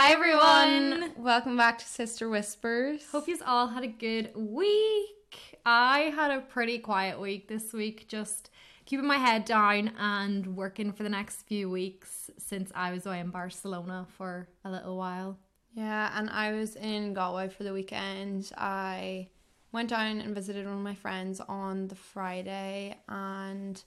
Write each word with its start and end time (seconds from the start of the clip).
Hi 0.00 0.12
everyone! 0.12 1.12
Welcome 1.16 1.56
back 1.56 1.78
to 1.78 1.84
Sister 1.84 2.28
Whispers. 2.28 3.04
Hope 3.10 3.26
you 3.26 3.36
all 3.44 3.66
had 3.66 3.82
a 3.82 3.88
good 3.88 4.30
week. 4.36 5.58
I 5.66 6.12
had 6.14 6.30
a 6.30 6.40
pretty 6.40 6.78
quiet 6.78 7.20
week 7.20 7.48
this 7.48 7.72
week, 7.72 8.06
just 8.06 8.50
keeping 8.86 9.08
my 9.08 9.16
head 9.16 9.44
down 9.44 9.90
and 9.98 10.54
working 10.56 10.92
for 10.92 11.02
the 11.02 11.08
next 11.08 11.48
few 11.48 11.68
weeks 11.68 12.30
since 12.38 12.70
I 12.76 12.92
was 12.92 13.06
away 13.06 13.18
in 13.18 13.30
Barcelona 13.30 14.06
for 14.16 14.46
a 14.64 14.70
little 14.70 14.96
while. 14.96 15.36
Yeah, 15.74 16.12
and 16.14 16.30
I 16.30 16.52
was 16.52 16.76
in 16.76 17.12
Galway 17.12 17.48
for 17.48 17.64
the 17.64 17.72
weekend. 17.72 18.52
I 18.56 19.30
went 19.72 19.88
down 19.88 20.20
and 20.20 20.32
visited 20.32 20.64
one 20.64 20.76
of 20.76 20.80
my 20.80 20.94
friends 20.94 21.40
on 21.40 21.88
the 21.88 21.96
Friday 21.96 22.96
and 23.08 23.82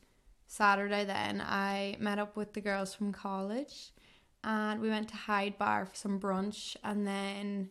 Saturday 0.46 1.06
then 1.06 1.40
I 1.40 1.96
met 2.02 2.20
up 2.20 2.36
with 2.36 2.52
the 2.52 2.60
girls 2.60 2.94
from 2.94 3.14
college 3.14 3.94
and 4.44 4.82
we 4.82 4.90
went 4.90 5.10
to 5.10 5.16
Hyde 5.16 5.58
Bar 5.58 5.86
for 5.86 5.96
some 5.96 6.20
brunch 6.20 6.76
and 6.84 7.06
then 7.06 7.70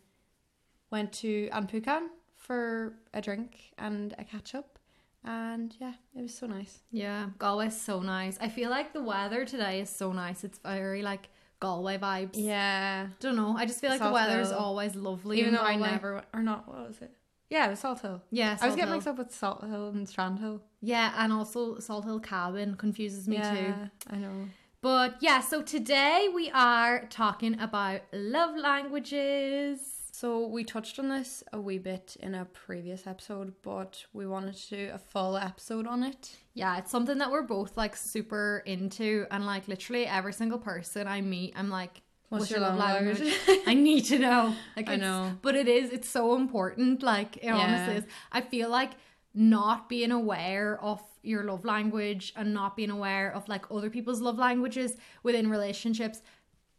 went 0.89 1.11
to 1.13 1.49
An 1.51 1.67
Púcán 1.67 2.07
for 2.37 2.93
a 3.13 3.21
drink 3.21 3.73
and 3.77 4.13
a 4.17 4.23
catch 4.23 4.55
up. 4.55 4.79
And 5.23 5.75
yeah, 5.79 5.93
it 6.15 6.21
was 6.21 6.33
so 6.33 6.47
nice. 6.47 6.79
Yeah, 6.91 7.27
Galway's 7.37 7.79
so 7.79 7.99
nice. 7.99 8.37
I 8.41 8.49
feel 8.49 8.69
like 8.69 8.91
the 8.93 9.03
weather 9.03 9.45
today 9.45 9.79
is 9.81 9.89
so 9.89 10.11
nice. 10.11 10.43
It's 10.43 10.57
very 10.59 11.03
like 11.03 11.29
Galway 11.59 11.97
vibes. 11.99 12.31
Yeah. 12.33 13.07
Don't 13.19 13.35
know. 13.35 13.55
I 13.55 13.65
just 13.65 13.81
feel 13.81 13.91
like 13.91 13.99
Salt 13.99 14.09
the 14.09 14.13
weather's 14.15 14.49
Hill. 14.49 14.57
always 14.57 14.95
lovely. 14.95 15.39
Even 15.39 15.53
though 15.53 15.61
I 15.61 15.75
never 15.75 16.15
went, 16.15 16.25
or 16.33 16.41
not, 16.41 16.67
what 16.67 16.87
was 16.87 17.01
it? 17.01 17.11
Yeah, 17.51 17.67
it 17.67 17.71
was 17.71 17.79
Salt 17.79 17.99
Hill. 17.99 18.23
Yeah, 18.31 18.57
I 18.61 18.65
was 18.65 18.75
getting 18.75 18.87
Hill. 18.87 18.95
mixed 18.95 19.07
up 19.07 19.17
with 19.17 19.31
Salt 19.31 19.63
Hill 19.63 19.89
and 19.89 20.09
Strand 20.09 20.39
Hill. 20.39 20.61
Yeah, 20.79 21.13
and 21.17 21.31
also 21.31 21.77
Salt 21.79 22.05
Hill 22.05 22.19
Cabin 22.19 22.75
confuses 22.75 23.27
me 23.27 23.37
too. 23.37 23.73
I 24.09 24.15
know. 24.15 24.47
But 24.81 25.17
yeah, 25.21 25.41
so 25.41 25.61
today 25.61 26.27
we 26.33 26.49
are 26.51 27.05
talking 27.05 27.59
about 27.59 28.01
love 28.11 28.55
languages. 28.57 29.79
So 30.11 30.47
we 30.47 30.63
touched 30.63 30.97
on 30.97 31.09
this 31.09 31.43
a 31.53 31.61
wee 31.61 31.77
bit 31.77 32.17
in 32.19 32.33
a 32.33 32.45
previous 32.45 33.05
episode, 33.05 33.53
but 33.61 34.03
we 34.11 34.25
wanted 34.25 34.55
to 34.55 34.69
do 34.69 34.91
a 34.91 34.97
full 34.97 35.37
episode 35.37 35.85
on 35.85 36.01
it. 36.01 36.35
Yeah, 36.55 36.79
it's 36.79 36.89
something 36.89 37.19
that 37.19 37.29
we're 37.29 37.43
both 37.43 37.77
like 37.77 37.95
super 37.95 38.63
into, 38.65 39.27
and 39.29 39.45
like 39.45 39.67
literally 39.67 40.07
every 40.07 40.33
single 40.33 40.59
person 40.59 41.07
I 41.07 41.21
meet, 41.21 41.53
I'm 41.55 41.69
like, 41.69 42.01
What's 42.29 42.49
your 42.49 42.61
love 42.61 42.77
language?" 42.79 43.21
I 43.67 43.73
need 43.75 44.05
to 44.05 44.17
know. 44.17 44.55
Like, 44.75 44.89
I 44.89 44.95
know. 44.95 45.37
but 45.41 45.53
it 45.55 45.67
is. 45.67 45.91
It's 45.91 46.09
so 46.09 46.35
important. 46.35 47.03
Like, 47.03 47.37
it 47.37 47.49
honestly 47.49 47.95
is. 47.97 48.03
I 48.31 48.41
feel 48.41 48.69
like 48.69 48.91
not 49.33 49.87
being 49.89 50.11
aware 50.11 50.79
of 50.81 51.01
your 51.23 51.43
love 51.43 51.63
language 51.65 52.33
and 52.35 52.53
not 52.53 52.75
being 52.75 52.89
aware 52.89 53.31
of 53.33 53.47
like 53.47 53.65
other 53.71 53.89
people's 53.89 54.21
love 54.21 54.37
languages 54.37 54.97
within 55.23 55.49
relationships 55.49 56.21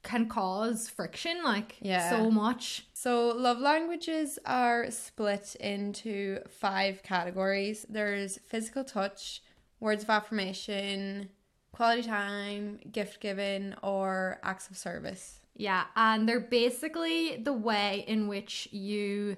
can 0.03 0.29
cause 0.29 0.89
friction. 0.89 1.43
Like, 1.45 1.77
Yeah. 1.81 2.11
so 2.11 2.31
much. 2.31 2.89
So 2.93 3.29
love 3.29 3.59
languages 3.59 4.39
are 4.45 4.91
split 4.91 5.55
into 5.61 6.41
five 6.49 7.03
categories. 7.03 7.87
There's 7.89 8.39
physical 8.39 8.85
touch, 8.85 9.43
words 9.79 10.03
of 10.03 10.11
affirmation, 10.11 11.29
quality 11.73 12.03
time, 12.03 12.81
gift 12.91 13.21
giving, 13.21 13.75
or 13.83 14.41
acts 14.43 14.69
of 14.69 14.77
service. 14.77 15.39
Yeah, 15.55 15.85
and 15.95 16.29
they're 16.29 16.41
basically 16.41 17.37
the 17.37 17.53
way 17.53 18.05
in 18.09 18.27
which 18.27 18.69
you 18.73 19.37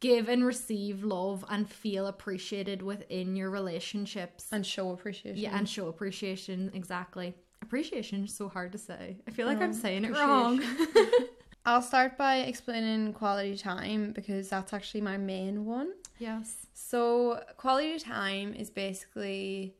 give 0.00 0.28
and 0.28 0.44
receive 0.44 1.04
love 1.04 1.44
and 1.48 1.68
feel 1.68 2.06
appreciated 2.06 2.82
within 2.82 3.36
your 3.36 3.50
relationships. 3.50 4.46
And 4.52 4.64
show 4.66 4.90
appreciation. 4.90 5.38
yeah, 5.40 5.56
and 5.56 5.68
show 5.68 5.88
appreciation 5.88 6.70
exactly. 6.74 7.34
Appreciation 7.62 8.24
is 8.24 8.34
so 8.34 8.48
hard 8.48 8.72
to 8.72 8.78
say. 8.78 9.18
I 9.28 9.30
feel 9.30 9.46
like 9.46 9.58
Oh, 9.60 9.64
I'm 9.64 9.74
saying 9.74 10.04
it 10.04 10.12
wrong. 10.12 10.62
I'll 11.66 11.82
start 11.82 12.16
by 12.16 12.38
explaining 12.38 13.12
quality 13.12 13.56
time 13.56 14.12
because 14.12 14.48
that's 14.48 14.72
actually 14.72 15.02
my 15.02 15.18
main 15.18 15.66
one. 15.66 15.92
yes. 16.18 16.66
So, 16.72 17.42
quality 17.58 17.98
time 17.98 18.54
is 18.54 18.70
basically 18.70 19.74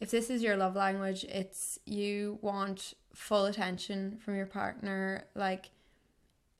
if 0.00 0.10
this 0.10 0.28
is 0.28 0.42
your 0.42 0.56
love 0.56 0.76
language, 0.76 1.24
it's 1.24 1.78
you 1.86 2.38
want 2.42 2.92
full 3.14 3.46
attention 3.46 4.18
from 4.22 4.36
your 4.36 4.44
partner. 4.46 5.24
Like, 5.34 5.70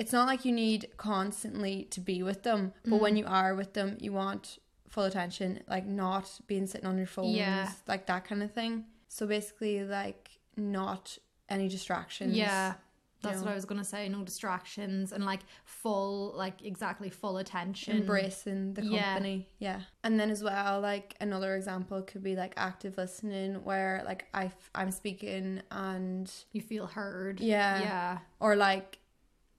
it's 0.05 0.13
not 0.13 0.27
like 0.27 0.45
you 0.45 0.53
need 0.53 0.91
constantly 0.99 1.85
to 1.85 1.99
be 1.99 2.23
with 2.23 2.43
them, 2.43 2.75
but 2.85 3.01
when 3.01 3.15
mm. 3.15 3.21
you 3.21 3.25
are 3.27 3.55
with 3.55 3.73
them, 3.73 3.97
you 4.01 4.13
want 4.13 4.59
full 4.91 5.05
attention, 5.05 5.61
like, 5.67 5.87
not 5.87 6.31
being 6.47 6.67
sitting 6.67 6.87
on 6.87 6.99
your 6.99 7.07
phone, 7.07 7.35
Yeah. 7.35 7.73
like 7.89 8.05
that 8.05 8.27
kind 8.27 8.43
of 8.43 8.53
thing. 8.53 8.85
So, 9.09 9.27
basically, 9.27 9.83
like, 9.83 10.29
not 10.59 11.17
any 11.49 11.69
distractions. 11.71 12.37
Yeah. 12.37 12.75
That's 13.23 13.39
know. 13.39 13.45
what 13.45 13.53
I 13.53 13.55
was 13.55 13.65
gonna 13.65 13.83
say. 13.85 14.07
No 14.11 14.23
distractions 14.23 15.11
and 15.11 15.25
like 15.25 15.41
full, 15.65 16.35
like 16.37 16.63
exactly 16.63 17.09
full 17.09 17.39
attention. 17.39 17.97
embracing 17.97 18.75
the 18.75 18.85
Yeah. 18.85 19.05
company 19.15 19.49
yeah 19.59 19.81
and 20.03 20.21
then 20.21 20.31
as 20.31 20.43
well 20.43 20.81
like 20.81 21.15
another 21.23 21.57
example 21.57 22.03
could 22.03 22.23
be 22.23 22.37
like 22.37 22.53
active 22.59 22.99
listening 22.99 23.65
where 23.65 24.03
like 24.05 24.27
I 24.35 24.47
f- 24.47 24.71
i'm 24.75 24.91
speaking 24.91 25.63
and 25.71 26.31
You 26.53 26.61
feel 26.61 26.87
heard. 26.87 27.41
Yeah. 27.41 27.81
Yeah. 27.81 28.19
or 28.41 28.57
like 28.57 28.99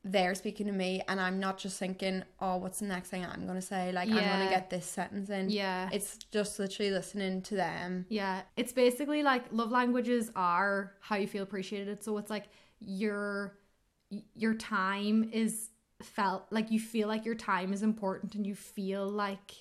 they're 0.07 0.35
speaking 0.35 0.67
to 0.67 0.71
me 0.71 1.01
and 1.07 1.19
i'm 1.19 1.39
not 1.39 1.57
just 1.57 1.79
thinking 1.79 2.23
oh 2.39 2.57
what's 2.57 2.77
the 2.79 2.85
next 2.85 3.09
thing 3.09 3.25
i'm 3.25 3.47
gonna 3.47 3.59
say 3.61 3.91
like 3.91 4.07
i'm 4.07 4.15
gonna 4.15 4.49
get 4.49 4.69
this 4.69 4.85
sentence 4.85 5.31
in 5.31 5.49
Yeah. 5.49 5.89
it's 5.91 6.19
just 6.31 6.59
literally 6.59 6.91
listening 6.91 7.41
to 7.41 7.55
them 7.55 8.05
Yeah, 8.09 8.43
it's 8.55 8.71
basically 8.71 9.23
like 9.23 9.45
love 9.51 9.71
languages 9.71 10.29
are 10.35 10.93
how 10.99 11.15
you 11.15 11.25
feel 11.27 11.41
appreciated. 11.41 12.03
So 12.03 12.17
it's 12.19 12.29
like 12.29 12.45
your 12.79 13.57
your 14.35 14.53
time 14.53 15.29
is 15.33 15.69
felt 16.03 16.45
like 16.51 16.69
you 16.69 16.79
feel 16.79 17.07
like 17.07 17.25
your 17.25 17.35
time 17.35 17.73
is 17.73 17.81
important 17.81 18.35
and 18.35 18.45
you 18.45 18.53
feel 18.53 19.09
like 19.09 19.53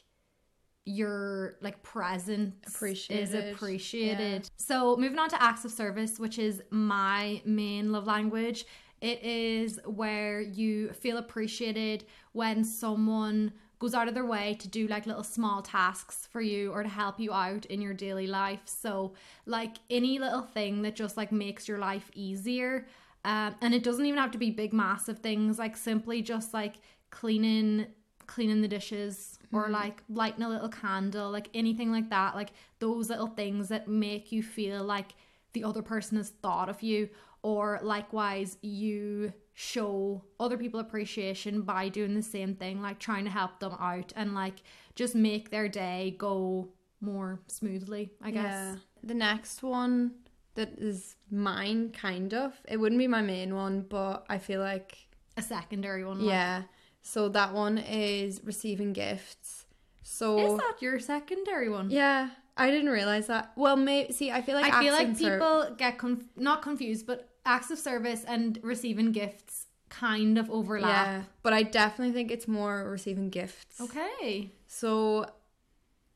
your 0.84 1.56
like 1.62 1.82
presence 1.82 2.54
is 2.66 2.74
Appreciated, 2.74 3.54
appreciated. 3.54 4.50
So 4.58 4.96
moving 4.96 5.18
on 5.18 5.30
to 5.30 5.42
acts 5.42 5.64
of 5.64 5.70
service, 5.70 6.18
which 6.18 6.38
is 6.38 6.62
my 6.70 7.40
main 7.46 7.90
love 7.92 8.06
language. 8.06 8.66
It 9.04 9.22
is 9.22 9.78
where 9.84 10.40
you 10.40 10.90
feel 10.94 11.18
appreciated 11.18 12.06
when 12.32 12.64
someone 12.64 13.52
goes 13.78 13.92
out 13.92 14.08
of 14.08 14.14
their 14.14 14.24
way 14.24 14.56
to 14.60 14.66
do 14.66 14.86
like 14.86 15.04
little 15.04 15.22
small 15.22 15.60
tasks 15.60 16.26
for 16.32 16.40
you 16.40 16.72
or 16.72 16.82
to 16.82 16.88
help 16.88 17.20
you 17.20 17.30
out 17.30 17.66
in 17.66 17.82
your 17.82 17.92
daily 17.92 18.26
life. 18.26 18.60
So 18.64 19.12
like 19.44 19.76
any 19.90 20.18
little 20.18 20.40
thing 20.40 20.80
that 20.82 20.96
just 20.96 21.18
like 21.18 21.32
makes 21.32 21.68
your 21.68 21.76
life 21.76 22.10
easier. 22.14 22.86
Um, 23.26 23.54
and 23.60 23.74
it 23.74 23.82
doesn't 23.82 24.06
even 24.06 24.18
have 24.18 24.30
to 24.30 24.38
be 24.38 24.50
big 24.50 24.72
massive 24.72 25.18
things 25.18 25.58
like 25.58 25.76
simply 25.76 26.22
just 26.22 26.54
like 26.54 26.76
cleaning 27.10 27.88
cleaning 28.26 28.62
the 28.62 28.68
dishes 28.68 29.38
or 29.52 29.68
like 29.68 30.02
lighting 30.08 30.42
a 30.42 30.48
little 30.48 30.70
candle 30.70 31.30
like 31.30 31.50
anything 31.52 31.92
like 31.92 32.08
that 32.08 32.34
like 32.34 32.52
those 32.78 33.10
little 33.10 33.26
things 33.26 33.68
that 33.68 33.86
make 33.86 34.32
you 34.32 34.42
feel 34.42 34.82
like 34.82 35.14
the 35.52 35.62
other 35.62 35.82
person 35.82 36.16
has 36.16 36.30
thought 36.30 36.68
of 36.68 36.82
you 36.82 37.08
or 37.44 37.78
likewise 37.82 38.56
you 38.62 39.32
show 39.52 40.22
other 40.40 40.56
people 40.58 40.80
appreciation 40.80 41.62
by 41.62 41.88
doing 41.88 42.14
the 42.14 42.22
same 42.22 42.54
thing 42.56 42.82
like 42.82 42.98
trying 42.98 43.24
to 43.24 43.30
help 43.30 43.60
them 43.60 43.72
out 43.78 44.12
and 44.16 44.34
like 44.34 44.62
just 44.96 45.14
make 45.14 45.50
their 45.50 45.68
day 45.68 46.14
go 46.18 46.68
more 47.00 47.38
smoothly 47.46 48.10
i 48.22 48.30
guess 48.32 48.44
Yeah. 48.44 48.74
The 49.04 49.14
next 49.14 49.62
one 49.62 50.12
that 50.54 50.78
is 50.78 51.16
mine, 51.30 51.90
kind 51.90 52.32
of. 52.32 52.54
It 52.66 52.78
wouldn't 52.78 52.98
be 52.98 53.08
my 53.08 53.20
main 53.20 53.54
one, 53.54 53.82
but 53.82 54.24
I 54.30 54.38
feel 54.38 54.60
like 54.60 54.96
a 55.36 55.42
secondary 55.42 56.04
one 56.06 56.20
like- 56.20 56.28
yeah. 56.28 56.62
So 57.02 57.28
that 57.28 57.52
one 57.52 57.76
is 57.76 58.40
receiving 58.44 58.92
gifts. 58.94 59.66
So 60.02 60.38
is 60.38 60.58
that 60.58 60.76
your 60.80 60.98
secondary 61.00 61.68
one 61.68 61.90
yeah, 61.90 62.30
I 62.56 62.70
didn't 62.70 62.88
realize 62.90 63.26
that. 63.26 63.52
Well, 63.56 63.76
maybe 63.76 64.12
see, 64.14 64.30
I 64.30 64.40
feel 64.40 64.54
like 64.54 64.72
I 64.72 64.80
feel 64.82 64.92
like 64.94 65.08
accents 65.08 65.22
are- 65.24 65.38
people 65.38 65.74
get 65.76 65.98
conf- 65.98 66.30
not 66.36 66.62
confused, 66.62 67.06
but 67.06 67.28
acts 67.44 67.70
of 67.70 67.78
service 67.78 68.24
and 68.26 68.58
receiving 68.62 69.12
gifts 69.12 69.66
kind 69.88 70.38
of 70.38 70.50
overlap. 70.50 71.06
yeah, 71.06 71.22
but 71.42 71.52
I 71.52 71.62
definitely 71.62 72.12
think 72.12 72.30
it's 72.30 72.48
more 72.48 72.88
receiving 72.90 73.30
gifts. 73.30 73.80
Okay. 73.80 74.50
So, 74.66 75.26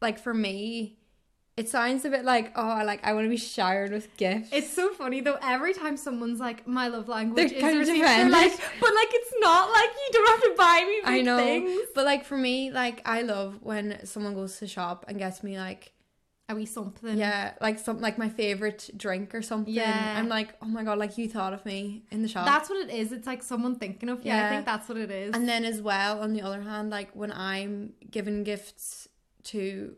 like 0.01 0.19
for 0.19 0.35
me, 0.35 0.99
it 1.57 1.69
sounds 1.69 2.05
a 2.05 2.11
bit 2.11 2.25
like 2.25 2.53
oh, 2.57 2.69
I 2.69 2.85
like 2.85 3.05
I 3.05 3.13
want 3.13 3.25
to 3.25 3.29
be 3.29 3.37
showered 3.37 3.93
with 3.93 4.17
gifts. 4.17 4.51
It's 4.53 4.73
so 4.73 4.93
funny 4.93 5.21
though. 5.21 5.39
Every 5.43 5.75
time 5.75 5.97
someone's 5.97 6.41
like, 6.41 6.67
"My 6.67 6.89
love 6.89 7.09
language 7.09 7.51
They're 7.51 7.71
is 7.71 7.79
receiving," 7.79 8.03
they're 8.03 8.31
like, 8.31 8.53
"But 8.81 8.95
like, 8.95 9.09
it's 9.11 9.35
not 9.39 9.71
like 9.71 9.91
you 9.91 10.09
don't 10.13 10.29
have 10.29 10.43
to 10.43 10.55
buy 10.57 10.85
me 10.87 11.01
I 11.05 11.23
know, 11.23 11.37
things." 11.37 11.81
but 11.95 12.05
like 12.05 12.25
for 12.25 12.37
me, 12.37 12.71
like 12.71 13.03
I 13.05 13.23
love 13.23 13.59
when 13.63 14.05
someone 14.07 14.35
goes 14.35 14.59
to 14.59 14.67
shop 14.67 15.05
and 15.09 15.19
gets 15.19 15.43
me 15.43 15.59
like 15.59 15.93
Are 16.49 16.57
we 16.57 16.65
something? 16.65 17.19
yeah, 17.19 17.53
like 17.61 17.79
some 17.79 18.01
like 18.01 18.17
my 18.17 18.31
favorite 18.31 18.91
drink 18.97 19.35
or 19.35 19.43
something. 19.43 19.73
Yeah. 19.73 20.15
I'm 20.17 20.31
like, 20.31 20.55
oh 20.63 20.67
my 20.67 20.83
god, 20.83 20.99
like 20.99 21.19
you 21.19 21.29
thought 21.29 21.53
of 21.53 21.65
me 21.67 22.05
in 22.11 22.23
the 22.23 22.29
shop. 22.29 22.47
That's 22.47 22.71
what 22.71 22.89
it 22.89 22.95
is. 22.95 23.13
It's 23.13 23.27
like 23.27 23.43
someone 23.43 23.77
thinking 23.77 24.09
of 24.09 24.25
you. 24.25 24.33
I 24.33 24.49
think 24.49 24.65
that's 24.65 24.89
what 24.89 24.97
it 24.97 25.11
is. 25.11 25.35
And 25.35 25.47
then 25.47 25.67
as 25.67 25.83
well, 25.83 26.21
on 26.21 26.33
the 26.33 26.41
other 26.41 26.63
hand, 26.63 26.89
like 26.89 27.15
when 27.15 27.33
I'm 27.33 27.93
giving 28.11 28.45
gifts 28.45 29.09
to 29.45 29.97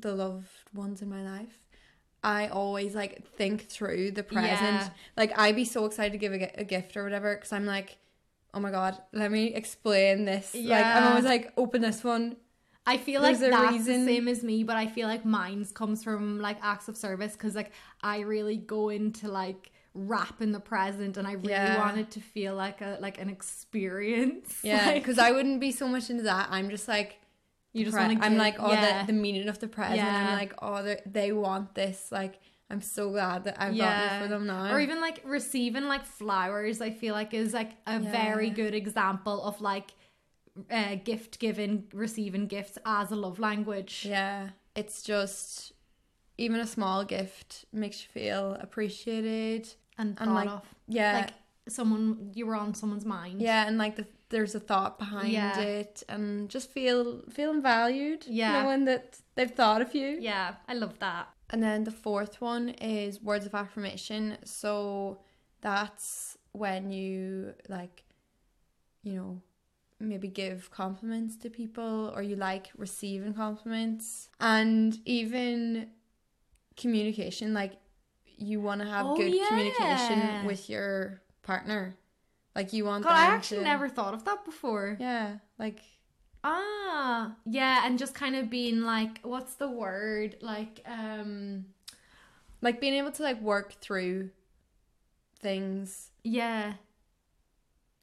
the 0.00 0.12
loved 0.12 0.48
ones 0.74 1.02
in 1.02 1.08
my 1.08 1.22
life, 1.22 1.60
I 2.24 2.48
always 2.48 2.96
like 2.96 3.24
think 3.36 3.68
through 3.68 4.10
the 4.10 4.24
present. 4.24 4.60
Yeah. 4.60 4.88
Like 5.16 5.38
I'd 5.38 5.54
be 5.54 5.64
so 5.64 5.84
excited 5.84 6.12
to 6.12 6.18
give 6.18 6.32
a, 6.32 6.50
a 6.60 6.64
gift 6.64 6.96
or 6.96 7.04
whatever 7.04 7.34
because 7.36 7.52
I'm 7.52 7.66
like, 7.66 7.96
oh 8.54 8.60
my 8.60 8.70
god, 8.70 8.98
let 9.12 9.30
me 9.30 9.54
explain 9.54 10.24
this. 10.24 10.52
Like 10.54 10.84
I'm 10.84 11.04
always 11.04 11.24
like, 11.24 11.52
open 11.56 11.80
this 11.80 12.02
one. 12.02 12.36
I 12.86 12.96
feel 12.96 13.22
like 13.22 13.38
There's 13.38 13.48
a 13.48 13.56
that's 13.56 13.72
reason- 13.72 14.06
the 14.06 14.12
same 14.12 14.28
as 14.28 14.42
me, 14.42 14.64
but 14.64 14.76
I 14.76 14.86
feel 14.88 15.06
like 15.08 15.24
mine's 15.24 15.70
comes 15.72 16.02
from 16.02 16.40
like 16.40 16.58
acts 16.62 16.88
of 16.88 16.96
service 16.96 17.32
because 17.32 17.54
like 17.54 17.70
I 18.02 18.20
really 18.20 18.56
go 18.56 18.88
into 18.88 19.28
like 19.28 19.70
wrap 19.94 20.40
in 20.40 20.52
the 20.52 20.58
present 20.60 21.16
and 21.16 21.26
I 21.28 21.32
really 21.32 21.50
Yeah. 21.50 21.78
want 21.78 21.98
it 21.98 22.10
to 22.12 22.20
feel 22.20 22.54
like 22.56 22.80
a 22.80 22.98
like 23.00 23.20
an 23.20 23.28
experience. 23.72 24.58
Yeah, 24.64 24.86
Like, 24.86 24.94
because 25.02 25.18
I 25.18 25.30
wouldn't 25.32 25.60
be 25.60 25.70
so 25.72 25.86
much 25.86 26.10
into 26.10 26.24
that. 26.24 26.48
I'm 26.50 26.70
just 26.70 26.88
like, 26.88 27.18
you 27.72 27.84
just 27.84 27.96
pre- 27.96 28.06
want 28.06 28.18
to. 28.20 28.24
I'm 28.26 28.36
like, 28.36 28.56
oh, 28.58 28.70
yeah. 28.72 29.00
the, 29.06 29.12
the 29.12 29.18
meaning 29.18 29.48
of 29.48 29.58
the 29.58 29.68
present. 29.68 29.96
Yeah. 29.96 30.28
I'm 30.30 30.36
like, 30.38 30.54
oh, 30.60 30.82
they- 31.06 31.32
want 31.32 31.74
this. 31.74 32.08
Like, 32.10 32.40
I'm 32.70 32.80
so 32.80 33.10
glad 33.10 33.44
that 33.44 33.56
I've 33.62 33.74
Yeah. 33.74 33.84
gotten 34.08 34.16
it 34.16 34.22
for 34.24 34.28
them 34.28 34.46
now. 34.46 34.72
or 34.74 34.80
even 34.80 35.00
like 35.00 35.20
receiving 35.24 35.84
like 35.84 36.04
flowers 36.06 36.80
i 36.80 36.90
feel 36.90 37.12
like 37.14 37.34
is 37.34 37.52
like 37.52 37.72
a 37.86 37.98
very 38.00 38.48
good 38.48 38.74
example 38.74 39.42
of 39.42 39.60
like 39.60 39.92
uh, 40.70 40.96
gift 40.96 41.38
giving 41.38 41.84
receiving 41.92 42.46
gifts 42.46 42.78
as 42.84 43.10
a 43.10 43.16
love 43.16 43.38
language 43.38 44.04
yeah, 44.08 44.50
it's 44.76 45.02
just 45.02 45.72
even 46.38 46.60
a 46.60 46.66
small 46.66 47.04
gift 47.04 47.64
makes 47.72 48.02
you 48.02 48.08
feel 48.12 48.56
appreciated. 48.60 49.68
and 49.98 50.16
And, 50.20 50.34
like, 50.34 50.48
of 50.48 50.62
Yeah, 50.88 51.12
like 51.18 51.30
someone 51.68 52.32
you 52.34 52.46
were 52.46 52.54
on 52.56 52.74
someone's 52.74 53.04
mind 53.04 53.40
yeah, 53.40 53.66
and 53.66 53.78
like 53.78 53.96
the, 53.96 54.06
there's 54.30 54.54
a 54.54 54.60
thought 54.60 54.98
behind 54.98 55.32
Yeah. 55.32 55.58
it, 55.60 56.02
and 56.08 56.48
just 56.48 56.70
feel 56.70 57.22
feeling 57.30 57.62
valued. 57.62 58.26
Yeah. 58.26 58.62
knowing 58.62 58.84
that 58.86 59.18
they've 59.34 59.50
thought 59.50 59.80
of 59.82 59.94
you. 59.94 60.18
yeah 60.20 60.54
i 60.68 60.74
love 60.74 60.98
that 60.98 61.28
And 61.50 61.62
then 61.62 61.84
the 61.84 61.90
fourth 62.06 62.40
one 62.40 62.70
is 62.80 63.20
words 63.22 63.46
of 63.46 63.54
affirmation. 63.54 64.38
So 64.44 65.18
that's 65.60 66.38
when 66.52 66.90
you 66.90 67.52
like, 67.68 68.04
you 69.02 69.14
know, 69.16 69.42
maybe 70.02 70.28
give 70.28 70.70
compliments 70.70 71.36
to 71.36 71.50
people 71.50 72.12
or 72.14 72.22
you 72.22 72.36
like 72.36 72.70
receiving 72.76 73.34
compliments. 73.34 74.28
And 74.40 74.98
even 75.04 75.88
communication, 76.76 77.54
like 77.54 77.74
you 78.36 78.60
want 78.60 78.80
to 78.80 78.86
have 78.86 79.06
Oh, 79.06 79.16
good 79.16 79.32
yeah. 79.34 79.46
communication 79.46 80.46
with 80.46 80.68
your 80.68 81.22
partner. 81.42 81.96
Like 82.54 82.72
you 82.74 82.84
want 82.84 83.04
god 83.04 83.16
i 83.16 83.34
actually 83.34 83.58
to- 83.58 83.64
never 83.64 83.88
thought 83.88 84.12
of 84.12 84.24
that 84.24 84.44
before 84.44 84.96
Yeah, 85.00 85.38
like 85.58 85.80
ah 86.44 87.34
yeah 87.46 87.86
and 87.86 87.98
just 87.98 88.14
kind 88.14 88.36
of 88.36 88.50
being 88.50 88.82
like 88.82 89.20
what's 89.22 89.54
the 89.54 89.70
word 89.70 90.36
like 90.42 90.84
um 90.84 91.64
like 92.60 92.78
being 92.78 92.92
able 92.94 93.12
to 93.12 93.22
like 93.22 93.40
work 93.40 93.72
through 93.80 94.28
things 95.40 96.10
yeah 96.24 96.74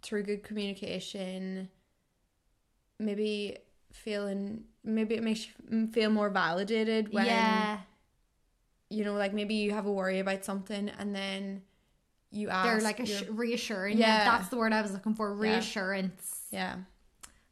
through 0.02 0.24
good 0.24 0.42
communication 0.44 1.70
maybe 3.00 3.58
feeling 3.92 4.64
maybe 4.84 5.16
it 5.16 5.24
makes 5.24 5.48
you 5.72 5.88
feel 5.88 6.10
more 6.10 6.30
validated 6.30 7.12
when 7.14 7.26
yeah 7.26 7.80
you 8.90 9.04
know 9.04 9.14
like 9.14 9.34
maybe 9.34 9.56
you 9.56 9.72
have 9.72 9.86
a 9.86 9.92
worry 9.92 10.20
about 10.20 10.44
something 10.46 10.90
and 11.00 11.16
then 11.16 11.62
you 12.32 12.50
ask 12.50 12.68
they're 12.68 12.82
like 12.82 13.00
a 13.00 13.06
your- 13.06 13.32
reassuring 13.32 13.98
Yeah. 13.98 14.08
yeah 14.20 14.26
that's 14.38 14.50
the 14.50 14.58
word 14.58 14.74
i 14.74 14.82
was 14.82 14.92
looking 14.92 15.16
for 15.16 15.34
Yeah. 15.34 15.54
reassurance 15.54 16.46
yeah 16.52 16.76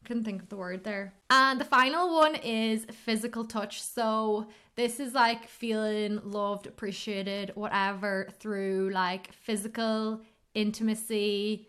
couldn't 0.06 0.24
think 0.24 0.42
of 0.42 0.48
the 0.48 0.56
word 0.56 0.86
there. 0.86 1.14
And 1.30 1.60
the 1.60 1.66
final 1.66 2.16
one 2.16 2.36
is 2.36 2.86
physical 2.86 3.44
touch. 3.44 3.82
So 3.82 4.48
this 4.78 5.02
is 5.02 5.14
like 5.14 5.50
feeling 5.50 6.22
loved, 6.24 6.66
appreciated, 6.66 7.52
whatever 7.56 8.30
through 8.40 8.92
like 8.94 9.34
physical 9.34 10.22
intimacy, 10.54 11.68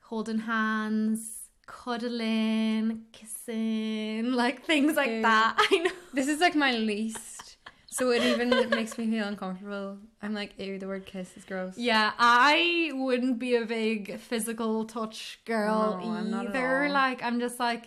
holding 0.00 0.38
hands, 0.38 1.33
cuddling, 1.66 3.04
kissing, 3.12 4.32
like 4.32 4.64
things 4.64 4.96
like 4.96 5.22
that. 5.22 5.54
I 5.70 5.76
know. 5.78 5.90
this 6.12 6.28
is 6.28 6.40
like 6.40 6.54
my 6.54 6.72
least 6.72 7.56
so 7.90 8.10
it 8.10 8.22
even 8.24 8.68
makes 8.70 8.98
me 8.98 9.08
feel 9.08 9.24
uncomfortable 9.24 9.98
i'm 10.20 10.34
like 10.34 10.58
ew 10.58 10.78
the 10.80 10.86
word 10.88 11.06
kiss 11.06 11.36
is 11.36 11.44
gross 11.44 11.76
Yeah, 11.78 12.12
I 12.18 12.90
wouldn't 12.94 13.38
be 13.38 13.54
a 13.56 13.64
big 13.64 14.18
physical 14.18 14.84
touch 14.84 15.38
girl 15.44 15.96
No, 16.00 16.08
I'm 16.10 16.30
not 16.30 16.46
either. 16.46 16.88
Like, 16.88 17.22
I'm 17.22 17.38
just 17.38 17.60
like, 17.60 17.84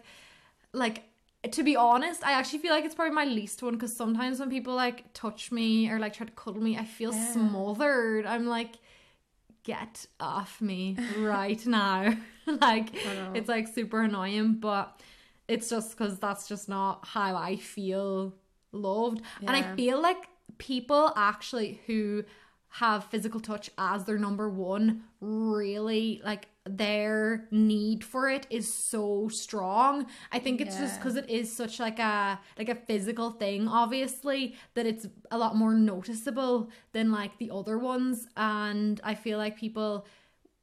like 0.74 1.04
to 1.52 1.64
be 1.64 1.76
honest, 1.76 2.24
I 2.26 2.32
actually 2.34 2.60
feel 2.60 2.72
like 2.72 2.86
it's 2.86 2.96
probably 2.96 3.14
my 3.16 3.26
least 3.26 3.62
one 3.64 3.74
because 3.74 3.96
sometimes 3.96 4.40
when 4.40 4.50
people 4.50 4.76
like 4.76 5.12
touch 5.14 5.52
me 5.52 5.90
or 5.90 6.00
like 6.00 6.14
try 6.14 6.26
to 6.26 6.32
cuddle 6.34 6.62
me, 6.62 6.78
I 6.78 6.86
feel 6.86 7.12
Yeah. 7.12 7.32
smothered. 7.34 8.26
I'm 8.26 8.48
like, 8.48 8.74
get 9.68 10.06
off 10.20 10.62
me 10.62 10.96
right 11.18 11.64
now. 11.68 12.16
like, 12.48 12.90
it's 13.36 13.50
like 13.50 13.68
super 13.68 14.02
annoying, 14.02 14.54
but 14.54 15.00
it's 15.50 15.70
just 15.70 15.96
because 15.96 16.18
that's 16.20 16.48
just 16.48 16.70
not 16.70 17.06
how 17.06 17.36
I 17.36 17.58
feel 17.58 18.34
loved. 18.72 19.22
And 19.42 19.52
I 19.52 19.76
feel 19.76 20.02
like 20.02 20.30
people 20.58 21.12
actually 21.16 21.82
who 21.86 22.24
have 22.70 23.06
physical 23.06 23.40
touch 23.40 23.70
as 23.78 24.06
their 24.06 24.18
number 24.18 24.50
one 24.50 25.04
really 25.20 26.22
like 26.24 26.48
their 26.70 27.48
need 27.52 28.04
for 28.04 28.30
it 28.30 28.48
is 28.50 28.72
so 28.72 29.28
strong. 29.30 30.06
I 30.32 30.40
think 30.40 30.62
it's 30.62 30.78
just 30.78 31.00
because 31.00 31.16
it 31.16 31.30
is 31.30 31.52
such 31.56 31.80
like 31.80 32.00
a 32.00 32.40
like 32.58 32.70
a 32.70 32.76
physical 32.76 33.32
thing 33.32 33.68
obviously 33.68 34.56
that 34.74 34.86
it's 34.86 35.08
a 35.32 35.38
lot 35.38 35.56
more 35.56 35.74
noticeable 35.74 36.70
than 36.94 37.12
like 37.12 37.38
the 37.38 37.52
other 37.52 37.78
ones. 37.78 38.28
And 38.36 39.00
i 39.04 39.16
feel 39.16 39.38
like 39.38 39.58
people 39.58 40.06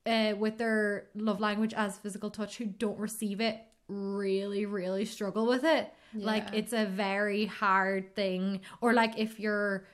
uh, 0.06 0.34
with 0.38 0.58
their 0.58 1.06
love 1.14 1.40
language 1.40 1.72
as 1.74 1.96
physical 1.96 2.30
touch 2.30 2.58
who 2.58 2.66
don't 2.66 2.98
receive 2.98 3.40
it 3.40 3.58
really 3.88 4.66
really 4.66 5.04
struggle 5.04 5.46
with 5.46 5.64
it. 5.64 5.92
Like 6.14 6.48
it's 6.52 6.72
a 6.72 6.86
very 6.86 7.46
hard 7.46 8.14
thing. 8.14 8.60
Or 8.80 8.92
like 8.92 9.18
if 9.18 9.40
you're 9.40 9.86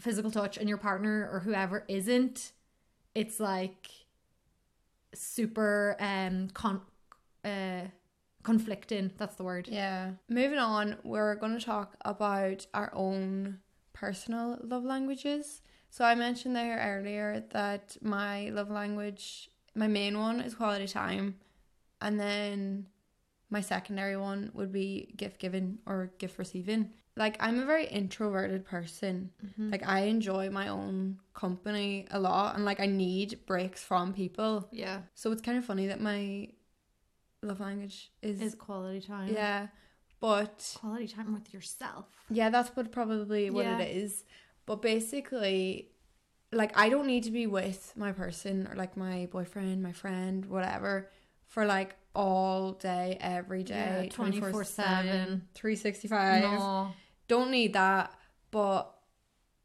physical 0.00 0.30
touch 0.30 0.56
and 0.56 0.68
your 0.68 0.78
partner 0.78 1.28
or 1.32 1.40
whoever 1.40 1.84
isn't 1.86 2.52
it's 3.14 3.38
like 3.38 3.88
super 5.14 5.96
um 6.00 6.48
con 6.54 6.80
uh 7.44 7.82
conflicting 8.42 9.10
that's 9.18 9.36
the 9.36 9.44
word 9.44 9.68
Yeah. 9.68 10.12
Moving 10.28 10.58
on, 10.58 10.96
we're 11.04 11.36
going 11.36 11.56
to 11.58 11.64
talk 11.64 11.96
about 12.04 12.66
our 12.74 12.90
own 12.94 13.58
personal 13.92 14.58
love 14.62 14.84
languages. 14.84 15.62
So 15.90 16.04
I 16.04 16.14
mentioned 16.14 16.56
there 16.56 16.78
earlier 16.78 17.44
that 17.50 17.96
my 18.00 18.48
love 18.50 18.70
language, 18.70 19.50
my 19.74 19.86
main 19.86 20.18
one 20.18 20.40
is 20.40 20.54
quality 20.54 20.88
time, 20.88 21.36
and 22.00 22.18
then 22.18 22.88
my 23.50 23.60
secondary 23.60 24.16
one 24.16 24.50
would 24.54 24.72
be 24.72 25.12
gift 25.16 25.38
giving 25.38 25.78
or 25.86 26.10
gift 26.18 26.38
receiving. 26.38 26.90
Like 27.16 27.36
I'm 27.40 27.58
a 27.60 27.66
very 27.66 27.86
introverted 27.86 28.64
person. 28.64 29.30
Mm-hmm. 29.44 29.70
Like 29.70 29.86
I 29.86 30.00
enjoy 30.04 30.48
my 30.50 30.68
own 30.68 31.18
company 31.34 32.06
a 32.10 32.18
lot 32.18 32.54
and 32.56 32.64
like 32.64 32.80
I 32.80 32.86
need 32.86 33.40
breaks 33.46 33.82
from 33.84 34.12
people. 34.14 34.68
yeah 34.72 35.02
So 35.14 35.30
it's 35.32 35.42
kind 35.42 35.58
of 35.58 35.64
funny 35.64 35.86
that 35.88 36.00
my 36.00 36.48
love 37.42 37.60
language 37.60 38.10
is, 38.22 38.40
is 38.40 38.54
quality 38.54 39.00
time 39.00 39.28
yeah, 39.34 39.66
but 40.20 40.76
quality 40.78 41.08
time 41.08 41.34
with 41.34 41.52
yourself 41.52 42.06
yeah, 42.30 42.48
that's 42.50 42.70
what 42.76 42.90
probably 42.92 43.50
what 43.50 43.64
Yeah. 43.66 43.78
it 43.78 43.96
is. 43.96 44.24
But 44.64 44.80
basically, 44.80 45.90
like 46.52 46.72
I 46.78 46.88
don't 46.88 47.06
need 47.06 47.24
to 47.24 47.30
be 47.30 47.46
with 47.46 47.92
my 47.96 48.12
person 48.12 48.66
or 48.70 48.74
like 48.76 48.96
my 48.96 49.26
boyfriend, 49.30 49.82
my 49.82 49.92
friend, 49.92 50.46
whatever, 50.46 51.10
for 51.48 51.66
like 51.66 51.96
all 52.14 52.72
day, 52.72 53.18
every 53.20 53.64
day, 53.64 54.08
Yeah, 54.10 54.16
24/7. 54.16 55.42
365. 55.54 56.42
no 56.42 56.94
Don't 57.32 57.50
need 57.50 57.72
that. 57.72 58.12
But 58.50 58.92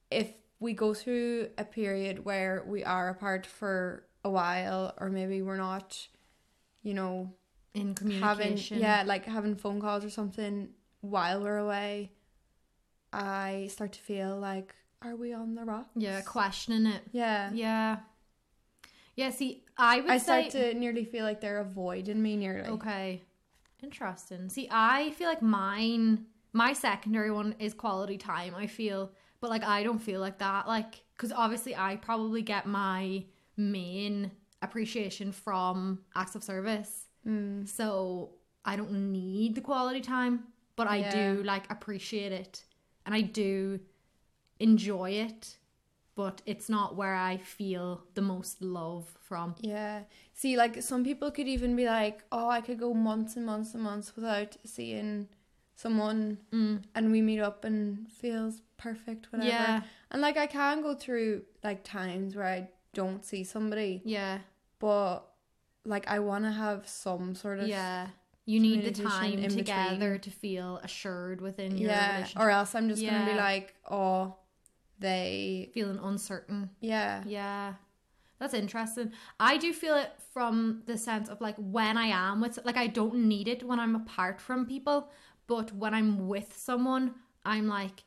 if 0.09 0.29
we 0.61 0.71
go 0.71 0.93
through 0.93 1.49
a 1.57 1.65
period 1.65 2.23
where 2.23 2.63
we 2.65 2.81
are 2.85 3.09
apart 3.09 3.45
for 3.45 4.05
a 4.23 4.29
while, 4.29 4.93
or 4.97 5.09
maybe 5.09 5.41
we're 5.41 5.57
not, 5.57 6.07
you 6.81 6.93
know, 6.93 7.33
in 7.73 7.87
having 7.87 7.95
communication 7.95 8.79
yeah 8.79 9.03
like 9.05 9.25
having 9.25 9.53
phone 9.55 9.81
calls 9.81 10.05
or 10.05 10.09
something 10.09 10.69
while 11.01 11.43
we're 11.43 11.57
away 11.57 12.11
i 13.13 13.67
start 13.69 13.91
to 13.91 13.99
feel 13.99 14.35
like 14.39 14.73
are 15.03 15.15
we 15.15 15.31
on 15.33 15.53
the 15.53 15.63
rocks 15.63 15.89
yeah 15.95 16.21
questioning 16.21 16.91
it 16.91 17.03
yeah 17.11 17.51
yeah 17.53 17.97
yeah 19.15 19.29
see 19.29 19.63
i 19.77 19.99
would 19.99 20.11
i 20.11 20.17
say 20.17 20.49
start 20.49 20.49
to 20.49 20.73
nearly 20.73 21.05
feel 21.05 21.23
like 21.23 21.39
they're 21.39 21.59
avoiding 21.59 22.21
me 22.21 22.35
nearly 22.35 22.69
Okay. 22.69 23.21
Interesting. 23.83 24.49
See, 24.49 24.67
I 24.71 25.11
feel 25.11 25.29
like 25.29 25.41
mine, 25.41 26.25
my 26.63 26.73
secondary 26.73 27.31
one 27.41 27.51
is 27.59 27.73
quality 27.73 28.17
time, 28.17 28.53
I 28.63 28.67
feel. 28.67 29.01
But 29.41 29.49
like, 29.55 29.63
I 29.63 29.83
don't 29.83 29.99
feel 29.99 30.19
like 30.27 30.37
that. 30.39 30.67
Like, 30.67 30.93
because 31.13 31.31
obviously 31.31 31.73
I 31.75 31.97
probably 32.09 32.41
get 32.41 32.65
my 32.65 33.23
main 33.55 34.31
appreciation 34.61 35.31
from 35.31 35.99
acts 36.15 36.35
of 36.35 36.43
service. 36.43 36.91
Mm. 37.25 37.67
So 37.77 38.31
I 38.65 38.75
don't 38.75 39.11
need 39.11 39.53
the 39.53 39.61
quality 39.61 40.01
time, 40.01 40.35
but 40.75 40.87
I 40.87 40.99
do 41.17 41.43
like 41.43 41.65
appreciate 41.69 42.31
it. 42.43 42.63
And 43.05 43.13
I 43.19 43.21
do 43.21 43.79
enjoy 44.59 45.11
it. 45.11 45.57
but 46.17 46.41
it's 46.47 46.67
not 46.67 46.95
where 46.95 47.13
I 47.13 47.37
feel 47.37 48.01
the 48.15 48.23
most 48.23 48.59
love 48.59 49.05
from. 49.21 49.53
Yeah. 49.61 50.01
See, 50.33 50.57
like 50.57 50.81
some 50.81 51.03
people 51.03 51.29
could 51.29 51.47
even 51.47 51.75
be 51.75 51.85
like, 51.85 52.23
"Oh, 52.31 52.49
I 52.49 52.59
could 52.61 52.79
go 52.79 52.91
months 52.95 53.35
and 53.37 53.45
months 53.45 53.75
and 53.75 53.83
months 53.83 54.15
without 54.15 54.57
seeing 54.65 55.27
someone, 55.77 56.37
Mm. 56.51 56.83
and 56.95 57.11
we 57.11 57.21
meet 57.21 57.39
up 57.39 57.63
and 57.63 58.09
feels 58.11 58.61
perfect, 58.77 59.31
whatever." 59.31 59.49
Yeah, 59.49 59.81
And 60.11 60.21
like 60.21 60.35
I 60.37 60.47
can 60.47 60.81
go 60.81 60.93
through 60.95 61.43
like 61.63 61.83
times 61.85 62.35
where 62.35 62.45
I 62.47 62.69
don't 62.93 63.23
see 63.23 63.43
somebody, 63.45 64.01
yeah, 64.03 64.39
but 64.79 65.19
like 65.85 66.05
I 66.09 66.19
want 66.19 66.43
to 66.45 66.51
have 66.51 66.87
some 66.87 67.33
sort 67.35 67.59
of 67.59 67.67
yeah. 67.69 68.07
You 68.49 68.59
need 68.61 68.83
the 68.85 68.91
time 69.03 69.41
together 69.49 70.13
between. 70.13 70.19
to 70.21 70.29
feel 70.31 70.77
assured 70.77 71.41
within 71.41 71.77
your 71.77 71.89
yeah, 71.91 72.11
relationship. 72.13 72.41
or 72.41 72.49
else 72.49 72.75
I'm 72.75 72.87
just 72.89 73.03
gonna 73.05 73.25
be 73.25 73.33
like, 73.35 73.75
"Oh, 73.89 74.37
they 74.99 75.69
feeling 75.73 75.99
uncertain. 75.99 76.69
yeah." 76.79 77.23
Yeah. 77.25 77.73
That's 78.39 78.53
interesting. 78.53 79.11
I 79.39 79.57
do 79.57 79.73
feel 79.73 79.95
it 79.95 80.11
from 80.31 80.83
the 80.85 80.95
sense 80.97 81.27
of 81.27 81.41
like 81.41 81.55
when 81.57 81.97
I 81.97 82.05
am 82.07 82.39
with 82.39 82.59
like 82.63 82.77
I 82.77 82.85
don't 82.87 83.15
need 83.27 83.47
it 83.47 83.63
when 83.63 83.79
I'm 83.79 83.95
apart 83.95 84.39
from 84.39 84.65
people, 84.67 85.09
but 85.47 85.73
when 85.73 85.93
I'm 85.93 86.27
with 86.27 86.55
someone, 86.57 87.15
I'm 87.45 87.67
like 87.67 88.03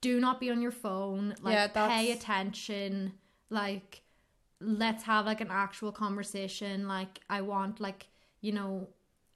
do 0.00 0.20
not 0.20 0.38
be 0.38 0.50
on 0.50 0.60
your 0.60 0.70
phone, 0.70 1.34
like 1.40 1.54
Yeah, 1.54 1.88
pay 1.88 2.12
attention, 2.12 3.14
like 3.48 4.02
let's 4.60 5.04
have 5.04 5.24
like 5.26 5.40
an 5.40 5.48
actual 5.50 5.92
conversation, 5.92 6.86
like 6.86 7.20
I 7.30 7.40
want 7.40 7.80
like, 7.80 8.08
you 8.42 8.52
know, 8.52 8.88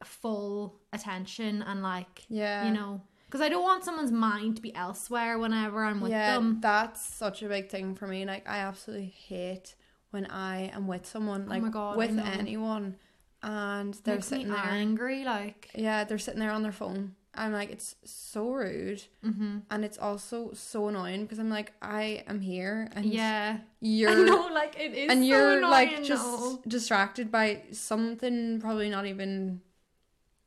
full 0.05 0.79
attention 0.93 1.63
and 1.63 1.83
like 1.83 2.25
Yeah. 2.29 2.67
you 2.67 2.73
know, 2.73 3.01
because 3.27 3.41
I 3.41 3.49
don't 3.49 3.63
want 3.63 3.85
someone's 3.85 4.13
mind 4.13 4.57
to 4.57 4.63
be 4.63 4.75
elsewhere 4.75 5.39
whenever 5.39 5.85
I'm 5.85 6.01
with 6.01 6.11
yeah, 6.13 6.35
them. 6.35 6.59
that's 6.61 7.03
such 7.05 7.43
a 7.43 7.49
big 7.49 7.69
thing 7.71 7.95
for 7.95 8.07
me. 8.07 8.25
Like 8.27 8.49
I 8.49 8.59
absolutely 8.59 9.15
hate 9.27 9.75
when 10.11 10.27
I 10.27 10.71
am 10.75 10.87
with 10.87 11.07
someone, 11.07 11.45
oh 11.47 11.51
like 11.51 11.63
Oh 11.63 11.67
my 11.67 11.71
God, 11.71 11.97
with 11.97 12.19
anyone, 12.19 12.97
and 13.43 13.95
they're 14.05 14.17
Makes 14.17 14.27
sitting 14.27 14.49
there. 14.49 14.59
angry, 14.59 15.25
like 15.25 15.71
Yeah, 15.75 16.05
they're 16.05 16.19
sitting 16.19 16.41
there 16.41 16.53
on 16.53 16.63
their 16.63 16.73
phone. 16.73 17.15
I'm 17.39 17.53
like, 17.53 17.71
it's 17.71 17.95
so 18.05 18.51
rude, 18.53 19.03
mm-hmm. 19.25 19.59
and 19.71 19.85
it's 19.85 19.99
also 19.99 20.51
so 20.55 20.89
annoying 20.89 21.23
because 21.23 21.39
I'm 21.39 21.51
like, 21.51 21.73
I 21.81 22.25
am 22.27 22.41
here, 22.41 22.89
and 22.95 23.07
Yeah. 23.07 23.59
You're 23.81 24.27
know, 24.27 24.49
like 24.53 24.77
it 24.79 24.93
is 24.95 25.11
and 25.11 25.21
so 25.21 25.27
you're 25.27 25.63
like 25.63 26.03
just 26.03 26.25
though. 26.25 26.61
distracted 26.67 27.31
by 27.31 27.63
something 27.73 28.61
probably 28.61 28.91
not 28.91 29.07
even 29.07 29.61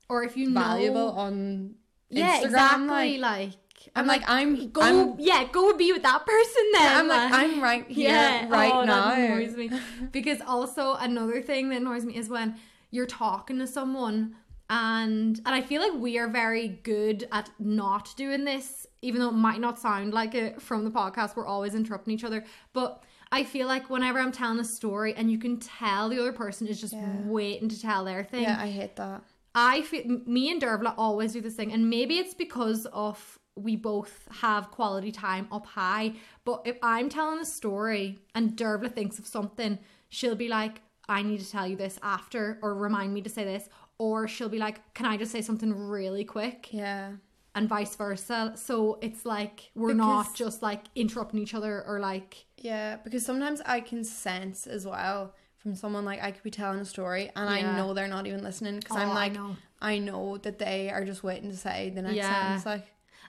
or 0.10 0.24
if 0.24 0.36
you 0.36 0.54
valuable 0.54 1.14
know 1.14 1.20
on 1.20 1.76
Yeah, 2.10 2.40
Instagram. 2.42 2.46
exactly. 2.46 3.18
Like, 3.18 3.42
Like, 3.42 3.54
I'm 3.96 4.06
like, 4.08 4.24
I'm 4.28 4.70
go 4.70 4.82
I'm, 4.82 5.16
yeah, 5.20 5.46
go 5.52 5.76
be 5.76 5.92
with 5.94 6.04
that 6.04 6.26
person 6.26 6.64
then. 6.74 6.98
I'm 6.98 7.08
like 7.08 7.32
I'm 7.32 7.62
right 7.64 7.90
here, 8.00 8.10
yeah, 8.10 8.48
right 8.50 8.74
oh, 8.74 8.84
now. 8.84 9.10
That 9.10 9.20
annoys 9.20 9.56
me. 9.56 9.72
Because 10.12 10.40
also 10.46 10.96
another 10.96 11.42
thing 11.42 11.70
that 11.70 11.78
annoys 11.82 12.06
me 12.06 12.16
is 12.16 12.30
when 12.30 12.56
you're 12.92 13.08
talking 13.08 13.58
to 13.60 13.66
someone 13.68 14.36
and 14.72 15.38
and 15.46 15.56
I 15.56 15.62
feel 15.62 15.82
like 15.82 15.94
we 16.02 16.18
are 16.18 16.28
very 16.30 16.68
good 16.68 17.28
at 17.32 17.50
not 17.60 18.14
doing 18.16 18.46
this, 18.46 18.88
even 19.02 19.20
though 19.22 19.30
it 19.30 19.34
might 19.34 19.60
not 19.60 19.78
sound 19.78 20.14
like 20.14 20.34
it 20.34 20.62
from 20.62 20.86
the 20.86 20.90
podcast. 20.92 21.36
We're 21.36 21.46
always 21.46 21.76
interrupting 21.76 22.14
each 22.14 22.24
other. 22.24 22.46
But 22.74 23.04
I 23.34 23.44
feel 23.44 23.68
like 23.68 23.90
whenever 23.90 24.20
I'm 24.20 24.32
telling 24.32 24.60
a 24.60 24.64
story 24.66 25.14
and 25.16 25.32
you 25.32 25.38
can 25.38 25.58
tell 25.60 26.10
the 26.10 26.20
other 26.20 26.34
person 26.34 26.68
is 26.68 26.80
just 26.82 26.94
Yeah. 26.94 27.16
waiting 27.26 27.70
to 27.70 27.80
tell 27.80 28.06
their 28.06 28.24
thing. 28.24 28.44
Yeah, 28.44 28.58
I 28.60 28.68
hate 28.70 28.96
that. 28.96 29.24
I 29.54 29.82
feel 29.82 30.22
me 30.26 30.50
and 30.52 30.62
Dervla 30.62 30.94
always 30.98 31.34
do 31.34 31.42
this 31.42 31.56
thing, 31.56 31.74
and 31.74 31.90
maybe 31.90 32.18
it's 32.18 32.34
because 32.34 32.86
of 32.88 33.38
we 33.58 33.76
both 33.76 34.28
have 34.40 34.72
quality 34.72 35.12
time 35.12 35.48
up 35.52 35.66
high. 35.66 36.14
But 36.46 36.62
if 36.64 36.78
I'm 36.82 37.10
telling 37.10 37.40
a 37.40 37.46
story 37.46 38.20
and 38.34 38.56
Dervla 38.56 38.90
thinks 38.94 39.20
of 39.20 39.28
something, 39.28 39.78
she'll 40.08 40.36
be 40.36 40.48
like, 40.48 40.82
"I 41.10 41.22
need 41.22 41.42
to 41.42 41.50
tell 41.52 41.68
you 41.68 41.76
this 41.76 42.00
after," 42.02 42.60
or 42.62 42.74
remind 42.74 43.14
me 43.14 43.22
to 43.24 43.30
say 43.30 43.44
this, 43.44 43.68
or 44.06 44.28
she'll 44.28 44.50
be 44.58 44.58
like, 44.68 44.78
"Can 44.98 45.06
I 45.06 45.16
just 45.18 45.32
say 45.32 45.42
something 45.42 45.72
really 45.96 46.26
quick?" 46.26 46.60
Yeah. 46.74 47.12
and 47.54 47.68
vice 47.68 47.96
versa. 47.98 48.54
So 48.56 48.98
it's 49.02 49.26
like 49.26 49.72
we're 49.76 49.94
not 49.94 50.34
just 50.36 50.62
like 50.70 50.84
interrupting 50.96 51.40
each 51.46 51.54
other 51.54 51.84
or 51.90 52.00
like 52.00 52.46
Yeah, 52.58 52.98
because 53.04 53.24
sometimes 53.26 53.60
I 53.76 53.82
can 53.90 54.04
sense 54.04 54.68
as 54.68 54.84
well 54.94 55.34
from 55.58 55.76
someone 55.76 56.06
like 56.06 56.22
I 56.24 56.32
could 56.32 56.44
be 56.44 56.50
telling 56.62 56.80
a 56.80 56.86
story 56.86 57.30
and 57.36 57.48
I 57.50 57.62
know 57.78 57.94
they're 57.94 58.08
not 58.18 58.26
even 58.26 58.42
listening 58.50 58.80
because 58.80 58.96
Oh, 58.96 59.02
I'm 59.02 59.10
I 59.10 59.16
like 59.24 59.34
know. 59.34 59.56
I 59.82 59.98
know 60.00 60.38
that 60.46 60.58
they 60.60 60.90
are 60.90 61.04
just 61.12 61.24
waiting 61.24 61.50
to 61.52 61.58
say 61.58 61.92
the 61.94 62.02
next 62.02 62.16
Yeah. 62.16 62.40
sentence. 62.40 62.66
Like 62.66 62.86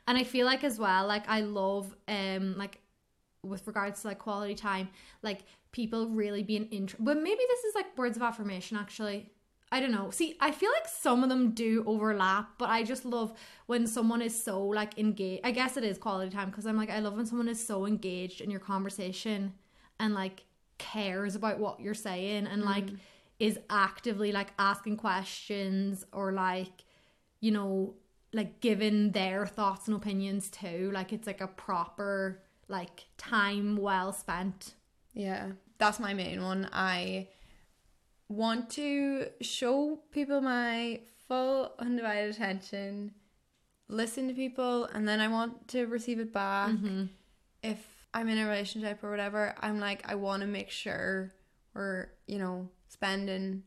And 0.06 0.16
I 0.16 0.24
feel 0.24 0.46
like 0.46 0.62
as 0.70 0.78
well, 0.78 1.06
like 1.14 1.28
I 1.28 1.40
love 1.40 1.94
um 2.08 2.56
like 2.56 2.78
with 3.42 3.66
regards 3.66 4.00
to 4.02 4.06
like 4.08 4.20
quality 4.20 4.54
time, 4.54 4.88
like 5.22 5.40
people 5.72 6.08
really 6.22 6.42
being 6.44 6.66
intro 6.78 6.98
but 7.00 7.16
maybe 7.16 7.42
this 7.52 7.64
is 7.64 7.74
like 7.74 7.98
words 7.98 8.16
of 8.16 8.22
affirmation 8.22 8.76
actually. 8.76 9.31
I 9.72 9.80
don't 9.80 9.90
know. 9.90 10.10
See, 10.10 10.36
I 10.38 10.50
feel 10.50 10.70
like 10.70 10.86
some 10.86 11.22
of 11.22 11.30
them 11.30 11.52
do 11.52 11.82
overlap, 11.86 12.50
but 12.58 12.68
I 12.68 12.82
just 12.82 13.06
love 13.06 13.32
when 13.64 13.86
someone 13.86 14.20
is 14.20 14.40
so 14.40 14.62
like 14.62 14.98
engaged. 14.98 15.40
I 15.44 15.50
guess 15.50 15.78
it 15.78 15.82
is 15.82 15.96
quality 15.96 16.30
time 16.30 16.50
because 16.50 16.66
I'm 16.66 16.76
like 16.76 16.90
I 16.90 16.98
love 16.98 17.16
when 17.16 17.24
someone 17.24 17.48
is 17.48 17.66
so 17.66 17.86
engaged 17.86 18.42
in 18.42 18.50
your 18.50 18.60
conversation 18.60 19.54
and 19.98 20.12
like 20.12 20.44
cares 20.76 21.36
about 21.36 21.58
what 21.58 21.80
you're 21.80 21.94
saying 21.94 22.46
and 22.46 22.62
like 22.62 22.84
mm. 22.84 22.98
is 23.38 23.58
actively 23.70 24.30
like 24.30 24.52
asking 24.58 24.98
questions 24.98 26.04
or 26.12 26.32
like 26.32 26.84
you 27.40 27.50
know, 27.50 27.94
like 28.34 28.60
giving 28.60 29.12
their 29.12 29.46
thoughts 29.46 29.88
and 29.88 29.96
opinions 29.96 30.50
too. 30.50 30.90
Like 30.92 31.14
it's 31.14 31.26
like 31.26 31.40
a 31.40 31.46
proper 31.46 32.42
like 32.68 33.06
time 33.16 33.76
well 33.76 34.12
spent. 34.12 34.74
yeah, 35.14 35.52
that's 35.78 35.98
my 35.98 36.12
main 36.12 36.42
one. 36.42 36.68
I 36.74 37.28
want 38.28 38.70
to 38.70 39.26
show 39.40 39.98
people 40.10 40.40
my 40.40 41.00
full 41.28 41.72
undivided 41.78 42.34
attention, 42.34 43.12
listen 43.88 44.28
to 44.28 44.34
people, 44.34 44.84
and 44.86 45.06
then 45.06 45.20
I 45.20 45.28
want 45.28 45.68
to 45.68 45.86
receive 45.86 46.18
it 46.20 46.32
back. 46.32 46.70
Mm-hmm. 46.70 47.04
If 47.62 47.78
I'm 48.14 48.28
in 48.28 48.38
a 48.38 48.46
relationship 48.48 49.02
or 49.04 49.10
whatever, 49.10 49.54
I'm 49.60 49.78
like 49.80 50.02
I 50.08 50.14
want 50.16 50.42
to 50.42 50.46
make 50.46 50.70
sure 50.70 51.32
we're 51.74 52.08
you 52.26 52.38
know 52.38 52.68
spending 52.88 53.62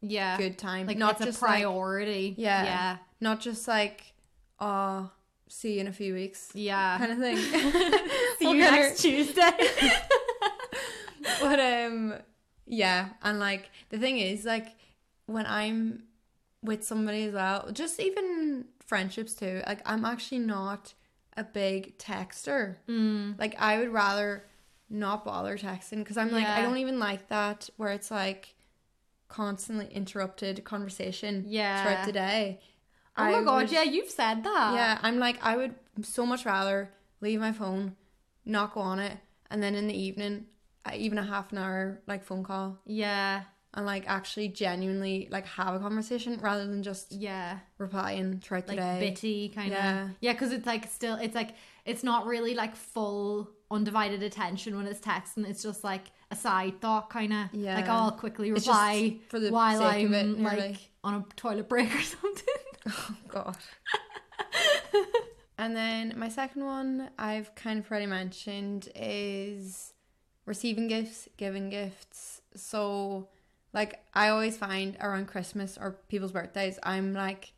Yeah. 0.00 0.36
good 0.38 0.56
time, 0.58 0.86
Like 0.86 0.96
not 0.98 1.18
just 1.20 1.40
a 1.40 1.44
like 1.44 1.54
priority. 1.62 2.34
Yeah. 2.38 2.64
Yeah. 2.64 2.96
not 3.20 3.40
just 3.40 3.66
like 3.68 4.12
oh 4.60 5.10
see 5.48 5.74
you 5.74 5.80
in 5.80 5.88
a 5.88 5.92
few 5.92 6.14
weeks 6.14 6.50
Yeah. 6.54 6.96
kind 6.98 7.12
of 7.12 7.18
thing 7.18 7.36
See 8.38 8.46
We'll 8.46 8.54
you 8.54 8.60
next 8.62 9.02
her- 9.02 9.08
Tuesday. 9.10 9.50
but 11.40 11.60
um 11.60 12.14
yeah 12.66 13.10
and 13.22 13.38
like 13.38 13.70
the 13.90 13.98
thing 13.98 14.18
is 14.18 14.44
like 14.44 14.68
when 15.26 15.46
i'm 15.46 16.02
with 16.62 16.82
somebody 16.84 17.24
as 17.24 17.34
well 17.34 17.68
just 17.72 18.00
even 18.00 18.64
friendships 18.86 19.34
too 19.34 19.62
like 19.66 19.80
i'm 19.86 20.04
actually 20.04 20.38
not 20.38 20.94
a 21.36 21.44
big 21.44 21.98
texter 21.98 22.76
mm. 22.88 23.38
like 23.38 23.54
i 23.60 23.78
would 23.78 23.90
rather 23.92 24.44
not 24.88 25.24
bother 25.24 25.58
texting 25.58 25.98
because 25.98 26.16
i'm 26.16 26.30
like 26.30 26.46
i 26.46 26.62
don't 26.62 26.78
even 26.78 26.98
like 26.98 27.28
that 27.28 27.68
where 27.76 27.90
it's 27.90 28.10
like 28.10 28.54
constantly 29.28 29.86
interrupted 29.88 30.62
conversation 30.64 31.44
Yeah. 31.46 31.82
throughout 31.82 32.06
the 32.06 32.12
day 32.12 32.60
Oh 33.16 33.30
my 33.30 33.44
god, 33.44 33.62
would- 33.62 33.70
yeah, 33.70 33.84
you've 33.84 34.10
said 34.10 34.42
that. 34.42 34.74
Yeah, 34.74 34.98
I'm 35.00 35.20
like, 35.20 35.38
I 35.40 35.56
would 35.56 35.76
so 36.02 36.26
much 36.26 36.44
rather 36.44 36.90
leave 37.20 37.38
my 37.38 37.52
phone, 37.52 37.94
not 38.44 38.74
go 38.74 38.80
on 38.80 38.98
it, 38.98 39.18
and 39.52 39.62
then 39.62 39.76
in 39.76 39.86
the 39.86 39.94
evening, 39.96 40.46
I- 40.46 40.53
even 40.94 41.18
a 41.18 41.22
half 41.24 41.52
an 41.52 41.58
hour 41.58 42.00
like 42.06 42.24
phone 42.24 42.42
call, 42.44 42.78
Yeah. 42.84 43.42
and 43.72 43.86
like 43.86 44.04
actually 44.08 44.48
genuinely 44.48 45.28
like 45.30 45.46
have 45.46 45.74
a 45.74 45.78
conversation 45.78 46.38
rather 46.40 46.66
than 46.66 46.82
just 46.82 47.12
Yeah. 47.12 47.58
replying 47.78 48.40
throughout 48.40 48.66
the 48.66 48.74
Like 48.76 48.80
day. 48.80 49.00
bitty 49.10 49.48
kind 49.48 49.72
of. 49.72 49.78
Yeah. 49.78 50.08
Yeah, 50.20 50.32
because 50.32 50.52
it's 50.52 50.66
like 50.66 50.90
still 50.90 51.16
it's 51.16 51.34
like 51.34 51.54
it's 51.84 52.02
not 52.04 52.26
really 52.26 52.54
like 52.54 52.76
full 52.76 53.50
undivided 53.70 54.22
attention 54.22 54.76
when 54.76 54.86
it's 54.86 55.00
texting. 55.00 55.48
It's 55.48 55.62
just 55.62 55.82
like 55.82 56.06
a 56.30 56.36
side 56.36 56.80
thought 56.80 57.10
kind 57.10 57.32
of. 57.32 57.46
Yeah. 57.52 57.74
Like 57.76 57.88
I'll 57.88 58.12
quickly 58.12 58.52
reply 58.52 59.16
for 59.28 59.40
the 59.40 59.50
while 59.50 59.78
sake 59.78 60.06
I'm 60.06 60.06
of 60.06 60.12
it, 60.12 60.38
like 60.40 60.56
nearly. 60.58 60.78
on 61.02 61.14
a 61.14 61.24
toilet 61.34 61.68
break 61.68 61.92
or 61.94 62.00
something. 62.02 62.54
Oh 62.86 63.16
god. 63.28 63.56
and 65.58 65.74
then 65.74 66.12
my 66.16 66.28
second 66.28 66.64
one 66.64 67.10
I've 67.18 67.54
kind 67.54 67.78
of 67.78 67.90
already 67.90 68.06
mentioned 68.06 68.88
is 68.94 69.93
receiving 70.46 70.88
gifts, 70.88 71.28
giving 71.36 71.70
gifts. 71.70 72.42
So 72.54 73.28
like 73.72 74.00
I 74.14 74.28
always 74.28 74.56
find 74.56 74.96
around 75.00 75.26
Christmas 75.26 75.76
or 75.80 75.98
people's 76.08 76.32
birthdays, 76.32 76.78
I'm 76.82 77.12
like 77.12 77.52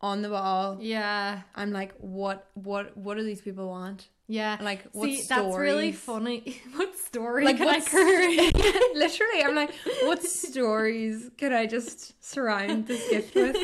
on 0.00 0.22
the 0.22 0.28
ball. 0.28 0.78
yeah. 0.80 1.42
I'm 1.54 1.72
like, 1.72 1.92
what 1.98 2.48
what 2.54 2.96
what 2.96 3.16
do 3.16 3.22
these 3.24 3.40
people 3.40 3.68
want? 3.68 4.08
Yeah. 4.30 4.58
Like 4.60 4.84
what 4.92 5.06
See, 5.06 5.16
stories? 5.22 5.28
that's 5.28 5.56
really 5.56 5.92
funny. 5.92 6.60
what 6.76 6.96
story 6.98 7.44
Like 7.46 7.56
can 7.56 7.68
I 7.68 7.80
create? 7.80 8.54
Literally, 8.94 9.42
I'm 9.42 9.54
like, 9.54 9.72
what 10.02 10.22
stories 10.22 11.30
could 11.38 11.52
I 11.52 11.66
just 11.66 12.22
surround 12.22 12.86
this 12.86 13.08
gift 13.08 13.34
with? 13.34 13.56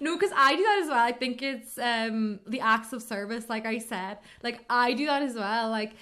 no, 0.00 0.16
because 0.16 0.32
I 0.34 0.56
do 0.56 0.62
that 0.62 0.78
as 0.82 0.88
well. 0.88 1.04
I 1.04 1.12
think 1.12 1.42
it's 1.42 1.78
um 1.78 2.40
the 2.46 2.60
acts 2.60 2.92
of 2.92 3.02
service, 3.02 3.48
like 3.48 3.66
I 3.66 3.78
said. 3.78 4.18
Like 4.42 4.64
I 4.70 4.94
do 4.94 5.06
that 5.06 5.22
as 5.22 5.34
well. 5.34 5.70
Like 5.70 5.92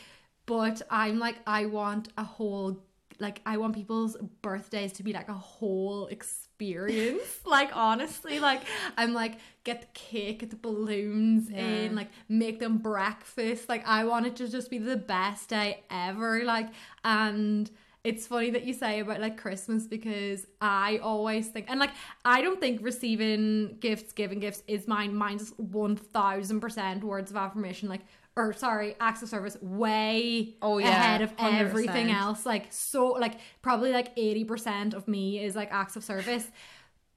but 0.47 0.83
I'm 0.91 1.19
like, 1.19 1.37
I 1.47 1.67
want 1.67 2.09
a 2.19 2.25
whole, 2.25 2.83
like, 3.19 3.41
I 3.47 3.57
want 3.57 3.75
people's 3.75 4.17
birthdays 4.43 4.93
to 4.95 5.03
be 5.03 5.13
like 5.13 5.29
a 5.29 5.33
whole 5.35 6.07
experience. 6.07 7.23
like, 7.47 7.71
honestly, 7.75 8.41
like, 8.41 8.63
I'm 8.97 9.13
like, 9.15 9.39
get 9.65 9.81
the 9.81 9.87
cake, 9.95 10.41
get 10.41 10.51
the 10.51 10.57
balloons 10.57 11.51
Yeah. 11.51 11.59
in, 11.87 11.95
like, 11.95 12.09
make 12.29 12.61
them 12.61 12.79
breakfast. 12.79 13.69
Like, 13.69 13.87
I 13.87 14.05
want 14.05 14.27
it 14.27 14.37
to 14.37 14.49
just 14.49 14.71
be 14.71 14.79
the 14.79 14.97
best 14.97 15.49
day 15.49 15.83
ever. 15.91 16.45
Like, 16.45 16.69
and 17.05 17.71
it's 18.03 18.27
funny 18.27 18.51
that 18.51 18.65
you 18.65 18.75
say 18.75 19.01
about 19.01 19.19
like 19.19 19.39
Christmas 19.39 19.87
because 19.87 20.47
I 20.61 20.99
always 20.99 21.49
think 21.49 21.71
and 21.71 21.81
like 21.81 21.93
I 22.23 22.43
don't 22.43 22.61
think 22.61 22.81
receiving 22.83 23.79
gifts, 23.81 24.13
giving 24.13 24.41
gifts 24.41 24.63
is 24.69 24.87
mine. 24.87 25.15
Mine's 25.15 25.55
one 25.57 25.97
thousand 25.97 26.61
percent 26.61 27.03
words 27.03 27.31
of 27.31 27.39
affirmation, 27.39 27.89
like 27.89 28.03
or 28.37 28.53
sorry, 28.53 28.97
acts 29.01 29.23
of 29.23 29.29
service 29.29 29.57
way 29.63 30.57
Oh, 30.63 30.79
yeah, 30.79 30.89
ahead 30.89 31.23
of 31.23 31.37
100%. 31.37 31.61
everything 31.61 32.11
else. 32.11 32.45
Like 32.47 32.67
so 32.73 33.09
like 33.09 33.35
probably 33.63 33.93
like 33.93 34.13
eighty 34.17 34.45
percent 34.45 34.95
of 34.95 35.07
me 35.09 35.39
is 35.43 35.55
like 35.55 35.71
acts 35.73 35.97
of 35.97 36.05
service. 36.05 36.51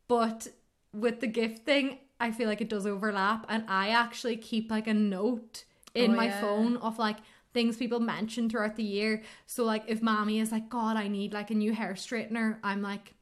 But 0.07 0.47
with 0.93 1.19
the 1.19 1.27
gift 1.27 1.65
thing, 1.65 1.99
I 2.19 2.31
feel 2.31 2.47
like 2.47 2.61
it 2.61 2.69
does 2.69 2.85
overlap 2.85 3.45
and 3.49 3.63
I 3.67 3.89
actually 3.89 4.37
keep 4.37 4.71
like 4.71 4.87
a 4.87 4.93
note 4.93 5.65
in 5.93 6.11
Oh, 6.11 6.15
my 6.15 6.25
yeah. 6.25 6.41
phone 6.41 6.77
of 6.77 6.97
like 6.99 7.17
things 7.53 7.77
people 7.77 7.99
mention 7.99 8.49
throughout 8.49 8.75
the 8.75 8.83
year. 8.83 9.23
So 9.45 9.63
like 9.63 9.83
if 9.87 10.01
mommy 10.01 10.39
is 10.39 10.51
like, 10.51 10.69
God, 10.69 10.97
I 10.97 11.07
need 11.07 11.33
like 11.33 11.51
a 11.51 11.55
new 11.55 11.73
hair 11.73 11.93
straightener, 11.93 12.57
I'm 12.63 12.81
like 12.81 13.13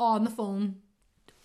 on 0.00 0.24
the 0.24 0.30
phone 0.30 0.76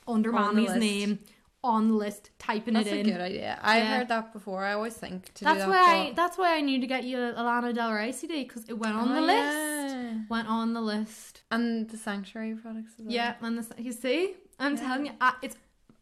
under 0.07 0.33
On 0.33 0.35
mommy's 0.35 0.71
name 0.75 1.19
on 1.63 1.89
the 1.89 1.93
list, 1.93 2.31
typing 2.39 2.73
That's 2.73 2.87
it 2.87 2.91
in. 2.91 2.97
That's 3.05 3.09
a 3.09 3.11
good 3.11 3.21
idea. 3.21 3.59
I've 3.61 3.83
Yeah. 3.83 3.97
heard 3.97 4.07
that 4.07 4.33
before. 4.33 4.63
I 4.65 4.73
always 4.73 4.95
think 4.95 5.31
to 5.35 5.43
That's 5.43 5.63
do 5.65 5.69
that. 5.71 5.85
why 5.87 6.07
I 6.09 6.13
that's 6.13 6.37
why 6.37 6.55
I 6.57 6.61
knew 6.61 6.79
to 6.81 6.87
get 6.87 7.03
you 7.03 7.19
a 7.19 7.41
Lana 7.43 7.71
Del 7.73 7.93
Rey 7.93 8.11
CD 8.11 8.43
because 8.43 8.67
it 8.67 8.77
went 8.79 8.95
on 8.95 9.11
Oh, 9.11 9.15
the 9.15 9.21
list. 9.21 9.95
yeah. 9.95 10.13
Went 10.29 10.47
on 10.47 10.73
the 10.73 10.81
list. 10.81 11.43
And 11.51 11.87
the 11.89 11.97
sanctuary 11.97 12.55
products 12.55 12.93
as 12.99 13.05
well. 13.05 13.13
Yeah, 13.13 13.35
and 13.41 13.57
this, 13.57 13.69
you 13.77 13.91
see, 13.91 14.35
I'm 14.59 14.75
telling 14.75 15.05
you, 15.07 15.11
I, 15.21 15.33
it's. 15.43 15.55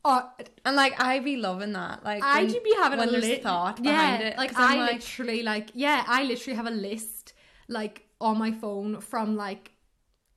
Oh, 0.05 0.31
And 0.63 0.77
like 0.77 1.01
I 1.03 1.19
be 1.19 1.35
loving 1.35 1.73
that. 1.73 2.05
Like 2.05 2.23
I 2.23 2.43
when- 2.43 2.51
do 2.53 2.61
be 2.61 2.73
having 2.77 2.99
when 2.99 3.09
a 3.09 3.11
lit- 3.11 3.43
thought 3.43 3.79
yeah, 3.83 3.91
behind 3.91 4.23
it. 4.23 4.37
Like 4.37 4.57
I'm 4.57 4.79
I 4.79 4.81
like, 4.81 4.93
literally 4.93 5.43
like 5.43 5.71
yeah, 5.73 6.05
I 6.07 6.23
literally 6.23 6.55
have 6.55 6.67
a 6.67 6.71
list 6.71 7.33
like 7.67 8.05
on 8.21 8.37
my 8.37 8.51
phone 8.53 9.01
from 9.01 9.35
like 9.35 9.71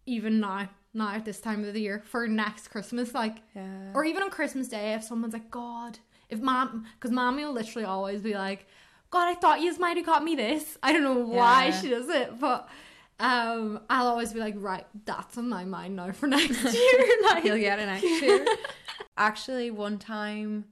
even 0.05 0.41
now, 0.41 0.69
now 0.95 1.13
at 1.15 1.25
this 1.25 1.41
time 1.41 1.65
of 1.65 1.73
the 1.75 1.81
year 1.81 2.03
for 2.05 2.27
next 2.29 2.69
Christmas, 2.69 3.15
like 3.15 3.39
yeah. 3.55 3.91
or 3.95 4.05
even 4.05 4.23
on 4.23 4.31
Christmas 4.31 4.69
Day 4.69 4.95
if 4.95 5.03
someone's 5.05 5.33
like, 5.33 5.51
God, 5.51 5.99
if 6.29 6.41
mom, 6.41 6.87
because 6.95 7.11
mommy 7.11 7.45
will 7.45 7.53
literally 7.53 7.87
always 7.87 8.21
be 8.23 8.35
like, 8.35 8.67
God, 9.11 9.29
I 9.29 9.35
thought 9.35 9.61
you 9.61 9.77
might 9.79 9.97
have 9.97 10.07
got 10.07 10.25
me 10.25 10.35
this. 10.37 10.79
I 10.83 10.93
don't 10.93 11.03
know 11.03 11.19
why 11.19 11.67
Yeah. 11.67 11.81
she 11.81 11.89
does 11.91 12.09
it, 12.09 12.39
but 12.41 12.69
um, 13.21 13.81
I'll 13.91 14.07
always 14.09 14.33
be 14.33 14.41
like, 14.41 14.55
right, 14.57 14.87
that's 15.05 15.37
on 15.39 15.49
my 15.49 15.65
mind 15.65 15.97
now 15.97 16.13
for 16.13 16.27
next 16.29 16.63
year. 16.75 17.07
like, 17.25 17.43
He'll 17.43 17.57
get 17.59 17.79
it 17.79 17.87
next 17.87 18.05
year. 18.23 18.45
Actually, 19.17 19.71
one 19.71 19.99
time, 19.99 20.65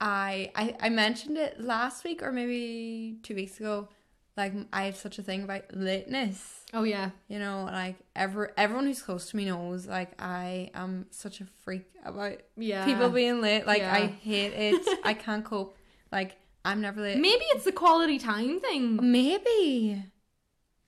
I, 0.00 0.50
I 0.54 0.76
I 0.80 0.88
mentioned 0.88 1.36
it 1.38 1.60
last 1.60 2.04
week 2.04 2.22
or 2.22 2.32
maybe 2.32 3.18
two 3.22 3.34
weeks 3.34 3.58
ago. 3.58 3.88
Like 4.36 4.52
I 4.72 4.84
have 4.84 4.96
such 4.96 5.18
a 5.18 5.22
thing 5.22 5.42
about 5.42 5.68
litness. 5.70 6.38
oh 6.72 6.84
yeah, 6.84 7.10
You 7.28 7.38
know, 7.38 7.64
like 7.64 7.96
ever 8.16 8.52
everyone 8.56 8.86
who's 8.86 9.02
close 9.02 9.30
to 9.30 9.36
me 9.36 9.44
knows. 9.44 9.86
Like 9.86 10.12
I 10.20 10.70
am 10.74 11.06
such 11.10 11.40
a 11.40 11.46
freak 11.64 11.86
about 12.04 12.38
yeah. 12.56 12.84
people 12.84 13.08
being 13.10 13.40
late. 13.40 13.66
Like 13.66 13.80
Yeah. 13.82 13.92
I 13.94 14.06
hate 14.06 14.52
it. 14.54 14.98
I 15.04 15.14
can't 15.14 15.44
cope. 15.44 15.76
Like 16.12 16.36
I'm 16.64 16.80
never 16.80 17.00
late. 17.00 17.18
Maybe 17.18 17.44
it's 17.52 17.64
the 17.64 17.72
quality 17.72 18.18
time 18.18 18.60
thing. 18.60 18.98
Maybe. 19.02 20.04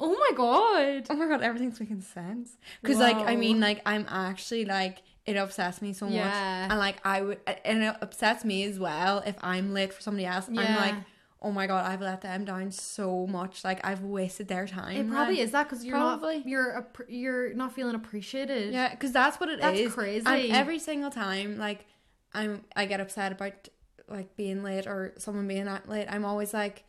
Oh 0.01 0.17
my 0.17 0.31
god. 0.37 1.07
Oh 1.11 1.15
my 1.17 1.29
god, 1.29 1.43
everything's 1.43 1.79
making 1.79 2.01
sense. 2.03 2.57
Because 2.81 2.99
like 2.99 3.17
I 3.17 3.37
mean, 3.37 3.61
like 3.61 3.83
I'm 3.87 4.07
actually 4.09 4.65
like 4.65 5.03
it 5.25 5.37
upsets 5.37 5.81
me 5.81 5.93
so 5.93 6.07
much, 6.07 6.15
Yeah. 6.15 6.67
and 6.69 6.79
like 6.81 6.97
I 7.05 7.21
would, 7.23 7.39
and 7.65 7.85
it 7.85 7.97
upsets 8.01 8.45
me 8.45 8.65
as 8.65 8.81
well 8.81 9.23
if 9.25 9.37
I'm 9.41 9.73
late 9.73 9.93
for 9.93 10.01
somebody 10.03 10.27
else. 10.27 10.49
I'm 10.49 10.55
like, 10.57 10.95
oh 11.43 11.51
my 11.51 11.67
god, 11.67 11.85
I've 11.85 12.01
let 12.01 12.21
them 12.23 12.45
down 12.45 12.71
so 12.71 13.27
much. 13.27 13.65
Like 13.65 13.85
I've 13.85 14.03
wasted 14.03 14.49
their 14.49 14.67
time. 14.67 14.97
It 14.97 15.09
probably 15.09 15.41
is 15.41 15.51
that 15.51 15.65
because 15.69 15.85
you're 15.85 15.97
Probably. 15.99 16.39
not 16.39 16.47
you're 16.47 16.87
you're 17.09 17.55
not 17.55 17.73
feeling 17.75 17.95
appreciated. 17.95 18.73
Yeah, 18.73 18.91
because 18.91 19.13
that's 19.13 19.39
what 19.41 19.49
it 19.49 19.59
is. 19.61 19.83
That's 19.83 19.95
crazy. 19.95 20.27
And 20.27 20.53
every 20.53 20.79
single 20.79 21.11
time, 21.11 21.59
like 21.59 21.85
I'm, 22.33 22.63
I 22.77 22.87
get 22.87 23.01
upset 23.01 23.33
about 23.33 23.69
like 24.09 24.37
being 24.37 24.63
late 24.63 24.87
or 24.87 25.15
someone 25.19 25.47
being 25.49 25.65
that 25.67 25.89
late. 25.89 26.07
I'm 26.09 26.25
always 26.25 26.55
like, 26.55 26.85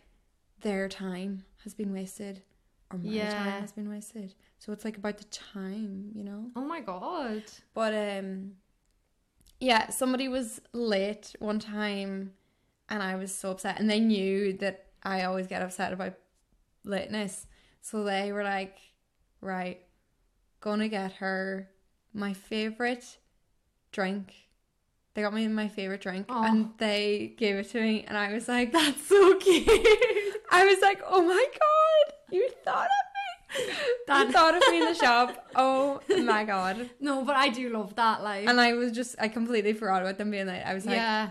their 0.61 0.87
time 0.87 1.43
has 1.63 1.73
been 1.73 1.91
wasted, 1.91 2.41
or 2.91 2.97
my 2.99 3.09
Yeah. 3.09 3.29
time 3.29 3.61
has 3.61 3.71
been 3.71 3.89
wasted. 3.89 4.35
So 4.59 4.71
it's 4.71 4.85
like 4.85 4.97
about 4.97 5.17
the 5.17 5.25
time, 5.25 6.11
you 6.15 6.23
know. 6.23 6.51
Oh 6.55 6.63
my 6.65 6.79
god. 6.79 7.43
But 7.73 7.93
um 7.93 8.53
yeah, 9.59 9.89
somebody 9.89 10.27
was 10.27 10.61
late 10.73 11.35
one 11.39 11.59
time 11.59 12.33
and 12.93 13.01
I 13.01 13.15
was 13.15 13.33
so 13.33 13.49
upset 13.51 13.79
and 13.79 13.89
they 13.89 13.99
knew 13.99 14.53
that 14.59 14.85
I 15.01 15.23
always 15.23 15.47
get 15.47 15.63
upset 15.63 15.91
about 15.93 16.13
lateness. 16.85 17.47
So 17.81 18.03
they 18.03 18.31
were 18.31 18.43
like, 18.43 18.77
right, 19.41 19.79
gonna 20.61 20.87
get 20.87 21.13
her 21.13 21.69
my 22.13 22.33
favorite 22.33 23.17
drink. 23.91 24.31
They 25.15 25.23
got 25.23 25.33
me 25.33 25.47
my 25.47 25.67
favorite 25.67 26.01
drink 26.01 26.27
Aw. 26.29 26.43
and 26.45 26.69
they 26.77 27.33
gave 27.37 27.55
it 27.55 27.69
to 27.71 27.81
me 27.81 28.03
and 28.07 28.15
I 28.17 28.31
was 28.31 28.47
like 28.47 28.71
That's 28.71 29.07
so 29.07 29.35
cute. 29.39 29.67
I 30.51 30.65
was 30.65 30.79
like, 30.81 31.01
"Oh 31.07 31.23
my 31.23 31.45
god, 31.51 32.13
you 32.31 32.47
thought 32.63 32.85
of 32.85 33.05
me! 33.67 33.73
That- 34.07 34.27
You 34.27 34.33
thought 34.33 34.55
of 34.55 34.63
me 34.69 34.77
in 34.81 34.85
the 34.85 34.93
shop! 35.05 35.47
Oh 35.55 35.99
my 36.09 36.43
god!" 36.43 36.89
no, 36.99 37.23
but 37.25 37.35
I 37.35 37.49
do 37.49 37.69
love 37.69 37.95
that. 37.95 38.23
Like, 38.23 38.47
And 38.47 38.61
I 38.61 38.73
was 38.73 38.91
just, 38.91 39.15
I 39.19 39.27
completely 39.29 39.73
forgot 39.73 40.01
about 40.03 40.17
them 40.19 40.29
being 40.31 40.45
like, 40.47 40.63
I 40.65 40.73
was 40.75 40.85
like, 40.85 40.95
yeah. 40.95 41.29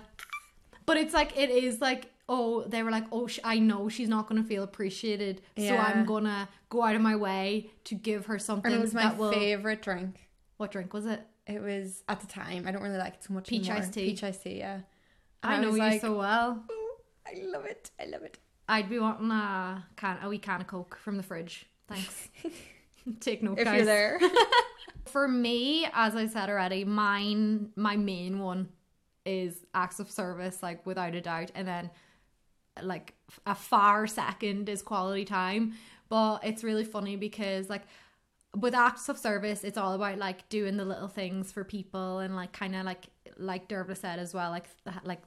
But 0.86 0.96
it's 0.96 1.14
like 1.14 1.36
it 1.38 1.50
is 1.50 1.80
like 1.80 2.10
oh 2.28 2.62
they 2.64 2.82
were 2.82 2.90
like 2.90 3.04
oh 3.12 3.26
sh- 3.26 3.40
I 3.44 3.58
know 3.58 3.88
she's 3.88 4.08
not 4.08 4.28
gonna 4.28 4.44
feel 4.44 4.62
appreciated, 4.62 5.42
so 5.58 5.76
I'm 5.76 6.04
gonna 6.04 6.48
go 6.68 6.82
out 6.82 6.94
of 6.96 7.02
my 7.02 7.16
way 7.16 7.70
to 7.84 7.94
give 7.94 8.26
her 8.26 8.38
something 8.38 8.72
and 8.72 8.80
it 8.80 8.82
was 8.82 8.94
my 8.94 9.12
will. 9.12 9.32
favorite 9.32 9.82
drink. 9.82 10.28
What 10.56 10.70
drink 10.72 10.92
was 10.92 11.06
it? 11.06 11.20
It 11.46 11.60
was 11.60 12.04
at 12.08 12.20
the 12.20 12.26
time. 12.26 12.66
I 12.66 12.70
don't 12.72 12.82
really 12.82 12.98
like 12.98 13.14
it 13.14 13.24
so 13.24 13.34
much. 13.34 13.48
Peach 13.48 13.62
anymore. 13.68 13.78
iced 13.82 13.92
tea. 13.94 14.10
Peach 14.10 14.22
iced 14.24 14.42
tea. 14.44 14.58
Yeah. 14.58 14.80
And 15.42 15.54
I 15.54 15.60
know 15.60 15.70
you 15.72 15.78
like, 15.78 16.00
so 16.00 16.16
well. 16.16 16.64
"Oh, 16.70 16.96
I 17.26 17.40
love 17.42 17.64
it. 17.64 17.90
I 18.00 18.04
love 18.06 18.22
it. 18.22 18.38
I'd 18.68 18.88
be 18.88 18.98
wanting 19.00 19.30
a 19.32 19.84
can 19.96 20.18
a 20.22 20.28
wee 20.28 20.38
can 20.38 20.60
of 20.60 20.68
Coke 20.68 20.96
from 21.02 21.16
the 21.16 21.22
fridge. 21.24 21.66
Thanks. 21.88 22.28
Take 23.20 23.42
note, 23.42 23.58
If 23.58 23.64
guys. 23.64 23.76
you're 23.78 23.84
there. 23.86 24.20
For 25.06 25.26
me, 25.26 25.86
as 25.92 26.14
I 26.14 26.26
said 26.26 26.48
already, 26.48 26.84
mine 26.84 27.70
my 27.74 27.96
main 27.96 28.38
one 28.38 28.68
is 29.24 29.64
acts 29.74 30.00
of 30.00 30.10
service, 30.10 30.62
like 30.62 30.84
without 30.86 31.14
a 31.14 31.20
doubt, 31.20 31.50
and 31.54 31.66
then 31.66 31.90
like 32.82 33.14
a 33.46 33.54
far 33.54 34.06
second 34.06 34.68
is 34.68 34.82
quality 34.82 35.24
time. 35.24 35.74
But 36.08 36.44
it's 36.44 36.64
really 36.64 36.84
funny 36.84 37.16
because 37.16 37.68
like 37.68 37.82
with 38.56 38.74
acts 38.74 39.08
of 39.08 39.18
service, 39.18 39.64
it's 39.64 39.78
all 39.78 39.94
about 39.94 40.18
like 40.18 40.48
doing 40.48 40.76
the 40.76 40.84
little 40.84 41.08
things 41.08 41.52
for 41.52 41.64
people 41.64 42.18
and 42.18 42.36
like 42.36 42.52
kind 42.52 42.76
of 42.76 42.84
like 42.84 43.06
like 43.36 43.68
Dervla 43.68 43.96
said 43.96 44.18
as 44.18 44.34
well, 44.34 44.50
like 44.50 44.66
like 45.04 45.22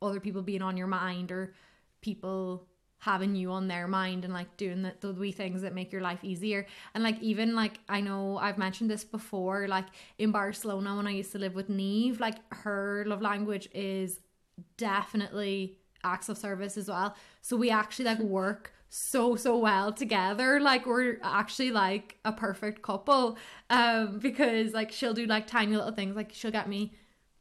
other 0.00 0.20
people 0.20 0.42
being 0.42 0.62
on 0.62 0.76
your 0.76 0.86
mind 0.86 1.32
or 1.32 1.54
people 2.00 2.67
having 2.98 3.34
you 3.34 3.50
on 3.52 3.68
their 3.68 3.86
mind 3.86 4.24
and 4.24 4.34
like 4.34 4.56
doing 4.56 4.82
the, 4.82 4.92
the 5.00 5.12
wee 5.12 5.32
things 5.32 5.62
that 5.62 5.74
make 5.74 5.92
your 5.92 6.02
life 6.02 6.22
easier. 6.22 6.66
And 6.94 7.04
like 7.04 7.20
even 7.20 7.54
like 7.54 7.78
i 7.88 8.00
know 8.00 8.38
i've 8.38 8.58
mentioned 8.58 8.90
this 8.90 9.04
before 9.04 9.68
like 9.68 9.86
in 10.18 10.30
barcelona 10.32 10.96
when 10.96 11.06
i 11.06 11.10
used 11.10 11.32
to 11.32 11.38
live 11.38 11.54
with 11.54 11.68
neve 11.68 12.20
like 12.20 12.36
her 12.52 13.04
love 13.06 13.22
language 13.22 13.68
is 13.72 14.20
definitely 14.76 15.78
acts 16.04 16.28
of 16.28 16.38
service 16.38 16.76
as 16.76 16.88
well. 16.88 17.14
So 17.42 17.56
we 17.56 17.70
actually 17.70 18.06
like 18.06 18.18
work 18.40 18.72
so 18.90 19.36
so 19.36 19.58
well 19.58 19.92
together. 19.92 20.60
Like 20.60 20.86
we're 20.86 21.18
actually 21.22 21.70
like 21.70 22.16
a 22.24 22.32
perfect 22.32 22.82
couple 22.82 23.36
um 23.70 24.18
because 24.18 24.72
like 24.72 24.92
she'll 24.92 25.14
do 25.14 25.26
like 25.26 25.46
tiny 25.46 25.76
little 25.76 25.92
things. 25.92 26.16
Like 26.16 26.32
she'll 26.32 26.50
get 26.50 26.68
me 26.68 26.92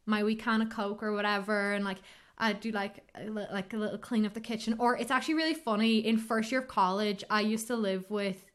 my 0.06 0.24
wee 0.24 0.36
can 0.36 0.62
of 0.62 0.70
coke 0.70 1.04
or 1.04 1.14
whatever 1.14 1.74
and 1.74 1.84
like 1.84 1.98
I 2.38 2.54
do 2.54 2.72
like 2.72 3.04
a, 3.16 3.30
like 3.30 3.74
a 3.74 3.78
little 3.78 3.98
clean 3.98 4.26
of 4.26 4.34
the 4.34 4.40
kitchen. 4.42 4.76
Or 4.80 4.96
it's 4.98 5.12
actually 5.12 5.34
really 5.36 5.54
funny 5.56 5.98
in 6.00 6.18
first 6.18 6.52
year 6.52 6.62
of 6.62 6.68
college 6.68 7.24
I 7.30 7.42
used 7.42 7.68
to 7.68 7.76
live 7.76 8.10
with 8.10 8.46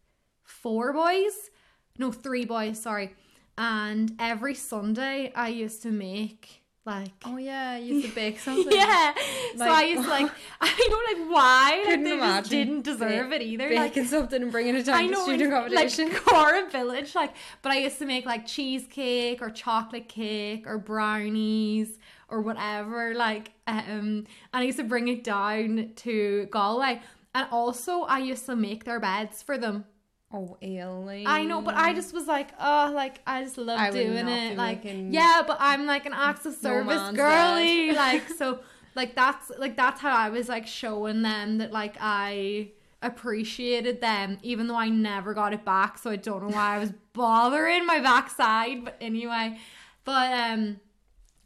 four 0.44 0.92
boys. 0.92 1.50
No 1.98 2.12
three 2.12 2.44
boys 2.44 2.80
sorry. 2.80 3.14
And 3.58 4.14
every 4.18 4.54
Sunday 4.54 5.32
I 5.34 5.48
used 5.48 5.82
to 5.82 5.90
make 5.90 6.60
like 6.84 7.12
oh 7.24 7.36
yeah, 7.36 7.76
you 7.76 7.94
used 7.96 8.08
to 8.08 8.14
bake 8.22 8.40
something. 8.40 8.72
yeah. 8.72 9.12
So 9.56 9.64
I 9.64 9.68
Like- 9.68 9.88
used 9.90 10.02
to 10.04 10.08
like 10.10 10.30
I 10.60 10.86
don't 10.90 11.18
like 11.18 11.32
why? 11.32 11.82
Like 11.86 12.02
they 12.04 12.16
just 12.16 12.50
didn't 12.50 12.82
deserve 12.82 13.30
ba- 13.30 13.36
it 13.36 13.42
either 13.42 13.70
like 13.70 13.94
Baking 13.94 14.08
something 14.08 14.42
and 14.42 14.50
bringing 14.50 14.74
it 14.76 14.88
I 14.88 15.02
down 15.02 15.04
to 15.04 15.10
know, 15.10 15.22
student 15.24 15.42
in, 15.42 15.50
competition. 15.50 16.08
like 16.08 16.22
Corrib 16.22 16.72
Village, 16.72 17.14
like, 17.14 17.34
but 17.62 17.72
I 17.72 17.78
used 17.78 17.98
to 17.98 18.06
make 18.06 18.26
like 18.26 18.46
cheesecake 18.46 19.42
or 19.42 19.50
chocolate 19.50 20.08
cake 20.08 20.66
or 20.66 20.78
brownies 20.78 21.98
or 22.32 22.40
whatever, 22.40 23.14
like, 23.14 23.52
um, 23.66 23.84
and 23.86 24.26
I 24.52 24.62
used 24.62 24.78
to 24.78 24.84
bring 24.84 25.08
it 25.08 25.22
down 25.22 25.90
to 25.96 26.46
Galway. 26.50 27.02
And 27.34 27.46
also, 27.52 28.02
I 28.02 28.18
used 28.18 28.46
to 28.46 28.56
make 28.56 28.84
their 28.84 28.98
beds 28.98 29.42
for 29.42 29.58
them. 29.58 29.84
Oh, 30.32 30.56
Ailey. 30.62 31.24
I 31.26 31.44
know, 31.44 31.60
but 31.60 31.74
I 31.74 31.92
just 31.92 32.14
was 32.14 32.26
like, 32.26 32.48
oh, 32.58 32.90
like 32.94 33.20
I 33.26 33.42
just 33.44 33.58
love 33.58 33.78
I 33.78 33.90
doing 33.90 34.28
it. 34.28 34.56
Like, 34.56 34.84
making 34.84 35.12
yeah, 35.12 35.42
but 35.46 35.58
I'm 35.60 35.86
like 35.86 36.06
an 36.06 36.14
acts 36.14 36.46
of 36.46 36.54
service 36.54 36.96
man's 36.96 37.16
girly. 37.16 37.92
like, 37.92 38.26
so, 38.30 38.60
like 38.94 39.14
that's 39.14 39.52
like 39.58 39.76
that's 39.76 40.00
how 40.00 40.16
I 40.16 40.30
was 40.30 40.48
like 40.48 40.66
showing 40.66 41.20
them 41.20 41.58
that 41.58 41.70
like 41.70 41.96
I 42.00 42.70
appreciated 43.02 44.00
them, 44.00 44.38
even 44.42 44.68
though 44.68 44.76
I 44.76 44.88
never 44.88 45.34
got 45.34 45.52
it 45.52 45.66
back. 45.66 45.98
So 45.98 46.10
I 46.10 46.16
don't 46.16 46.42
know 46.42 46.54
why 46.54 46.76
I 46.76 46.78
was 46.78 46.92
bothering 47.12 47.84
my 47.84 48.00
backside. 48.00 48.86
But 48.86 48.96
anyway, 49.02 49.58
but 50.04 50.32
um, 50.32 50.80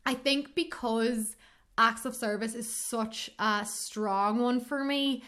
I 0.06 0.14
think 0.14 0.54
because 0.54 1.36
acts 1.76 2.04
of 2.06 2.14
service 2.14 2.54
is 2.54 2.72
such 2.72 3.30
a 3.38 3.64
strong 3.66 4.38
one 4.38 4.60
for 4.60 4.82
me 4.82 5.22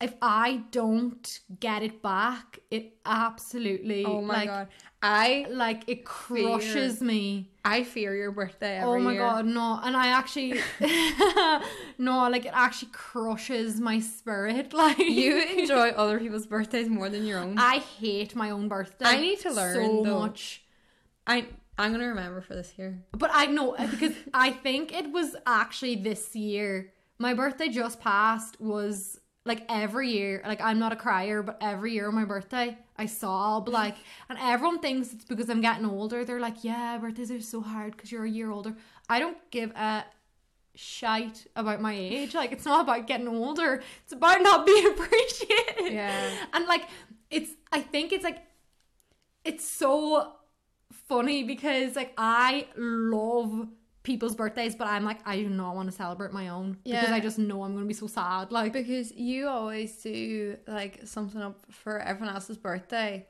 if 0.00 0.14
I 0.22 0.62
don't 0.70 1.40
get 1.58 1.82
it 1.82 2.02
back, 2.02 2.60
it 2.70 2.94
absolutely 3.04 4.04
Oh 4.04 4.20
my 4.20 4.34
like, 4.34 4.48
god. 4.48 4.68
I 5.02 5.46
like 5.50 5.82
it 5.88 6.04
crushes 6.04 7.00
me. 7.00 7.50
I 7.64 7.82
fear 7.82 8.14
your 8.14 8.30
birthday 8.30 8.78
every 8.78 9.00
Oh 9.00 9.04
my 9.04 9.12
year. 9.12 9.22
god, 9.22 9.46
no! 9.46 9.80
And 9.82 9.96
I 9.96 10.08
actually, 10.08 10.60
no, 11.98 12.28
like 12.28 12.46
it 12.46 12.52
actually 12.54 12.90
crushes 12.92 13.80
my 13.80 13.98
spirit. 14.00 14.72
Like 14.78 14.98
You 14.98 15.38
enjoy 15.42 15.88
other 15.90 16.18
people's 16.20 16.46
birthdays 16.46 16.88
more 16.88 17.08
than 17.08 17.26
your 17.26 17.40
own. 17.40 17.58
I 17.58 17.78
hate 17.78 18.36
my 18.36 18.50
own 18.50 18.68
birthday. 18.68 19.06
I 19.06 19.20
need 19.20 19.40
to 19.40 19.50
learn, 19.52 19.74
so 19.74 20.02
though. 20.04 20.20
much. 20.20 20.62
I 21.26 21.46
I'm 21.78 21.92
gonna 21.92 22.08
remember 22.08 22.40
for 22.40 22.54
this 22.54 22.74
year. 22.76 22.98
But 23.12 23.30
I 23.32 23.46
know 23.46 23.74
uh, 23.74 23.86
because 23.86 24.12
I 24.34 24.50
think 24.50 24.92
it 24.92 25.12
was 25.12 25.36
actually 25.46 25.96
this 25.96 26.34
year. 26.34 26.92
My 27.18 27.34
birthday 27.34 27.68
just 27.68 28.00
passed 28.00 28.60
was 28.60 29.18
like 29.44 29.62
every 29.68 30.10
year. 30.10 30.42
Like 30.44 30.60
I'm 30.60 30.78
not 30.78 30.92
a 30.92 30.96
crier, 30.96 31.42
but 31.42 31.56
every 31.60 31.92
year 31.92 32.08
on 32.08 32.14
my 32.14 32.24
birthday 32.24 32.76
I 32.96 33.06
sob 33.06 33.68
like, 33.80 33.96
and 34.28 34.38
everyone 34.40 34.80
thinks 34.80 35.12
it's 35.12 35.24
because 35.24 35.48
I'm 35.48 35.60
getting 35.60 35.86
older. 35.86 36.24
They're 36.24 36.40
like, 36.40 36.64
yeah, 36.64 36.98
birthdays 36.98 37.30
are 37.30 37.40
so 37.40 37.60
hard 37.60 37.92
because 37.92 38.10
you're 38.10 38.24
a 38.24 38.30
year 38.30 38.50
older. 38.50 38.74
I 39.08 39.20
don't 39.20 39.38
give 39.50 39.70
a 39.70 40.04
shite 40.74 41.46
about 41.56 41.80
my 41.80 41.94
age. 41.94 42.34
Like 42.34 42.52
it's 42.52 42.64
not 42.64 42.82
about 42.82 43.06
getting 43.06 43.28
older. 43.28 43.82
It's 44.04 44.12
about 44.12 44.42
not 44.42 44.66
being 44.66 44.86
appreciated. 44.92 45.92
Yeah. 45.92 46.30
And 46.52 46.66
like 46.66 46.82
it's 47.30 47.50
I 47.72 47.80
think 47.80 48.12
it's 48.12 48.24
like 48.24 48.38
it's 49.44 49.64
so 49.64 50.34
funny 50.92 51.44
because 51.44 51.96
like 51.96 52.12
I 52.16 52.66
love 52.76 53.68
people's 54.02 54.34
birthdays, 54.34 54.74
but 54.74 54.86
I'm 54.86 55.04
like 55.04 55.18
I 55.26 55.36
do 55.36 55.48
not 55.48 55.74
want 55.74 55.90
to 55.90 55.96
celebrate 55.96 56.32
my 56.32 56.48
own 56.48 56.78
because 56.84 57.10
I 57.10 57.20
just 57.20 57.38
know 57.38 57.62
I'm 57.62 57.74
gonna 57.74 57.86
be 57.86 57.94
so 57.94 58.06
sad. 58.06 58.52
Like 58.52 58.72
Because 58.72 59.12
you 59.12 59.48
always 59.48 59.96
do 60.02 60.56
like 60.66 61.00
something 61.04 61.40
up 61.42 61.60
for 61.70 61.98
everyone 61.98 62.34
else's 62.34 62.56
birthday. 62.56 63.26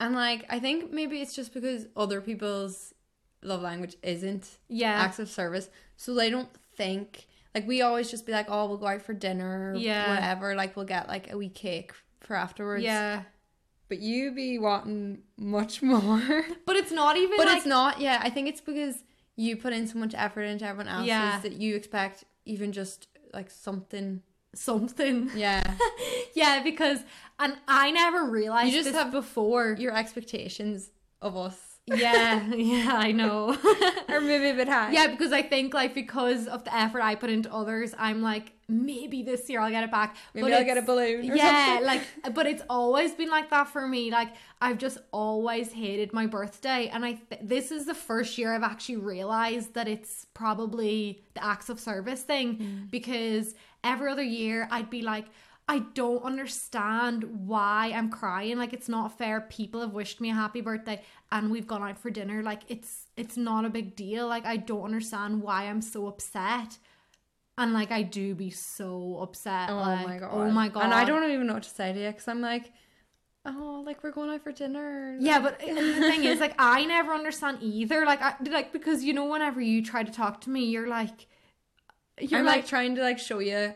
And 0.00 0.14
like 0.14 0.44
I 0.50 0.58
think 0.58 0.92
maybe 0.92 1.20
it's 1.20 1.34
just 1.34 1.54
because 1.54 1.86
other 1.96 2.20
people's 2.20 2.92
love 3.42 3.62
language 3.62 3.96
isn't 4.02 4.48
yeah, 4.68 4.90
acts 4.92 5.18
of 5.18 5.28
service. 5.28 5.68
So 5.96 6.14
they 6.14 6.28
don't 6.30 6.48
think 6.76 7.26
like 7.54 7.66
we 7.66 7.82
always 7.82 8.10
just 8.10 8.26
be 8.26 8.32
like, 8.32 8.46
Oh, 8.48 8.66
we'll 8.66 8.78
go 8.78 8.86
out 8.88 9.02
for 9.02 9.14
dinner 9.14 9.74
Yeah. 9.76 10.10
whatever, 10.14 10.54
like 10.54 10.74
we'll 10.76 10.84
get 10.86 11.08
like 11.08 11.30
a 11.32 11.38
wee 11.38 11.48
cake 11.50 11.92
for 12.20 12.34
afterwards. 12.34 12.82
yeah. 12.82 13.22
But 13.88 14.00
you 14.00 14.32
be 14.32 14.58
wanting 14.58 15.18
much 15.38 15.82
more. 15.92 16.44
But 16.66 16.76
it's 16.76 16.92
not 16.92 17.16
even. 17.16 17.36
But 17.36 17.46
like, 17.46 17.58
it's 17.58 17.66
not, 17.66 18.00
yeah. 18.00 18.20
I 18.22 18.30
think 18.30 18.48
it's 18.48 18.60
because 18.60 19.02
you 19.36 19.56
put 19.56 19.72
in 19.72 19.86
so 19.86 19.98
much 19.98 20.14
effort 20.16 20.42
into 20.42 20.66
everyone 20.66 20.88
else's 20.88 21.08
Yeah. 21.08 21.40
that 21.40 21.52
you 21.52 21.76
expect 21.76 22.24
even 22.44 22.72
just 22.72 23.08
like 23.32 23.50
something. 23.50 24.22
something. 24.54 25.30
Yeah. 25.36 25.62
yeah, 26.34 26.62
because 26.62 27.00
and 27.38 27.56
I 27.68 27.90
never 27.90 28.24
realized 28.24 28.72
You 28.74 28.82
just 28.82 28.94
have- 28.94 29.12
before. 29.12 29.76
Your 29.78 29.94
expectations 29.96 30.90
of 31.22 31.36
us 31.36 31.58
yeah, 31.86 32.44
yeah, 32.54 32.94
I 32.96 33.12
know. 33.12 33.56
are 34.08 34.20
maybe 34.20 34.48
a 34.50 34.54
bit 34.54 34.66
high. 34.68 34.90
Yeah, 34.90 35.06
because 35.06 35.32
I 35.32 35.42
think 35.42 35.72
like 35.72 35.94
because 35.94 36.48
of 36.48 36.64
the 36.64 36.74
effort 36.74 37.00
I 37.00 37.14
put 37.14 37.30
into 37.30 37.52
others, 37.52 37.94
I'm 37.96 38.22
like 38.22 38.52
maybe 38.68 39.22
this 39.22 39.48
year 39.48 39.60
I'll 39.60 39.70
get 39.70 39.84
it 39.84 39.90
back. 39.90 40.16
Maybe 40.34 40.48
but 40.48 40.52
I'll 40.56 40.64
get 40.64 40.76
a 40.78 40.82
balloon 40.82 41.30
or 41.30 41.34
yeah, 41.36 41.66
something. 41.78 41.86
like 41.86 42.34
but 42.34 42.46
it's 42.46 42.62
always 42.68 43.12
been 43.14 43.30
like 43.30 43.50
that 43.50 43.68
for 43.68 43.86
me. 43.86 44.10
Like 44.10 44.30
I've 44.60 44.78
just 44.78 44.98
always 45.12 45.72
hated 45.72 46.12
my 46.12 46.26
birthday, 46.26 46.88
and 46.88 47.04
I 47.04 47.12
th- 47.14 47.42
this 47.42 47.70
is 47.70 47.86
the 47.86 47.94
first 47.94 48.38
year 48.38 48.54
I've 48.54 48.62
actually 48.62 48.96
realized 48.96 49.74
that 49.74 49.86
it's 49.88 50.26
probably 50.34 51.22
the 51.34 51.44
acts 51.44 51.68
of 51.68 51.78
service 51.80 52.22
thing 52.22 52.56
Mm. 52.56 52.90
because 52.90 53.54
every 53.84 54.10
other 54.10 54.22
year 54.22 54.68
I'd 54.70 54.90
be 54.90 55.02
like. 55.02 55.26
I 55.68 55.80
don't 55.94 56.22
understand 56.22 57.24
why 57.48 57.90
I'm 57.92 58.08
crying. 58.08 58.56
Like 58.56 58.72
it's 58.72 58.88
not 58.88 59.18
fair. 59.18 59.40
People 59.40 59.80
have 59.80 59.94
wished 59.94 60.20
me 60.20 60.30
a 60.30 60.34
happy 60.34 60.60
birthday 60.60 61.02
and 61.32 61.50
we've 61.50 61.66
gone 61.66 61.82
out 61.82 61.98
for 61.98 62.08
dinner. 62.08 62.40
Like 62.40 62.62
it's 62.68 63.06
it's 63.16 63.36
not 63.36 63.64
a 63.64 63.68
big 63.68 63.96
deal. 63.96 64.28
Like 64.28 64.46
I 64.46 64.58
don't 64.58 64.84
understand 64.84 65.42
why 65.42 65.64
I'm 65.64 65.82
so 65.82 66.06
upset. 66.06 66.78
And 67.58 67.72
like 67.72 67.90
I 67.90 68.02
do 68.02 68.34
be 68.34 68.50
so 68.50 69.18
upset. 69.22 69.70
Oh 69.70 69.76
like, 69.76 70.04
oh 70.04 70.08
my 70.08 70.18
god. 70.18 70.30
Oh 70.32 70.50
my 70.50 70.68
god. 70.68 70.84
And 70.84 70.94
I 70.94 71.04
don't 71.04 71.30
even 71.30 71.46
know 71.46 71.54
what 71.54 71.62
to 71.62 71.70
say 71.70 71.92
to 71.92 71.98
you 72.00 72.08
because 72.10 72.28
I'm 72.28 72.40
like, 72.42 72.72
oh, 73.46 73.82
like 73.86 74.02
we're 74.02 74.10
going 74.10 74.30
out 74.30 74.42
for 74.42 74.52
dinner. 74.52 75.16
Yeah, 75.18 75.40
but 75.40 75.58
the 75.60 75.66
thing 75.66 76.24
is, 76.24 76.38
like, 76.38 76.54
I 76.58 76.84
never 76.84 77.12
understand 77.12 77.58
either. 77.62 78.04
Like, 78.04 78.20
I 78.20 78.34
like 78.50 78.72
because 78.72 79.04
you 79.04 79.14
know, 79.14 79.24
whenever 79.24 79.60
you 79.60 79.82
try 79.82 80.02
to 80.02 80.12
talk 80.12 80.42
to 80.42 80.50
me, 80.50 80.66
you're 80.66 80.88
like, 80.88 81.26
you're 82.20 82.40
I'm 82.40 82.46
like, 82.46 82.56
like, 82.56 82.66
trying 82.66 82.94
to 82.96 83.02
like 83.02 83.18
show 83.18 83.38
you 83.38 83.74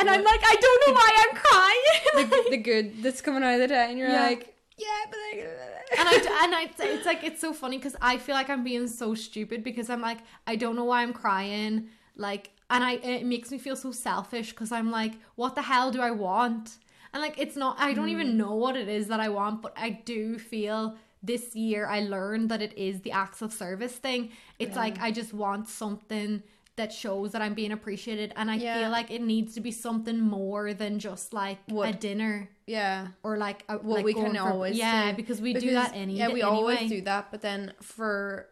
and 0.00 0.08
I'm 0.08 0.24
like, 0.24 0.40
I 0.42 0.56
don't 0.60 0.86
know 0.86 0.94
why 0.94 1.10
I'm 1.18 1.36
crying. 1.36 2.30
the, 2.44 2.50
the 2.50 2.56
good 2.56 3.02
that's 3.02 3.20
coming 3.20 3.42
out 3.42 3.54
of 3.54 3.60
the 3.60 3.68
day, 3.68 3.86
and 3.90 3.98
you're 3.98 4.08
Yeah. 4.08 4.22
like, 4.22 4.54
yeah, 4.78 4.86
but 5.10 5.18
like, 5.30 5.48
and 5.98 6.08
I 6.08 6.44
and 6.44 6.54
I 6.54 6.70
it's 6.78 7.04
like 7.06 7.22
it's 7.22 7.40
so 7.40 7.52
funny 7.52 7.76
because 7.76 7.96
I 8.00 8.16
feel 8.16 8.34
like 8.34 8.48
I'm 8.48 8.64
being 8.64 8.88
so 8.88 9.14
stupid 9.14 9.62
because 9.62 9.90
I'm 9.90 10.00
like 10.00 10.18
I 10.46 10.56
don't 10.56 10.74
know 10.74 10.84
why 10.84 11.02
I'm 11.02 11.12
crying 11.12 11.88
like 12.16 12.50
and 12.70 12.82
I 12.84 12.92
it 12.94 13.26
makes 13.26 13.50
me 13.50 13.58
feel 13.58 13.76
so 13.76 13.90
selfish 13.92 14.50
because 14.50 14.72
I'm 14.72 14.90
like 14.90 15.14
what 15.34 15.54
the 15.54 15.62
hell 15.62 15.90
do 15.90 16.00
I 16.00 16.12
want 16.12 16.78
and 17.12 17.20
like 17.22 17.36
it's 17.38 17.56
not 17.56 17.76
I 17.78 17.92
don't 17.92 18.08
even 18.08 18.28
mm. 18.28 18.36
know 18.36 18.54
what 18.54 18.76
it 18.76 18.88
is 18.88 19.08
that 19.08 19.20
I 19.20 19.28
want 19.28 19.60
but 19.62 19.72
I 19.76 19.90
do 19.90 20.38
feel 20.38 20.96
this 21.22 21.54
year 21.54 21.86
I 21.86 22.00
learned 22.00 22.48
that 22.50 22.62
it 22.62 22.76
is 22.78 23.00
the 23.02 23.12
acts 23.12 23.42
of 23.42 23.52
service 23.52 23.92
thing 23.96 24.30
it's 24.58 24.76
like 24.76 25.00
I 25.00 25.10
just 25.10 25.34
want 25.34 25.68
something 25.68 26.42
that 26.76 26.92
shows 26.92 27.32
that 27.32 27.42
I'm 27.42 27.52
being 27.52 27.72
appreciated 27.72 28.32
and 28.36 28.50
I 28.50 28.54
Yeah. 28.54 28.80
feel 28.80 28.90
like 28.90 29.10
it 29.10 29.20
needs 29.20 29.54
to 29.54 29.60
be 29.60 29.70
something 29.70 30.18
more 30.18 30.72
than 30.72 30.98
just 30.98 31.34
like 31.34 31.58
a 31.68 31.92
dinner 31.92 32.48
yeah. 32.66 33.08
or 33.22 33.36
like 33.36 33.64
a, 33.68 33.74
What 33.76 33.96
like 33.96 34.04
we 34.04 34.14
can 34.14 34.34
for- 34.34 34.40
always 34.48 34.76
yeah 34.78 35.12
because 35.12 35.42
we 35.42 35.52
do 35.52 35.72
that 35.72 35.92
any 35.94 36.14
yeah 36.16 36.28
we 36.28 36.40
anyway. 36.40 36.56
always 36.56 36.88
do 36.88 37.00
that 37.02 37.30
but 37.32 37.42
then 37.42 37.74
for 37.82 38.48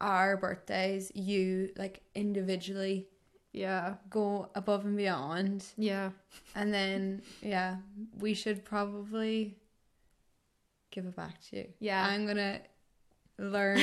our 0.00 0.36
birthdays 0.36 1.12
you 1.14 1.70
like 1.76 2.00
individually 2.14 3.06
Yeah. 3.52 3.94
go 4.08 4.50
above 4.54 4.84
and 4.84 4.96
beyond 4.96 5.64
Yeah. 5.76 6.10
and 6.54 6.72
then 6.72 7.22
yeah 7.42 7.76
we 8.18 8.34
should 8.34 8.64
probably 8.64 9.56
give 10.90 11.04
it 11.06 11.14
back 11.16 11.40
to 11.50 11.56
you 11.58 11.66
Yeah. 11.80 12.04
i'm 12.06 12.26
gonna 12.26 12.60
learn 13.38 13.80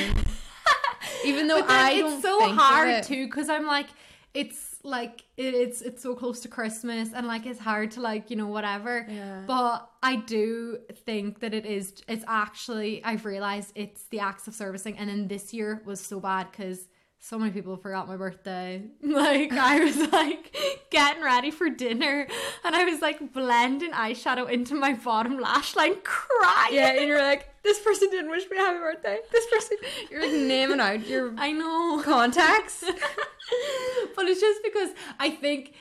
even 1.24 1.46
though 1.48 1.62
i 1.66 1.92
it's 1.92 2.00
don't 2.00 2.22
so 2.22 2.52
hard 2.54 3.02
too 3.04 3.26
because 3.26 3.48
I'm 3.48 3.66
like 3.66 3.88
it's 4.34 4.76
like 4.84 5.24
it, 5.36 5.54
it's 5.54 5.82
it's 5.82 6.02
so 6.02 6.14
close 6.14 6.40
to 6.40 6.48
Christmas 6.48 7.12
and 7.12 7.26
like 7.26 7.46
it's 7.46 7.58
hard 7.58 7.90
to 7.92 8.00
like 8.00 8.30
you 8.30 8.36
know 8.36 8.46
whatever. 8.46 9.06
Yeah. 9.08 9.42
But 9.46 9.90
I 10.02 10.16
do 10.16 10.78
think 11.04 11.40
that 11.40 11.54
it 11.54 11.66
is. 11.66 12.02
It's 12.08 12.24
actually 12.28 13.02
I've 13.04 13.24
realized 13.24 13.72
it's 13.74 14.04
the 14.08 14.20
acts 14.20 14.46
of 14.46 14.54
servicing, 14.54 14.98
and 14.98 15.08
then 15.08 15.28
this 15.28 15.52
year 15.52 15.82
was 15.84 16.00
so 16.00 16.20
bad 16.20 16.50
because. 16.50 16.88
So 17.20 17.38
many 17.38 17.50
people 17.50 17.76
forgot 17.76 18.08
my 18.08 18.16
birthday. 18.16 18.82
Like 19.02 19.52
I 19.52 19.80
was 19.84 19.96
like 20.12 20.54
getting 20.90 21.22
ready 21.22 21.50
for 21.50 21.68
dinner 21.68 22.26
and 22.64 22.74
I 22.76 22.84
was 22.84 23.00
like 23.02 23.32
blending 23.32 23.90
eyeshadow 23.90 24.48
into 24.50 24.74
my 24.74 24.92
bottom 24.94 25.38
lash 25.38 25.74
line 25.76 25.96
crying. 26.04 26.74
yeah 26.74 26.92
and 26.92 27.08
you're 27.08 27.20
like 27.20 27.48
this 27.62 27.78
person 27.80 28.08
didn't 28.10 28.30
wish 28.30 28.48
me 28.50 28.56
a 28.56 28.60
happy 28.60 28.78
birthday 28.78 29.18
this 29.32 29.46
person 29.46 29.76
you're 30.10 30.22
like 30.22 30.32
naming 30.32 30.80
out 30.80 31.06
your 31.06 31.34
I 31.36 31.52
know. 31.52 32.00
contacts 32.04 32.84
but 34.16 34.24
it's 34.26 34.40
just 34.40 34.62
because 34.62 34.90
I 35.18 35.30
think 35.30 35.74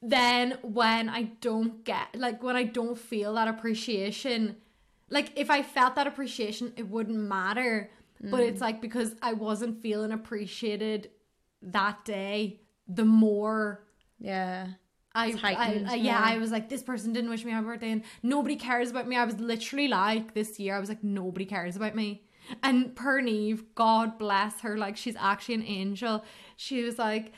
then 0.00 0.58
when 0.62 1.08
I 1.08 1.24
don't 1.40 1.84
get 1.84 2.14
like 2.16 2.42
when 2.42 2.56
I 2.56 2.64
don't 2.64 2.98
feel 2.98 3.34
that 3.34 3.48
appreciation, 3.48 4.56
like 5.10 5.32
if 5.36 5.50
I 5.50 5.62
felt 5.62 5.96
that 5.96 6.06
appreciation, 6.06 6.72
it 6.76 6.88
wouldn't 6.88 7.18
matter. 7.18 7.90
But 8.30 8.40
Mm. 8.40 8.48
it's 8.48 8.60
like 8.60 8.80
because 8.80 9.14
I 9.22 9.32
wasn't 9.34 9.82
feeling 9.82 10.12
appreciated 10.12 11.10
that 11.62 12.04
day, 12.04 12.60
the 12.88 13.04
more 13.04 13.84
yeah 14.18 14.68
I, 15.16 15.26
I, 15.44 15.52
I- 15.54 15.72
yeah, 15.72 15.94
yeah. 15.94 16.20
I 16.20 16.38
was 16.38 16.50
like, 16.50 16.68
this 16.68 16.82
person 16.82 17.12
didn't 17.12 17.30
wish 17.30 17.44
me 17.44 17.52
happy 17.52 17.66
birthday, 17.66 17.90
and 17.92 18.02
nobody 18.22 18.56
cares 18.56 18.90
about 18.90 19.06
me. 19.06 19.14
I 19.16 19.24
was 19.24 19.38
literally 19.38 19.86
like, 19.86 20.34
this 20.34 20.58
year, 20.58 20.74
I 20.74 20.80
was 20.80 20.88
like, 20.88 21.04
nobody 21.04 21.44
cares 21.44 21.76
about 21.76 21.94
me. 21.94 22.24
And 22.64 22.94
Perneve, 22.96 23.62
God 23.76 24.18
bless 24.18 24.60
her, 24.62 24.76
like 24.76 24.96
she's 24.96 25.14
actually 25.16 25.54
an 25.54 25.62
angel. 25.62 26.24
She 26.56 26.82
was 26.82 26.98
like, 26.98 27.32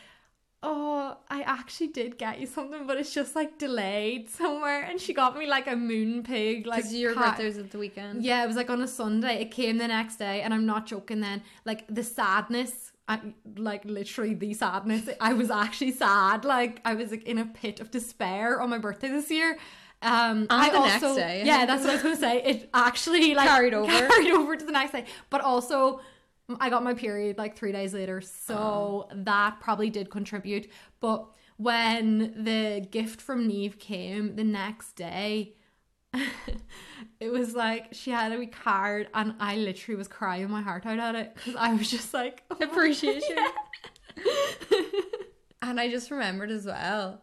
oh, 0.66 1.16
I 1.30 1.42
actually 1.42 1.86
did 1.88 2.18
get 2.18 2.40
you 2.40 2.46
something, 2.46 2.86
but 2.86 2.96
it's 2.98 3.14
just 3.14 3.36
like 3.36 3.56
delayed 3.56 4.28
somewhere. 4.28 4.82
And 4.82 5.00
she 5.00 5.14
got 5.14 5.36
me 5.38 5.46
like 5.46 5.66
a 5.68 5.74
Moonpig, 5.74 6.66
like 6.66 6.84
your 6.90 7.14
cat- 7.14 7.24
birthday 7.36 7.44
was 7.46 7.58
at 7.58 7.70
the 7.70 7.78
weekend. 7.78 8.24
Yeah, 8.24 8.42
it 8.42 8.46
was 8.48 8.56
like 8.56 8.68
on 8.68 8.82
a 8.82 8.88
Sunday. 8.88 9.40
It 9.40 9.50
came 9.52 9.78
the 9.78 9.88
next 9.88 10.16
day, 10.16 10.42
and 10.42 10.52
I'm 10.52 10.66
not 10.66 10.86
joking. 10.86 11.20
Then, 11.20 11.42
like 11.64 11.84
the 11.88 12.02
sadness, 12.02 12.92
I, 13.08 13.20
like 13.56 13.84
literally 13.84 14.34
the 14.34 14.52
sadness. 14.54 15.08
I 15.20 15.32
was 15.34 15.50
actually 15.50 15.92
sad. 15.92 16.44
Like 16.44 16.80
I 16.84 16.94
was 16.94 17.10
like 17.12 17.24
in 17.24 17.38
a 17.38 17.46
pit 17.46 17.78
of 17.80 17.90
despair 17.90 18.60
on 18.60 18.68
my 18.70 18.78
birthday 18.78 19.08
this 19.08 19.30
year. 19.30 19.56
Um, 20.02 20.38
And 20.40 20.46
I 20.50 20.70
the 20.70 20.80
next 20.80 21.02
also, 21.04 21.16
day, 21.16 21.42
yeah, 21.46 21.64
that's 21.64 21.82
what 21.82 21.90
I 21.90 21.94
was 21.94 22.02
gonna 22.02 22.16
say. 22.16 22.42
It 22.42 22.68
actually 22.74 23.34
like 23.34 23.48
Carried 23.48 23.72
over. 23.74 23.90
carried 24.08 24.32
over 24.32 24.56
to 24.56 24.64
the 24.64 24.72
next 24.72 24.92
day. 24.92 25.04
But 25.30 25.40
also, 25.40 26.00
I 26.60 26.70
got 26.70 26.84
my 26.84 26.94
period 26.94 27.38
like 27.38 27.56
three 27.56 27.72
days 27.72 27.92
later, 27.92 28.20
so 28.20 28.54
Oh. 28.56 29.08
that 29.14 29.58
probably 29.60 29.90
did 29.90 30.10
contribute. 30.10 30.70
But 31.00 31.26
when 31.56 32.44
the 32.44 32.86
gift 32.90 33.20
from 33.20 33.46
Neve 33.48 33.78
came 33.78 34.36
the 34.36 34.44
next 34.44 34.92
day, 34.92 35.56
it 37.20 37.30
was 37.30 37.54
like 37.54 37.88
she 37.92 38.10
had 38.10 38.32
a 38.32 38.38
wee 38.38 38.46
card, 38.46 39.08
and 39.14 39.34
I 39.40 39.56
literally 39.56 39.96
was 39.96 40.08
crying 40.08 40.48
my 40.50 40.62
heart 40.62 40.86
out 40.86 40.98
at 41.00 41.14
it 41.14 41.34
because 41.34 41.56
I 41.56 41.74
was 41.74 41.90
just 41.90 42.14
like 42.14 42.44
oh, 42.50 42.56
Appreciation. 42.62 43.38
And 45.62 45.80
I 45.80 45.90
just 45.90 46.12
remembered 46.12 46.50
as 46.52 46.64
well, 46.64 47.22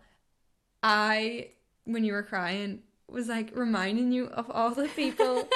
I, 0.81 1.51
when 1.85 2.03
you 2.03 2.11
were 2.11 2.23
crying, 2.23 2.81
was 3.07 3.29
like 3.29 3.51
reminding 3.55 4.11
you 4.11 4.25
of 4.25 4.49
all 4.51 4.71
the 4.71 4.89
people 4.89 5.47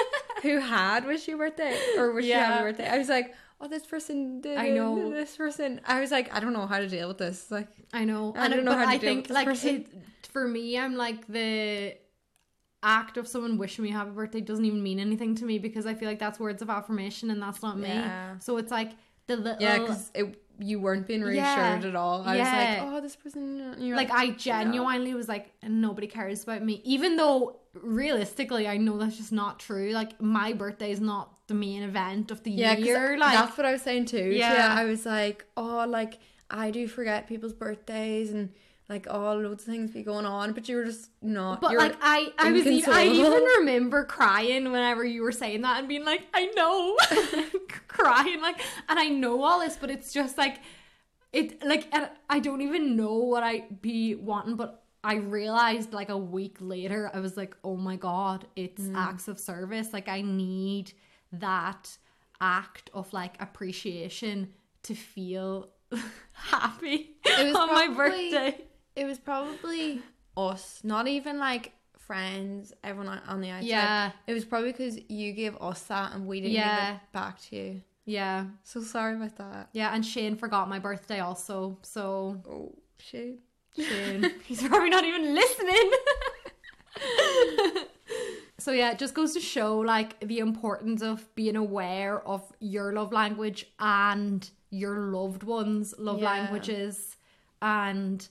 who 0.42 0.58
had 0.58 1.04
wished 1.04 1.28
you 1.28 1.36
birthday 1.36 1.76
or 1.98 2.18
you 2.18 2.28
Yeah. 2.30 2.46
happy 2.46 2.62
birthday. 2.64 2.88
I 2.88 2.96
was 2.96 3.08
like, 3.10 3.34
oh, 3.60 3.68
this 3.68 3.86
person 3.86 4.40
did. 4.40 4.58
I 4.58 4.70
know. 4.70 5.10
This 5.18 5.36
person. 5.36 5.80
I 5.86 6.00
was 6.00 6.10
like, 6.10 6.34
I 6.34 6.40
don't 6.40 6.52
know 6.52 6.66
how 6.66 6.78
to 6.78 6.88
deal 6.88 7.08
with 7.08 7.18
this. 7.18 7.50
Like, 7.50 7.68
I 7.92 8.04
know. 8.04 8.34
I 8.36 8.48
don't 8.48 8.64
know 8.64 8.72
how 8.74 8.84
to 8.84 8.90
I 8.90 8.98
deal 8.98 9.08
think 9.08 9.18
with 9.18 9.28
this 9.28 9.34
like 9.34 9.46
person. 9.46 9.76
it, 9.76 9.88
for 10.30 10.46
me, 10.46 10.78
I'm 10.78 10.94
like 10.96 11.26
the 11.26 11.96
act 12.82 13.16
of 13.16 13.26
someone 13.26 13.58
wishing 13.58 13.82
me 13.84 13.90
happy 13.90 14.10
birthday 14.10 14.40
doesn't 14.40 14.64
even 14.64 14.82
mean 14.82 15.00
anything 15.00 15.34
to 15.34 15.44
me 15.44 15.58
because 15.58 15.84
I 15.84 15.94
feel 15.94 16.08
like 16.08 16.20
that's 16.20 16.38
words 16.38 16.62
of 16.62 16.70
affirmation 16.70 17.30
and 17.30 17.42
that's 17.42 17.62
not 17.62 17.78
me. 17.78 17.88
Yeah. 17.88 18.38
So 18.38 18.56
it's 18.56 18.70
like 18.70 18.92
the 19.26 19.36
little 19.36 19.60
yeah, 19.60 19.78
because 19.78 20.10
you 20.60 20.80
weren't 20.80 21.06
being 21.06 21.22
reassured 21.22 21.82
Yeah. 21.82 21.88
at 21.88 21.94
all. 21.96 22.22
I 22.26 22.36
Yeah. 22.36 22.42
was 22.42 22.52
like, 22.82 22.92
oh, 22.94 23.00
this 23.00 23.16
person. 23.16 23.76
you're 23.78 23.96
like 23.96 24.10
I 24.10 24.30
genuinely 24.30 25.14
was 25.14 25.28
like 25.28 25.52
nobody 25.62 26.06
cares 26.06 26.42
about 26.42 26.62
me 26.64 26.80
even 26.84 27.16
though 27.16 27.60
realistically 27.74 28.66
I 28.66 28.76
know 28.76 28.98
that's 28.98 29.16
just 29.16 29.32
not 29.32 29.58
true. 29.60 29.90
Like 29.92 30.20
my 30.20 30.52
birthday 30.52 30.90
is 30.90 31.00
not 31.00 31.32
the 31.46 31.54
main 31.54 31.82
event 31.82 32.30
of 32.30 32.42
the 32.42 32.50
Yeah, 32.50 32.76
year. 32.76 33.16
Like 33.18 33.34
that's 33.34 33.56
what 33.56 33.66
I 33.66 33.72
was 33.72 33.82
saying 33.82 34.06
too. 34.06 34.30
Yeah, 34.32 34.74
I 34.76 34.84
was 34.84 35.06
like, 35.06 35.44
oh, 35.56 35.84
like 35.88 36.18
I 36.50 36.70
do 36.70 36.88
forget 36.88 37.26
people's 37.28 37.52
birthdays 37.52 38.32
and 38.32 38.50
like 38.88 39.06
oh, 39.10 39.34
loads 39.34 39.64
of 39.66 39.72
things 39.72 39.90
be 39.90 40.02
going 40.02 40.24
on, 40.24 40.52
but 40.52 40.68
you 40.68 40.76
were 40.76 40.84
just 40.84 41.10
not. 41.20 41.60
But 41.60 41.76
like 41.76 41.96
I, 42.00 42.32
I 42.38 42.52
was, 42.52 42.66
e- 42.66 42.82
I 42.86 43.04
even 43.04 43.42
remember 43.58 44.04
crying 44.04 44.64
whenever 44.72 45.04
you 45.04 45.22
were 45.22 45.32
saying 45.32 45.60
that 45.62 45.78
and 45.80 45.88
being 45.88 46.04
like, 46.04 46.22
I 46.32 46.46
know, 46.56 46.96
crying 47.88 48.40
like, 48.40 48.60
and 48.88 48.98
I 48.98 49.08
know 49.08 49.42
all 49.42 49.60
this, 49.60 49.76
but 49.76 49.90
it's 49.90 50.12
just 50.12 50.38
like, 50.38 50.58
it 51.32 51.62
like 51.64 51.92
I 52.30 52.38
don't 52.40 52.62
even 52.62 52.96
know 52.96 53.14
what 53.16 53.42
I 53.42 53.66
be 53.82 54.14
wanting, 54.14 54.56
but 54.56 54.82
I 55.04 55.16
realized 55.16 55.92
like 55.92 56.08
a 56.08 56.16
week 56.18 56.56
later, 56.60 57.10
I 57.12 57.20
was 57.20 57.36
like, 57.36 57.54
oh 57.62 57.76
my 57.76 57.96
god, 57.96 58.46
it's 58.56 58.82
Mm. 58.82 58.96
acts 58.96 59.28
of 59.28 59.38
service. 59.38 59.92
Like 59.92 60.08
I 60.08 60.22
need 60.22 60.92
that 61.32 61.96
act 62.40 62.88
of 62.94 63.12
like 63.12 63.34
appreciation 63.42 64.48
to 64.84 64.94
feel 64.94 65.68
happy 66.32 67.16
on 67.38 67.68
my 67.74 67.88
birthday. 67.88 68.64
It 68.98 69.04
was 69.06 69.18
probably 69.18 70.02
us, 70.36 70.80
not 70.84 71.06
even 71.08 71.38
like 71.38 71.72
friends, 71.98 72.72
everyone 72.82 73.20
on- 73.26 73.40
the 73.40 73.50
outside. 73.50 73.66
Yeah. 73.68 74.10
it 74.26 74.32
was 74.34 74.44
probably 74.44 74.72
because 74.72 74.98
you 75.08 75.32
gave 75.32 75.54
us 75.60 75.82
that 75.84 76.12
and 76.14 76.26
we 76.26 76.40
didn't 76.40 76.54
give 76.54 76.94
it 76.96 77.00
back 77.12 77.40
to 77.42 77.56
you. 77.56 77.82
Yeah. 78.06 78.46
So 78.64 78.80
sorry 78.80 79.14
about 79.16 79.36
that. 79.36 79.68
Yeah, 79.72 79.90
and 79.94 80.04
Shane 80.04 80.36
forgot 80.36 80.68
my 80.68 80.78
birthday 80.78 81.20
also. 81.20 81.78
So 81.82 82.40
Oh 82.48 82.74
shit. 82.98 83.38
Shane, 83.78 84.32
he's 84.46 84.62
probably 84.62 84.88
not 84.90 85.04
even 85.04 85.34
listening. 85.34 85.92
so 88.58 88.72
yeah, 88.72 88.92
it 88.92 88.98
just 88.98 89.14
goes 89.14 89.34
to 89.34 89.40
show 89.40 89.78
like 89.78 90.18
the 90.20 90.38
importance 90.38 91.02
of 91.02 91.32
being 91.34 91.56
aware 91.56 92.26
of 92.26 92.42
your 92.60 92.92
love 92.92 93.12
language 93.12 93.66
and 93.78 94.48
your 94.70 94.98
loved 95.12 95.42
ones' 95.42 95.94
love 95.98 96.20
Yeah. 96.20 96.30
languages 96.30 97.16
and 97.62 98.26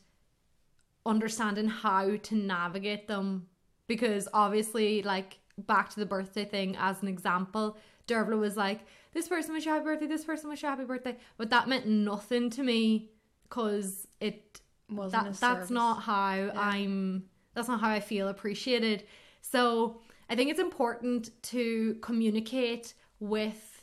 understanding 1.08 1.67
how 1.67 2.17
to 2.17 2.36
navigate 2.36 3.08
them 3.08 3.48
because 3.88 4.28
obviously 4.34 5.02
like 5.02 5.39
back 5.58 5.89
to 5.89 6.00
the 6.00 6.06
birthday 6.06 6.46
thing 6.46 6.76
as 6.78 7.02
an 7.02 7.08
example 7.08 7.78
Dervla 8.08 8.38
was 8.38 8.56
like 8.56 8.82
this 9.13 9.28
person 9.28 9.54
wish 9.54 9.65
you 9.65 9.72
happy 9.72 9.86
birthday 9.86 10.06
this 10.06 10.26
person 10.26 10.50
wish 10.50 10.62
you 10.62 10.70
happy 10.70 10.84
birthday 10.84 11.17
but 11.38 11.50
that 11.50 11.67
meant 11.67 11.88
nothing 11.88 12.50
to 12.52 12.62
me 12.62 13.10
because 13.50 14.08
it 14.20 14.62
Wasn't 14.89 15.12
that 15.12 15.26
that's 15.26 15.39
service. 15.39 15.70
not 15.72 16.04
how 16.04 16.52
I'm 16.56 17.24
that's 17.54 17.67
not 17.67 17.80
how 17.80 17.89
I 17.89 18.00
feel 18.00 18.28
appreciated. 18.28 19.06
So 19.41 20.02
I 20.30 20.36
think 20.36 20.52
it's 20.52 20.60
important 20.60 21.32
to 21.43 21.96
communicate 22.02 22.93
with 23.20 23.82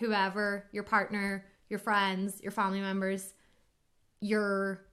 whoever, 0.00 0.66
your 0.72 0.82
partner, 0.82 1.46
your 1.68 1.78
friends, 1.78 2.40
your 2.42 2.50
family 2.50 2.80
members, 2.80 3.34
your 4.20 4.84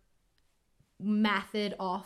method 1.02 1.76
of 1.80 2.06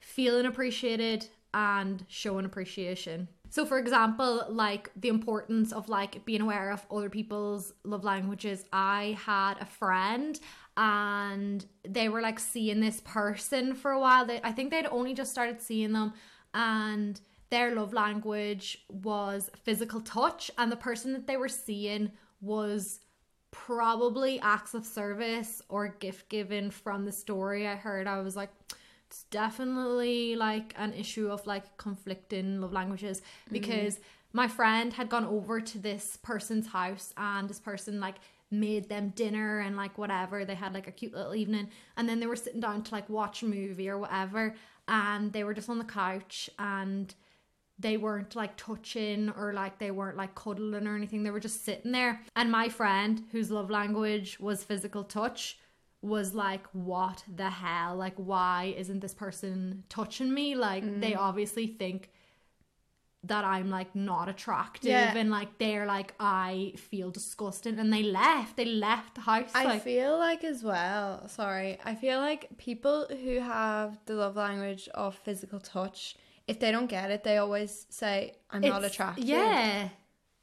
feeling 0.00 0.46
appreciated 0.46 1.28
and 1.54 2.04
showing 2.08 2.44
appreciation. 2.44 3.28
So 3.50 3.64
for 3.64 3.78
example, 3.78 4.44
like 4.48 4.90
the 4.94 5.08
importance 5.08 5.72
of 5.72 5.88
like 5.88 6.24
being 6.24 6.42
aware 6.42 6.70
of 6.70 6.86
other 6.90 7.08
people's 7.08 7.72
love 7.84 8.04
languages. 8.04 8.64
I 8.72 9.18
had 9.24 9.54
a 9.60 9.64
friend 9.64 10.38
and 10.76 11.64
they 11.86 12.08
were 12.08 12.20
like 12.20 12.38
seeing 12.38 12.80
this 12.80 13.00
person 13.04 13.74
for 13.74 13.90
a 13.90 13.98
while. 13.98 14.26
They, 14.26 14.40
I 14.44 14.52
think 14.52 14.70
they'd 14.70 14.86
only 14.86 15.14
just 15.14 15.30
started 15.30 15.62
seeing 15.62 15.92
them 15.92 16.12
and 16.52 17.20
their 17.50 17.74
love 17.74 17.94
language 17.94 18.84
was 18.90 19.50
physical 19.62 20.02
touch 20.02 20.50
and 20.58 20.70
the 20.70 20.76
person 20.76 21.14
that 21.14 21.26
they 21.26 21.38
were 21.38 21.48
seeing 21.48 22.12
was 22.40 23.00
probably 23.50 24.40
acts 24.40 24.74
of 24.74 24.84
service 24.84 25.62
or 25.68 25.88
gift 25.88 26.28
giving 26.28 26.70
from 26.70 27.04
the 27.04 27.12
story 27.12 27.66
I 27.66 27.76
heard. 27.76 28.06
I 28.06 28.20
was 28.20 28.36
like, 28.36 28.50
it's 29.06 29.24
definitely 29.24 30.36
like 30.36 30.74
an 30.76 30.92
issue 30.92 31.30
of 31.30 31.46
like 31.46 31.76
conflicting 31.78 32.60
love 32.60 32.72
languages 32.72 33.20
mm-hmm. 33.20 33.54
because 33.54 34.00
my 34.32 34.46
friend 34.46 34.92
had 34.92 35.08
gone 35.08 35.24
over 35.24 35.60
to 35.60 35.78
this 35.78 36.18
person's 36.22 36.66
house 36.66 37.14
and 37.16 37.48
this 37.48 37.58
person 37.58 38.00
like 38.00 38.16
made 38.50 38.88
them 38.88 39.10
dinner 39.10 39.60
and 39.60 39.76
like 39.76 39.96
whatever. 39.96 40.44
They 40.44 40.54
had 40.54 40.74
like 40.74 40.86
a 40.86 40.92
cute 40.92 41.14
little 41.14 41.34
evening. 41.34 41.70
And 41.96 42.08
then 42.08 42.20
they 42.20 42.26
were 42.26 42.36
sitting 42.36 42.60
down 42.60 42.82
to 42.82 42.94
like 42.94 43.08
watch 43.08 43.42
a 43.42 43.46
movie 43.46 43.88
or 43.88 43.98
whatever. 43.98 44.54
And 44.86 45.32
they 45.32 45.44
were 45.44 45.54
just 45.54 45.68
on 45.68 45.78
the 45.78 45.84
couch 45.84 46.50
and 46.58 47.14
they 47.78 47.96
weren't 47.96 48.34
like 48.34 48.56
touching 48.56 49.30
or 49.30 49.52
like 49.52 49.78
they 49.78 49.90
weren't 49.90 50.16
like 50.16 50.34
cuddling 50.34 50.86
or 50.86 50.96
anything. 50.96 51.22
They 51.22 51.30
were 51.30 51.40
just 51.40 51.64
sitting 51.64 51.92
there. 51.92 52.20
And 52.34 52.50
my 52.50 52.68
friend, 52.68 53.22
whose 53.30 53.50
love 53.50 53.70
language 53.70 54.38
was 54.40 54.64
physical 54.64 55.04
touch, 55.04 55.58
was 56.02 56.34
like, 56.34 56.66
What 56.72 57.24
the 57.36 57.50
hell? 57.50 57.96
Like, 57.96 58.14
why 58.16 58.74
isn't 58.76 59.00
this 59.00 59.14
person 59.14 59.84
touching 59.88 60.32
me? 60.32 60.54
Like, 60.54 60.84
mm. 60.84 61.00
they 61.00 61.14
obviously 61.14 61.66
think 61.66 62.10
that 63.24 63.44
I'm 63.44 63.68
like 63.68 63.94
not 63.94 64.28
attractive 64.28 64.90
Yeah. 64.90 65.16
and 65.16 65.30
like 65.30 65.58
they're 65.58 65.86
like, 65.86 66.14
I 66.20 66.74
feel 66.76 67.10
disgusting. 67.10 67.78
And 67.78 67.92
they 67.92 68.02
left. 68.02 68.56
They 68.56 68.64
left 68.64 69.16
the 69.16 69.22
house. 69.22 69.50
I 69.54 69.64
like, 69.64 69.82
feel 69.82 70.16
like 70.18 70.44
as 70.44 70.62
well, 70.62 71.26
sorry, 71.28 71.78
I 71.84 71.94
feel 71.94 72.18
like 72.18 72.56
people 72.58 73.06
who 73.08 73.40
have 73.40 73.98
the 74.06 74.14
love 74.14 74.36
language 74.36 74.88
of 74.94 75.16
physical 75.16 75.58
touch, 75.58 76.16
if 76.48 76.58
they 76.60 76.70
don't 76.72 76.86
get 76.88 77.10
it, 77.10 77.22
they 77.24 77.36
always 77.38 77.86
say, 77.90 78.34
I'm 78.50 78.60
not 78.62 78.78
it's- 78.78 78.92
attracted. 78.92 79.24
Yeah. 79.24 79.88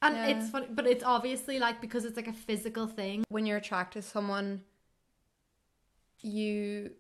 And 0.01 0.15
Yeah. 0.15 0.27
it's 0.27 0.49
funny, 0.51 0.67
but 0.69 0.85
it's 0.85 1.03
obviously 1.03 1.57
like 1.59 1.81
because 1.81 2.05
it's 2.05 2.15
like 2.15 2.27
a 2.27 2.33
physical 2.33 2.85
thing. 2.87 3.23
When 3.29 3.45
you're 3.47 3.57
attracted 3.57 4.03
to 4.03 4.07
someone, 4.07 4.61
you 6.21 6.91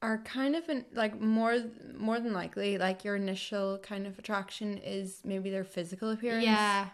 are 0.00 0.18
kind 0.18 0.56
of 0.56 0.68
in, 0.68 0.84
like 0.94 1.20
more 1.20 1.58
more 1.96 2.18
than 2.18 2.32
likely 2.32 2.76
like 2.78 3.04
your 3.04 3.16
initial 3.16 3.78
kind 3.78 4.06
of 4.06 4.18
attraction 4.18 4.78
is 4.78 5.20
maybe 5.24 5.50
their 5.50 5.64
physical 5.64 6.10
appearance. 6.10 6.44
Yeah. 6.44 6.88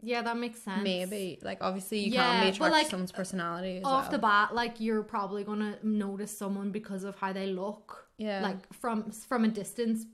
Yeah, 0.00 0.22
that 0.22 0.36
makes 0.36 0.60
sense. 0.62 0.82
Maybe. 0.82 1.38
Like 1.42 1.58
obviously 1.60 2.00
you 2.00 2.12
Yeah, 2.12 2.22
can 2.30 2.42
be 2.44 2.48
attracted 2.50 2.72
like, 2.72 2.84
to 2.86 2.90
someone's 2.90 3.12
personality 3.12 3.78
as 3.78 3.84
Off 3.84 4.04
well. 4.04 4.10
the 4.12 4.18
bat, 4.18 4.54
like 4.54 4.78
you're 4.80 5.02
probably 5.02 5.42
gonna 5.44 5.78
notice 5.82 6.36
someone 6.36 6.70
because 6.70 7.02
of 7.04 7.16
how 7.16 7.32
they 7.32 7.46
look. 7.46 8.08
Yeah. 8.16 8.42
Like 8.42 8.72
from 8.74 9.10
from 9.10 9.44
a 9.44 9.48
distance, 9.48 10.06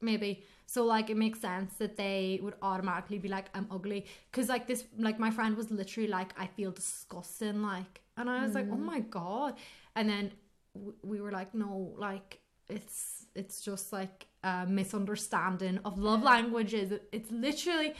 maybe. 0.00 0.44
So 0.66 0.84
like 0.84 1.10
it 1.10 1.16
makes 1.16 1.40
sense 1.40 1.74
that 1.74 1.96
they 1.96 2.38
would 2.42 2.54
automatically 2.62 3.18
be 3.18 3.28
like, 3.28 3.46
I'm 3.54 3.66
ugly. 3.70 4.06
Cause 4.32 4.48
like 4.48 4.66
this 4.66 4.84
like 4.98 5.18
my 5.18 5.30
friend 5.30 5.56
was 5.56 5.70
literally 5.70 6.08
like, 6.08 6.32
I 6.38 6.46
feel 6.46 6.70
disgusting, 6.70 7.62
like 7.62 8.00
and 8.16 8.28
I 8.30 8.44
was 8.44 8.54
like, 8.54 8.68
Oh 8.70 8.76
Mm. 8.76 8.84
my 8.84 9.00
god. 9.00 9.54
And 9.96 10.08
then 10.08 10.32
w- 10.74 10.94
we 11.02 11.20
were 11.20 11.32
like, 11.32 11.54
no, 11.54 11.94
like 11.98 12.40
it's 12.68 13.26
it's 13.34 13.60
just 13.60 13.92
like 13.92 14.26
a 14.44 14.66
misunderstanding 14.66 15.80
of 15.84 15.98
love 15.98 16.22
languages. 16.22 16.92
It's 17.12 17.30
literally 17.30 17.94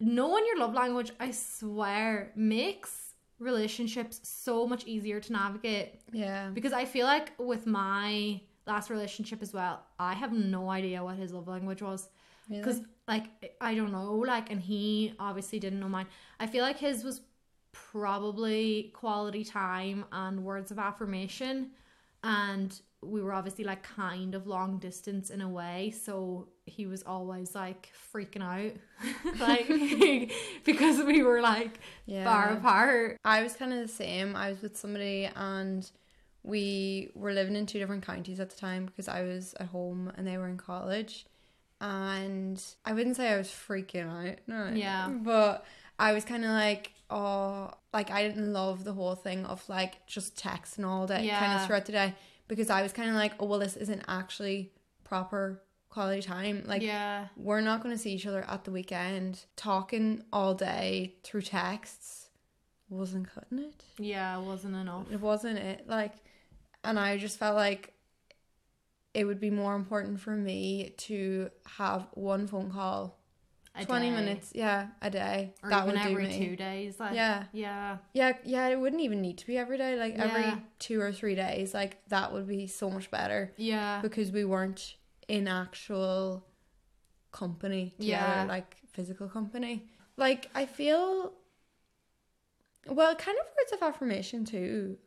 knowing 0.00 0.44
your 0.46 0.58
love 0.58 0.74
language. 0.74 1.12
I 1.20 1.30
swear 1.30 2.32
makes 2.36 3.14
relationships 3.38 4.20
so 4.22 4.66
much 4.66 4.84
easier 4.86 5.18
to 5.20 5.32
navigate 5.32 6.00
Yeah. 6.12 6.50
because 6.52 6.72
I 6.72 6.84
feel 6.84 7.06
like 7.06 7.32
with 7.38 7.66
my 7.66 8.40
last 8.66 8.90
relationship 8.90 9.42
as 9.42 9.52
well, 9.52 9.82
I 9.98 10.14
have 10.14 10.32
no 10.32 10.70
idea 10.70 11.02
what 11.02 11.16
his 11.16 11.32
love 11.32 11.48
language 11.48 11.82
was 11.82 12.08
Really? 12.50 12.62
because 12.62 12.80
like 13.06 13.54
I 13.60 13.74
don't 13.74 13.92
know, 13.92 14.14
like, 14.14 14.50
and 14.50 14.60
he 14.60 15.14
obviously 15.18 15.58
didn't 15.58 15.80
know 15.80 15.88
mine. 15.88 16.06
I 16.38 16.46
feel 16.46 16.62
like 16.64 16.78
his 16.78 17.04
was 17.04 17.20
probably 17.72 18.90
quality 18.94 19.44
time 19.44 20.04
and 20.10 20.44
words 20.44 20.70
of 20.70 20.78
affirmation, 20.78 21.70
and 22.24 22.78
we 23.02 23.22
were 23.22 23.32
obviously 23.32 23.64
like 23.64 23.82
kind 23.82 24.34
of 24.34 24.46
long 24.46 24.78
distance 24.78 25.30
in 25.30 25.40
a 25.40 25.48
way, 25.48 25.92
so 25.96 26.48
he 26.66 26.86
was 26.86 27.02
always 27.04 27.54
like 27.54 27.90
freaking 28.12 28.42
out, 28.42 28.72
like 29.38 29.68
because 30.64 31.02
we 31.04 31.22
were 31.22 31.40
like 31.40 31.78
yeah. 32.06 32.24
far 32.24 32.56
apart. 32.56 33.16
I 33.24 33.42
was 33.42 33.54
kind 33.54 33.72
of 33.72 33.78
the 33.80 33.88
same. 33.88 34.34
I 34.34 34.50
was 34.50 34.60
with 34.60 34.76
somebody 34.76 35.30
and 35.36 35.88
we 36.50 37.10
were 37.14 37.32
living 37.32 37.56
in 37.56 37.64
two 37.64 37.78
different 37.78 38.04
counties 38.04 38.40
at 38.40 38.50
the 38.50 38.56
time 38.56 38.84
because 38.86 39.08
I 39.08 39.22
was 39.22 39.54
at 39.60 39.68
home 39.68 40.12
and 40.16 40.26
they 40.26 40.36
were 40.36 40.48
in 40.48 40.58
college. 40.58 41.26
And 41.80 42.62
I 42.84 42.92
wouldn't 42.92 43.16
say 43.16 43.32
I 43.32 43.38
was 43.38 43.48
freaking 43.48 44.10
out, 44.10 44.38
no. 44.46 44.70
Yeah. 44.74 45.08
But 45.08 45.64
I 45.98 46.12
was 46.12 46.24
kind 46.24 46.44
of 46.44 46.50
like, 46.50 46.92
oh, 47.08 47.70
like 47.94 48.10
I 48.10 48.26
didn't 48.26 48.52
love 48.52 48.84
the 48.84 48.92
whole 48.92 49.14
thing 49.14 49.46
of 49.46 49.66
like 49.68 50.06
just 50.06 50.36
texting 50.36 50.84
all 50.84 51.06
day, 51.06 51.24
yeah. 51.24 51.38
kind 51.38 51.58
of 51.58 51.66
throughout 51.66 51.86
the 51.86 51.92
day, 51.92 52.14
because 52.48 52.68
I 52.68 52.82
was 52.82 52.92
kind 52.92 53.08
of 53.08 53.14
like, 53.14 53.32
oh, 53.40 53.46
well, 53.46 53.58
this 53.58 53.76
isn't 53.76 54.02
actually 54.08 54.72
proper 55.04 55.62
quality 55.88 56.20
time. 56.20 56.64
Like, 56.66 56.82
yeah, 56.82 57.28
we're 57.36 57.62
not 57.62 57.82
going 57.82 57.94
to 57.94 57.98
see 57.98 58.12
each 58.12 58.26
other 58.26 58.44
at 58.48 58.64
the 58.64 58.70
weekend. 58.70 59.44
Talking 59.56 60.22
all 60.32 60.54
day 60.54 61.14
through 61.22 61.42
texts 61.42 62.28
wasn't 62.90 63.32
cutting 63.32 63.60
it. 63.60 63.84
yeah, 63.98 64.38
it 64.38 64.42
wasn't 64.42 64.74
enough. 64.76 65.10
It 65.12 65.20
wasn't 65.20 65.58
it. 65.58 65.84
Like, 65.86 66.14
and 66.84 66.98
I 66.98 67.16
just 67.18 67.38
felt 67.38 67.56
like 67.56 67.92
it 69.14 69.24
would 69.24 69.40
be 69.40 69.50
more 69.50 69.74
important 69.74 70.20
for 70.20 70.36
me 70.36 70.94
to 70.96 71.50
have 71.78 72.06
one 72.14 72.46
phone 72.46 72.70
call, 72.70 73.18
A 73.74 73.84
20 73.84 74.08
day. 74.08 74.14
minutes, 74.14 74.52
yeah, 74.54 74.88
a 75.02 75.10
day. 75.10 75.54
or 75.62 75.70
that 75.70 75.82
even 75.82 75.94
would 75.94 76.02
do 76.02 76.08
every 76.10 76.26
me. 76.28 76.38
two 76.38 76.56
days. 76.56 77.00
Like, 77.00 77.14
Yeah. 77.14 77.44
yeah, 77.52 77.98
Yeah, 78.12 78.32
yeah, 78.44 78.68
it 78.68 78.78
wouldn't 78.78 79.02
even 79.02 79.20
need 79.20 79.38
to 79.38 79.46
be 79.46 79.58
every 79.58 79.78
day. 79.78 79.96
Like, 79.98 80.14
Yeah. 80.14 80.24
every 80.26 80.62
two 80.78 81.00
or 81.00 81.12
three 81.12 81.34
days, 81.34 81.74
like, 81.74 82.06
that 82.08 82.32
would 82.32 82.46
be 82.46 82.66
so 82.68 82.88
much 82.88 83.10
better 83.10 83.52
yeah, 83.56 84.00
because 84.00 84.30
we 84.30 84.44
weren't 84.44 84.96
in 85.26 85.48
actual 85.48 86.46
company 87.32 87.94
together, 87.98 88.26
Yeah. 88.42 88.44
like 88.48 88.76
physical 88.92 89.28
company. 89.28 89.88
Like 90.16 90.50
I 90.54 90.66
feel 90.66 91.32
well, 92.86 93.14
kind 93.14 93.38
of 93.38 93.46
words 93.56 93.72
of 93.72 93.82
affirmation 93.82 94.44
too. 94.44 94.98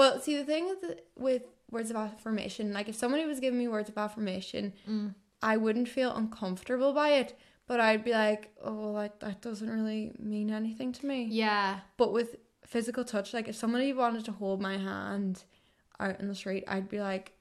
Well, 0.00 0.18
see 0.20 0.36
the 0.36 0.44
thing 0.44 0.64
with 0.68 0.82
with 1.16 1.42
words 1.70 1.90
of 1.90 1.96
affirmation, 1.96 2.72
like 2.72 2.88
if 2.88 2.96
somebody 2.96 3.24
was 3.26 3.38
giving 3.38 3.58
me 3.58 3.68
words 3.68 3.88
of 3.88 3.96
affirmation, 3.98 4.72
Mm. 4.88 5.14
I 5.42 5.56
wouldn't 5.56 5.88
feel 5.88 6.10
uncomfortable 6.14 6.92
by 6.92 7.10
it, 7.20 7.38
but 7.66 7.78
I'd 7.80 8.04
be 8.04 8.12
like, 8.12 8.42
oh, 8.62 8.90
like 9.00 9.20
that 9.20 9.40
doesn't 9.40 9.70
really 9.70 10.12
mean 10.18 10.50
anything 10.50 10.92
to 10.98 11.06
me. 11.06 11.24
yeah, 11.30 11.80
But 11.96 12.12
with 12.12 12.36
physical 12.66 13.04
touch, 13.04 13.32
like 13.34 13.48
if 13.48 13.56
somebody 13.56 13.92
wanted 13.92 14.24
to 14.26 14.32
hold 14.32 14.60
my 14.60 14.76
hand 14.76 15.44
out 15.98 16.18
in 16.20 16.28
the 16.28 16.34
street, 16.34 16.64
I'd 16.68 16.88
be 16.88 17.00
like, 17.00 17.32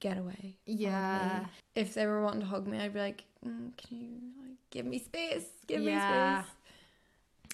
get 0.00 0.16
away. 0.18 0.56
yeah. 0.66 1.46
If 1.74 1.94
they 1.94 2.06
were 2.06 2.22
wanting 2.22 2.40
to 2.40 2.46
hug 2.46 2.66
me, 2.66 2.78
I'd 2.78 2.94
be 2.94 3.00
like, 3.00 3.24
mm, 3.46 3.76
can 3.76 3.98
you 4.00 4.10
like 4.42 4.56
give 4.70 4.86
me 4.86 4.98
space? 4.98 5.46
Give 5.66 5.80
Yeah. 5.82 5.94
me 5.94 6.00
space. 6.42 6.54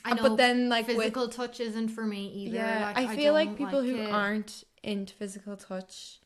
I 0.05 0.11
Uh, 0.11 0.14
know. 0.14 0.23
But 0.25 0.37
then, 0.37 0.69
like 0.69 0.87
with 0.87 0.97
physical 0.99 1.29
touch 1.29 1.61
isn't 1.61 1.88
for 1.88 2.05
me 2.05 2.29
either. 2.33 2.57
yeah, 2.57 2.93
like, 2.95 3.09
I 3.11 3.17
feel 3.17 3.33
like 3.33 3.57
people 3.57 3.83
who 3.83 3.97
it. 3.97 4.11
aren't 4.11 4.64
into 4.83 5.14
physical 5.14 5.57
touch, 5.57 6.21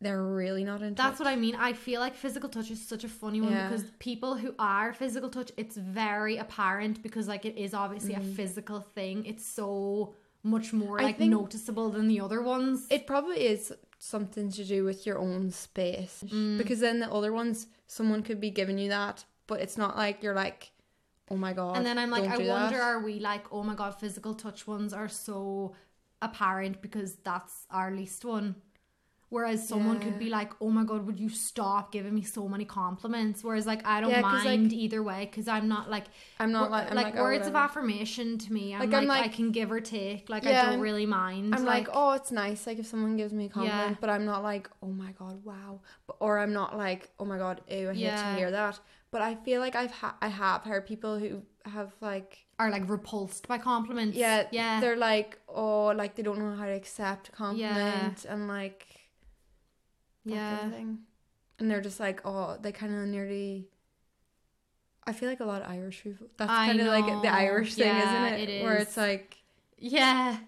they're 0.00 0.22
really 0.22 0.64
not 0.64 0.82
into. 0.82 0.94
That's 1.02 1.18
it. 1.20 1.24
what 1.24 1.30
I 1.32 1.36
mean. 1.36 1.54
I 1.54 1.72
feel 1.72 2.00
like 2.00 2.14
physical 2.14 2.48
touch 2.48 2.70
is 2.70 2.80
such 2.86 3.04
a 3.04 3.08
funny 3.08 3.40
one 3.40 3.52
Yeah. 3.52 3.68
because 3.68 3.84
people 3.98 4.36
who 4.36 4.54
are 4.58 4.92
physical 4.92 5.28
touch, 5.30 5.50
it's 5.56 5.76
very 5.76 6.36
apparent 6.36 7.02
because 7.02 7.26
like 7.28 7.44
it 7.44 7.56
is 7.56 7.74
obviously 7.74 8.14
a 8.14 8.20
physical 8.20 8.80
thing. 8.80 9.24
It's 9.26 9.44
so 9.46 10.14
much 10.42 10.72
more. 10.72 11.00
Like 11.00 11.18
noticeable 11.20 11.88
than 11.90 12.06
the 12.06 12.20
other 12.20 12.42
ones. 12.42 12.86
It 12.90 13.06
probably 13.06 13.46
is 13.46 13.72
something 13.98 14.50
to 14.52 14.64
do 14.64 14.84
with 14.84 15.06
your 15.06 15.18
own 15.18 15.50
space 15.50 16.22
Mm. 16.26 16.58
because 16.58 16.80
then 16.80 17.00
the 17.00 17.10
other 17.10 17.32
ones, 17.32 17.66
someone 17.86 18.22
could 18.22 18.40
be 18.40 18.50
giving 18.50 18.78
you 18.78 18.90
that, 18.90 19.24
but 19.46 19.60
it's 19.60 19.78
not 19.78 19.96
like 19.96 20.22
you're 20.22 20.34
like, 20.34 20.72
oh 21.30 21.36
my 21.36 21.52
god. 21.52 21.76
and 21.76 21.86
then 21.86 21.98
I'm 21.98 22.10
like, 22.10 22.24
I 22.24 22.36
wonder, 22.38 22.76
that. 22.78 22.82
are 22.82 23.00
we 23.00 23.18
like, 23.20 23.44
oh 23.52 23.62
my 23.62 23.74
god, 23.74 23.98
physical 23.98 24.34
touch 24.34 24.66
ones 24.66 24.92
are 24.92 25.08
so 25.08 25.74
apparent 26.22 26.80
because 26.82 27.16
that's 27.16 27.66
our 27.70 27.90
least 27.90 28.24
one. 28.24 28.56
Whereas 29.30 29.66
someone 29.66 29.98
could 29.98 30.16
be 30.16 30.30
like, 30.30 30.52
"Oh 30.60 30.70
my 30.70 30.84
god, 30.84 31.06
would 31.06 31.18
you 31.18 31.28
stop 31.28 31.90
giving 31.90 32.14
me 32.14 32.22
so 32.22 32.46
many 32.46 32.64
compliments?" 32.64 33.42
Whereas 33.42 33.66
like 33.66 33.84
I 33.84 34.00
don't 34.00 34.10
Yeah, 34.10 34.22
'cause, 34.22 34.44
like- 34.44 34.60
mind 34.60 34.72
either 34.72 35.02
way 35.02 35.26
because 35.28 35.48
I'm 35.48 35.66
not 35.66 35.90
like 35.90 36.04
I'm 36.38 36.52
not 36.52 36.70
like 36.70 36.88
I'm 36.90 36.94
like, 36.94 37.06
like, 37.06 37.16
oh, 37.16 37.22
words 37.22 37.48
of 37.48 37.56
affirmation 37.56 38.38
to 38.38 38.52
me. 38.52 38.74
I'm 38.74 38.80
Like, 38.80 38.92
like, 38.92 39.02
I'm 39.02 39.24
I 39.24 39.28
can 39.28 39.50
give 39.50 39.72
or 39.72 39.80
take. 39.80 40.28
Like 40.28 40.44
Yeah, 40.44 40.62
I 40.62 40.70
don't 40.70 40.80
really 40.80 41.06
mind. 41.06 41.52
I'm 41.52 41.64
like, 41.64 41.88
oh, 41.92 42.12
it's 42.12 42.30
nice. 42.30 42.64
Like 42.64 42.78
if 42.78 42.86
someone 42.86 43.16
gives 43.16 43.32
me 43.32 43.46
a 43.46 43.48
compliment, 43.48 43.90
Yeah. 43.92 43.96
but 44.00 44.08
I'm 44.10 44.24
not 44.24 44.44
like, 44.44 44.70
oh 44.84 44.92
my 44.92 45.10
god, 45.12 45.42
wow, 45.44 45.80
but, 46.06 46.16
or 46.20 46.38
I'm 46.38 46.52
not 46.52 46.76
like, 46.76 47.10
oh 47.18 47.24
my 47.24 47.38
god, 47.38 47.62
ew, 47.68 47.90
I 47.90 47.92
hate 47.94 48.00
Yeah. 48.02 48.22
to 48.34 48.38
hear 48.38 48.50
that. 48.52 48.78
But 49.14 49.22
I 49.22 49.36
feel 49.36 49.60
like 49.60 49.76
I've 49.76 49.92
ha- 49.92 50.16
I 50.20 50.26
have 50.26 50.62
heard 50.62 50.86
people 50.86 51.20
who 51.20 51.42
have 51.66 51.92
like, 52.00 52.46
are 52.58 52.68
like 52.68 52.88
repulsed 52.88 53.46
by 53.46 53.58
compliments. 53.58 54.16
yeah, 54.18 54.48
yeah, 54.50 54.80
they're 54.80 54.96
like, 54.96 55.38
oh, 55.46 55.92
like 55.94 56.16
they 56.16 56.24
don't 56.24 56.40
know 56.40 56.56
how 56.56 56.64
to 56.66 56.72
accept 56.72 57.30
compliment 57.30 58.24
and 58.28 58.48
like, 58.48 58.80
that 60.26 60.34
kind 60.34 60.36
yeah, 60.36 60.66
of 60.66 60.72
thing. 60.72 60.98
and 61.60 61.70
they're 61.70 61.80
just 61.80 62.00
like, 62.00 62.22
oh, 62.24 62.58
they 62.60 62.72
kind 62.72 62.92
of 62.92 63.06
nearly. 63.06 63.68
I 65.06 65.12
feel 65.12 65.28
like 65.28 65.38
a 65.38 65.44
lot 65.44 65.62
of 65.62 65.70
Irish 65.70 66.02
people. 66.02 66.26
That's 66.36 66.50
kind 66.50 66.80
of 66.80 66.88
like 66.88 67.06
the 67.22 67.32
Irish 67.32 67.74
thing, 67.76 67.86
Yeah, 67.86 68.26
isn't 68.26 68.40
it? 68.40 68.48
it 68.48 68.64
Where 68.64 68.78
is. 68.78 68.88
it's 68.88 68.96
like, 68.96 69.36
yeah. 69.78 70.38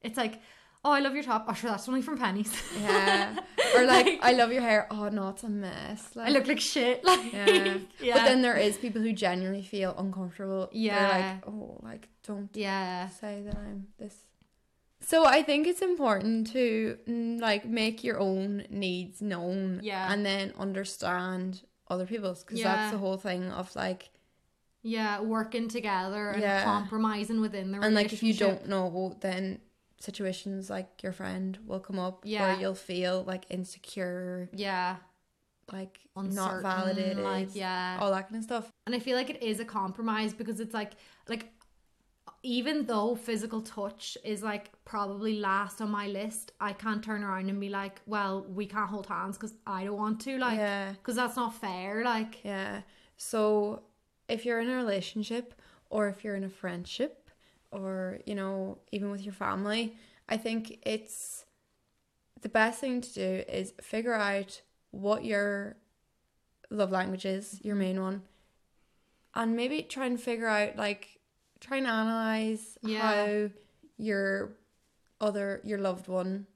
It's 0.00 0.16
like, 0.16 0.40
oh, 0.86 0.92
I 0.92 1.00
love 1.00 1.14
your 1.14 1.24
top. 1.24 1.44
Oh, 1.48 1.52
sure, 1.52 1.70
that's 1.70 1.88
only 1.88 2.00
from 2.02 2.16
Penneys. 2.18 2.52
yeah, 2.80 3.38
or 3.76 3.84
like, 3.84 4.20
I 4.22 4.32
love 4.32 4.52
your 4.52 4.62
hair. 4.62 4.86
Oh 4.90 5.08
no, 5.08 5.28
it's 5.30 5.42
a 5.42 5.48
mess. 5.48 6.02
Like, 6.14 6.28
I 6.28 6.30
look 6.30 6.46
like 6.46 6.60
shit. 6.60 7.04
Like, 7.04 7.32
Yeah. 7.32 7.78
yeah. 8.00 8.14
But 8.14 8.24
then 8.24 8.42
there 8.42 8.56
is 8.56 8.76
people 8.78 9.02
who 9.02 9.12
genuinely 9.12 9.62
feel 9.62 9.94
uncomfortable. 9.98 10.68
They're 10.72 10.82
Yeah. 10.92 11.08
like, 11.42 11.48
oh, 11.48 11.78
like 11.82 12.08
don't 12.26 12.50
yeah, 12.54 13.08
say 13.08 13.42
that 13.46 13.56
I'm 13.56 13.88
this. 13.98 14.14
So 15.00 15.24
I 15.26 15.42
think 15.42 15.66
it's 15.66 15.82
important 15.82 16.52
to 16.52 16.96
mm, 17.08 17.40
like 17.40 17.66
make 17.66 18.02
your 18.02 18.18
own 18.18 18.64
needs 18.70 19.20
known. 19.20 19.80
Yeah. 19.82 20.10
And 20.12 20.24
then 20.24 20.52
understand 20.58 21.62
other 21.88 22.06
people's 22.06 22.42
because 22.44 22.60
Yeah. 22.60 22.74
that's 22.74 22.92
the 22.92 22.98
whole 22.98 23.16
thing 23.18 23.50
of 23.50 23.74
like 23.76 24.10
yeah, 24.82 25.20
working 25.20 25.68
together 25.68 26.30
and 26.30 26.40
Yeah. 26.42 26.62
compromising 26.64 27.40
within 27.40 27.72
the 27.72 27.80
and 27.80 27.94
like 27.94 28.12
if 28.12 28.22
you 28.22 28.34
don't 28.34 28.68
know 28.68 29.16
then 29.20 29.60
situations 30.00 30.68
like 30.70 31.02
your 31.02 31.12
friend 31.12 31.58
will 31.66 31.80
come 31.80 31.98
up 31.98 32.20
Yeah. 32.24 32.42
where 32.52 32.60
you'll 32.60 32.74
feel 32.74 33.24
like 33.24 33.44
insecure, 33.50 34.48
yeah, 34.52 34.96
like 35.72 35.98
uncertain, 36.16 36.62
not 36.62 36.76
validated, 36.76 37.18
like 37.18 37.48
yeah, 37.54 37.96
all 38.00 38.10
that 38.12 38.28
kind 38.28 38.36
of 38.36 38.44
stuff. 38.44 38.70
And 38.86 38.94
I 38.94 38.98
feel 38.98 39.16
like 39.16 39.30
it 39.30 39.42
is 39.42 39.58
a 39.60 39.64
compromise 39.64 40.32
because 40.34 40.60
it's 40.60 40.74
like 40.74 40.92
like 41.28 41.52
even 42.42 42.86
though 42.86 43.14
physical 43.16 43.60
touch 43.60 44.16
is 44.22 44.42
like 44.42 44.70
probably 44.84 45.38
last 45.40 45.80
on 45.80 45.90
my 45.90 46.06
list, 46.06 46.52
I 46.60 46.72
can't 46.74 47.02
turn 47.02 47.24
around 47.24 47.48
and 47.48 47.58
be 47.60 47.68
like, 47.68 48.00
well, 48.06 48.44
we 48.48 48.66
can't 48.66 48.88
hold 48.88 49.06
hands 49.06 49.36
because 49.36 49.54
I 49.66 49.84
don't 49.84 49.96
want 49.96 50.20
to, 50.22 50.38
like, 50.38 50.56
Yeah. 50.58 50.92
because 50.92 51.16
that's 51.16 51.34
not 51.36 51.54
fair. 51.54 52.04
Like, 52.04 52.44
Yeah. 52.44 52.82
So 53.16 53.82
if 54.28 54.44
you're 54.44 54.60
in 54.60 54.68
a 54.70 54.76
relationship 54.76 55.54
or 55.90 56.08
if 56.08 56.22
you're 56.22 56.36
in 56.36 56.44
a 56.44 56.48
friendship 56.50 57.25
or, 57.76 58.20
you 58.24 58.34
know, 58.34 58.78
even 58.90 59.10
with 59.10 59.22
your 59.22 59.34
family, 59.34 59.94
I 60.28 60.36
think 60.36 60.78
it's 60.82 61.44
the 62.40 62.48
best 62.48 62.80
thing 62.80 63.00
to 63.00 63.12
do 63.12 63.44
is 63.48 63.74
figure 63.80 64.14
out 64.14 64.62
what 64.90 65.24
your 65.24 65.76
love 66.70 66.90
language 66.90 67.24
is, 67.26 67.60
your 67.62 67.74
mm-hmm. 67.74 67.80
main 67.80 68.00
one, 68.02 68.22
and 69.34 69.54
maybe 69.54 69.82
try 69.82 70.06
and 70.06 70.20
figure 70.20 70.48
out 70.48 70.76
like 70.76 71.20
try 71.60 71.76
and 71.76 71.86
analyze 71.86 72.78
Yeah. 72.82 73.00
how 73.00 73.50
your 73.98 74.52
other 75.20 75.60
your 75.64 75.78
loved 75.78 76.08
one 76.08 76.46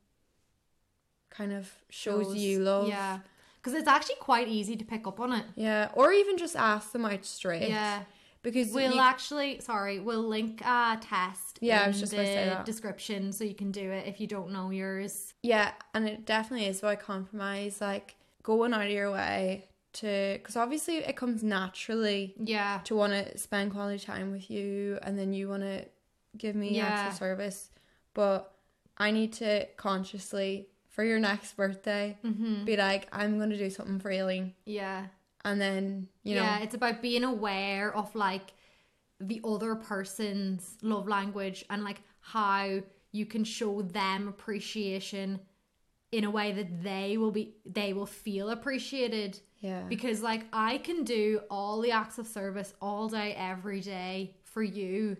kind 1.31 1.53
of 1.53 1.71
shows, 1.89 2.27
shows- 2.27 2.37
you 2.37 2.61
love. 2.61 2.89
yeah, 2.89 3.21
because 3.57 3.75
it's 3.75 3.89
actually 3.89 4.17
quite 4.21 4.49
easy 4.49 4.77
to 4.77 4.85
pick 4.85 5.07
up 5.07 5.21
on 5.21 5.33
it. 5.33 5.45
Yeah, 5.55 5.91
or 5.95 6.13
even 6.13 6.39
just 6.39 6.57
ask 6.57 6.93
them 6.93 7.05
out 7.05 7.25
straight. 7.25 7.69
Yeah, 7.69 8.05
because 8.43 8.73
We'll 8.73 8.95
you- 8.95 9.01
actually, 9.01 9.61
sorry, 9.61 10.01
we'll 10.01 10.27
link 10.27 10.61
a 10.65 10.99
test 11.01 11.59
Yeah, 11.61 11.81
I 11.81 11.83
in 11.85 11.89
was 11.89 12.01
just 12.01 12.13
the 12.13 12.19
say 12.19 12.47
that. 12.47 12.65
description 12.65 13.33
so 13.33 13.45
you 13.45 13.55
can 13.55 13.71
do 13.73 13.91
it 13.91 14.07
if 14.07 14.21
you 14.21 14.27
don't 14.27 14.51
know 14.53 14.71
yours. 14.71 15.35
Yeah, 15.43 15.73
and 15.95 16.09
it 16.09 16.25
definitely 16.27 16.67
is 16.67 16.79
about 16.81 17.01
compromise, 17.01 17.81
like 17.81 18.17
going 18.43 18.73
out 18.73 18.87
of 18.87 18.91
your 18.91 19.11
way 19.13 19.69
to, 19.95 20.35
because 20.39 20.57
obviously 20.57 20.97
it 20.99 21.17
comes 21.17 21.43
naturally 21.43 22.35
Yeah. 22.39 22.81
to 22.85 22.95
want 22.95 23.13
to 23.13 23.37
spend 23.37 23.73
quality 23.73 23.99
time 24.05 24.31
with 24.33 24.51
you, 24.51 24.99
and 25.03 25.19
then 25.19 25.33
you 25.33 25.49
want 25.49 25.63
to 25.63 25.85
give 26.37 26.55
me 26.55 26.77
Yeah. 26.77 26.93
extra 27.07 27.13
service, 27.19 27.71
but 28.15 28.55
I 28.97 29.11
need 29.11 29.33
to 29.35 29.67
consciously 29.77 30.69
for 30.89 31.05
your 31.05 31.19
next 31.19 31.57
birthday 31.57 32.19
Mm-hmm. 32.25 32.65
be 32.65 32.77
like, 32.77 33.09
I'm 33.13 33.39
gonna 33.39 33.57
do 33.57 33.71
something 33.71 33.99
for 33.99 34.11
Aileen, 34.11 34.55
Yeah. 34.65 35.07
And 35.45 35.61
then 35.61 36.09
you 36.23 36.35
know, 36.35 36.43
yeah, 36.43 36.61
it's 36.61 36.75
about 36.75 37.03
being 37.03 37.25
aware 37.25 37.95
of 37.95 38.15
like 38.15 38.53
the 39.21 39.41
other 39.45 39.75
person's 39.75 40.77
love 40.83 41.07
language 41.09 41.65
and 41.71 41.85
like 41.85 42.03
how 42.21 42.81
you 43.13 43.27
can 43.27 43.45
show 43.45 43.83
them 43.83 44.29
appreciation 44.29 45.41
in 46.13 46.25
a 46.25 46.31
way 46.31 46.53
that 46.53 46.83
they 46.83 47.17
will 47.17 47.31
be 47.31 47.55
they 47.65 47.93
will 47.93 48.07
feel 48.07 48.51
appreciated. 48.51 49.39
Yeah, 49.61 49.83
because 49.89 50.23
like 50.23 50.47
I 50.53 50.79
can 50.79 51.05
do 51.05 51.41
all 51.51 51.81
the 51.81 51.91
acts 51.91 52.19
of 52.19 52.27
service 52.27 52.73
all 52.81 53.09
day 53.09 53.35
every 53.37 53.81
day 53.81 54.35
for 54.45 54.63
you. 54.63 55.17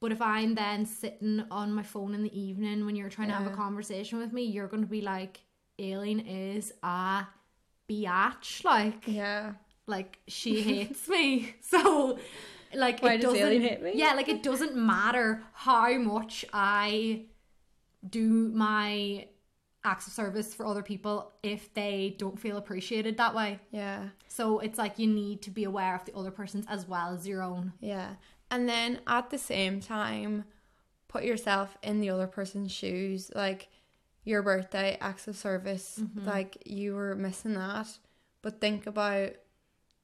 But 0.00 0.10
if 0.10 0.20
I'm 0.20 0.56
then 0.56 0.84
sitting 0.84 1.44
on 1.48 1.72
my 1.72 1.84
phone 1.84 2.12
in 2.12 2.24
the 2.24 2.40
evening 2.40 2.84
when 2.86 2.96
you're 2.96 3.08
trying 3.08 3.28
to 3.28 3.34
have 3.34 3.46
a 3.46 3.54
conversation 3.54 4.18
with 4.18 4.32
me 4.32 4.42
you're 4.42 4.66
going 4.66 4.82
to 4.82 4.88
be 4.88 5.00
like 5.00 5.38
Aileen 5.80 6.18
is 6.18 6.72
a 6.82 7.24
biatch 7.92 8.64
like 8.64 9.06
yeah, 9.06 9.52
like 9.86 10.18
she 10.28 10.60
hates 10.70 11.08
me 11.08 11.54
so 11.60 12.18
like 12.74 13.02
Why 13.02 13.14
it 13.14 13.20
does 13.20 13.34
doesn't 13.34 13.60
hate 13.62 13.82
me? 13.82 13.92
yeah 13.94 14.14
like 14.14 14.28
it 14.28 14.42
doesn't 14.42 14.74
matter 14.74 15.42
how 15.52 15.92
much 15.98 16.44
i 16.52 17.22
do 18.08 18.50
my 18.54 19.26
acts 19.84 20.06
of 20.06 20.12
service 20.12 20.54
for 20.54 20.64
other 20.64 20.82
people 20.82 21.32
if 21.42 21.72
they 21.74 22.14
don't 22.18 22.38
feel 22.38 22.56
appreciated 22.56 23.16
that 23.16 23.34
way 23.34 23.58
yeah. 23.72 24.08
so 24.28 24.60
it's 24.60 24.78
like 24.78 24.98
you 24.98 25.06
need 25.08 25.42
to 25.42 25.50
be 25.50 25.64
aware 25.64 25.94
of 25.94 26.04
the 26.04 26.14
other 26.14 26.30
person's 26.30 26.64
as 26.68 26.86
well 26.86 27.12
as 27.12 27.26
your 27.26 27.42
own 27.42 27.72
Yeah. 27.80 28.14
And 28.50 28.68
then 28.68 29.00
at 29.06 29.30
the 29.30 29.38
same 29.38 29.80
time, 29.80 30.44
put 31.08 31.24
yourself 31.24 31.78
in 31.82 32.00
the 32.00 32.10
other 32.10 32.26
person's 32.26 32.70
shoes. 32.70 33.30
Like 33.34 33.70
your 34.24 34.42
birthday, 34.42 34.96
acts 35.00 35.26
of 35.28 35.36
service, 35.36 35.98
Mm-hmm. 36.00 36.26
like 36.28 36.62
you 36.66 36.94
were 36.94 37.14
missing 37.14 37.54
that. 37.54 37.88
But 38.42 38.60
think 38.60 38.86
about 38.86 39.30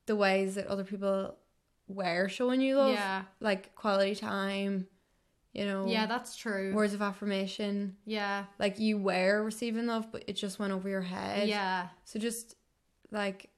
the 0.07 0.16
ways 0.16 0.55
that 0.57 0.66
other 0.66 0.85
people 0.85 1.37
were 1.89 2.29
showing 2.29 2.61
you 2.61 2.77
love. 2.77 2.93
yeah 2.95 3.25
Like 3.41 3.75
quality 3.75 4.14
time, 4.14 4.87
you 5.53 5.64
know, 5.64 5.87
yeah 5.89 6.07
that's 6.07 6.37
true 6.37 6.75
words 6.75 6.95
of 6.95 7.03
affirmation. 7.03 7.97
yeah 8.05 8.45
Like 8.59 8.79
you 8.79 8.99
were 8.99 9.43
receiving 9.45 9.87
love, 9.87 10.11
but 10.12 10.25
it 10.27 10.35
just 10.37 10.59
went 10.59 10.73
over 10.73 10.89
your 10.89 11.03
head. 11.03 11.49
yeah 11.49 11.89
So 12.05 12.19
just 12.19 12.57
like, 13.11 13.51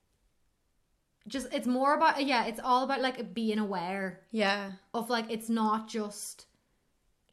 just 1.29 1.49
it's 1.53 1.67
more 1.67 1.95
about 1.95 2.25
yeah 2.25 2.47
it's 2.47 2.61
all 2.61 2.83
about 2.85 3.01
like 3.01 3.35
being 3.35 3.59
aware 3.59 4.21
yeah, 4.31 4.73
of 4.95 5.11
like 5.11 5.31
it's 5.31 5.49
not 5.51 5.89
just 5.89 6.47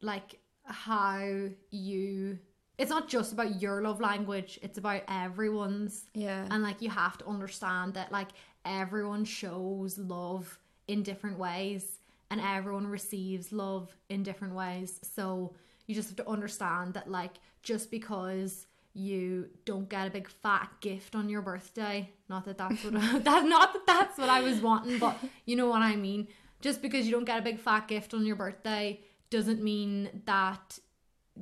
like 0.02 0.38
how 0.64 1.48
you 1.70 2.38
it's 2.78 2.90
not 2.90 3.08
just 3.08 3.32
about 3.32 3.60
your 3.60 3.82
love 3.82 4.00
language 4.00 4.58
it's 4.62 4.78
about 4.78 5.02
everyone's. 5.08 6.06
Yeah. 6.14 6.46
and 6.50 6.62
like 6.62 6.80
you 6.80 6.90
have 6.90 7.18
to 7.18 7.26
understand 7.26 7.94
that 7.94 8.12
like 8.12 8.28
everyone 8.64 9.24
shows 9.24 9.98
love 9.98 10.58
in 10.86 11.02
different 11.02 11.38
ways 11.38 11.98
and 12.30 12.40
everyone 12.40 12.86
receives 12.86 13.52
love 13.52 13.94
in 14.08 14.22
different 14.22 14.54
ways. 14.54 15.00
So 15.02 15.54
you 15.86 15.94
just 15.94 16.08
have 16.08 16.16
to 16.16 16.28
understand 16.28 16.94
that 16.94 17.10
like 17.10 17.32
just 17.62 17.90
because 17.90 18.66
you 18.94 19.48
don't 19.64 19.88
get 19.88 20.06
a 20.06 20.10
big 20.10 20.28
fat 20.28 20.70
gift 20.80 21.14
on 21.14 21.28
your 21.28 21.42
birthday 21.42 22.10
not 22.28 22.44
that 22.44 22.58
that's 22.58 22.82
what 22.82 22.94
that 23.24 23.44
not 23.44 23.72
that 23.72 23.86
that's 23.86 24.18
what 24.18 24.28
I 24.28 24.40
was 24.40 24.60
wanting 24.60 24.98
but 24.98 25.16
you 25.44 25.56
know 25.56 25.68
what 25.68 25.82
I 25.82 25.96
mean. 25.96 26.28
Just 26.60 26.82
because 26.82 27.06
you 27.06 27.12
don't 27.12 27.24
get 27.24 27.38
a 27.38 27.42
big 27.42 27.60
fat 27.60 27.86
gift 27.86 28.14
on 28.14 28.26
your 28.26 28.34
birthday 28.34 29.00
doesn't 29.30 29.62
mean 29.62 30.22
that 30.24 30.78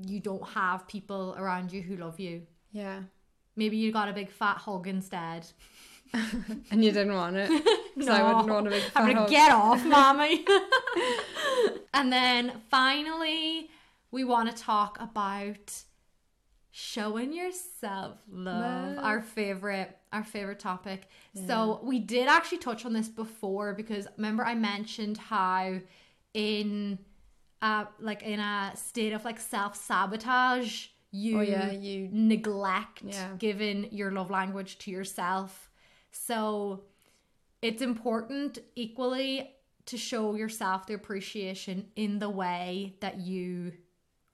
you 0.05 0.21
don't 0.21 0.47
have 0.49 0.87
people 0.87 1.35
around 1.39 1.73
you 1.73 1.83
who 1.83 1.97
love 1.97 2.19
you 2.21 2.43
yeah. 2.73 3.01
maybe 3.57 3.77
you 3.77 3.93
got 3.93 4.09
a 4.09 4.13
big 4.13 4.31
fat 4.31 4.59
hug 4.59 4.87
instead 4.87 5.47
And 6.71 6.85
you 6.85 6.93
didn't 6.93 7.15
want 7.15 7.37
it. 7.37 7.51
Because 7.97 8.11
I 8.11 8.23
wouldn't 8.23 8.51
want 8.51 8.67
a 8.67 8.71
big 8.71 8.83
I'm 8.95 9.07
gonna 9.07 9.21
hug. 9.21 9.31
get 9.31 9.51
off, 9.51 9.83
mommy. 9.87 10.45
and 11.95 12.13
then 12.13 12.61
finally, 12.71 13.71
we 14.11 14.23
want 14.23 14.55
to 14.55 14.63
talk 14.63 14.99
about 15.01 15.83
showing 16.71 17.33
yourself 17.33 18.19
love. 18.31 18.97
Love. 18.97 19.05
Our 19.05 19.23
favorite, 19.23 19.97
our 20.13 20.25
favorite 20.25 20.59
topic. 20.59 21.09
So 21.47 21.81
we 21.83 21.99
did 21.99 22.29
actually 22.29 22.59
touch 22.59 22.85
on 22.85 22.93
this 22.93 23.09
before 23.09 23.73
because 23.73 24.07
remember 24.19 24.45
I 24.45 24.55
mentioned 24.55 25.17
how 25.17 25.79
in 26.35 26.99
uh 27.63 27.85
like 28.01 28.23
in 28.23 28.41
a 28.41 28.73
state 28.75 29.13
of 29.13 29.25
like 29.25 29.41
self 29.41 29.75
sabotage 29.77 30.89
you 31.11 31.39
Oh 31.39 31.41
yeah, 31.41 31.71
you 31.71 32.09
neglect 32.13 33.03
Yeah. 33.05 33.31
giving 33.39 33.89
your 33.93 34.11
love 34.11 34.31
language 34.31 34.77
to 34.79 34.91
yourself. 34.91 35.71
So 36.11 36.85
it's 37.63 37.81
important 37.81 38.59
equally 38.75 39.51
to 39.87 39.97
show 39.97 40.35
yourself 40.35 40.87
the 40.87 40.95
appreciation 40.95 41.87
in 41.97 42.19
the 42.19 42.29
way 42.29 42.97
that 43.01 43.19
you 43.21 43.73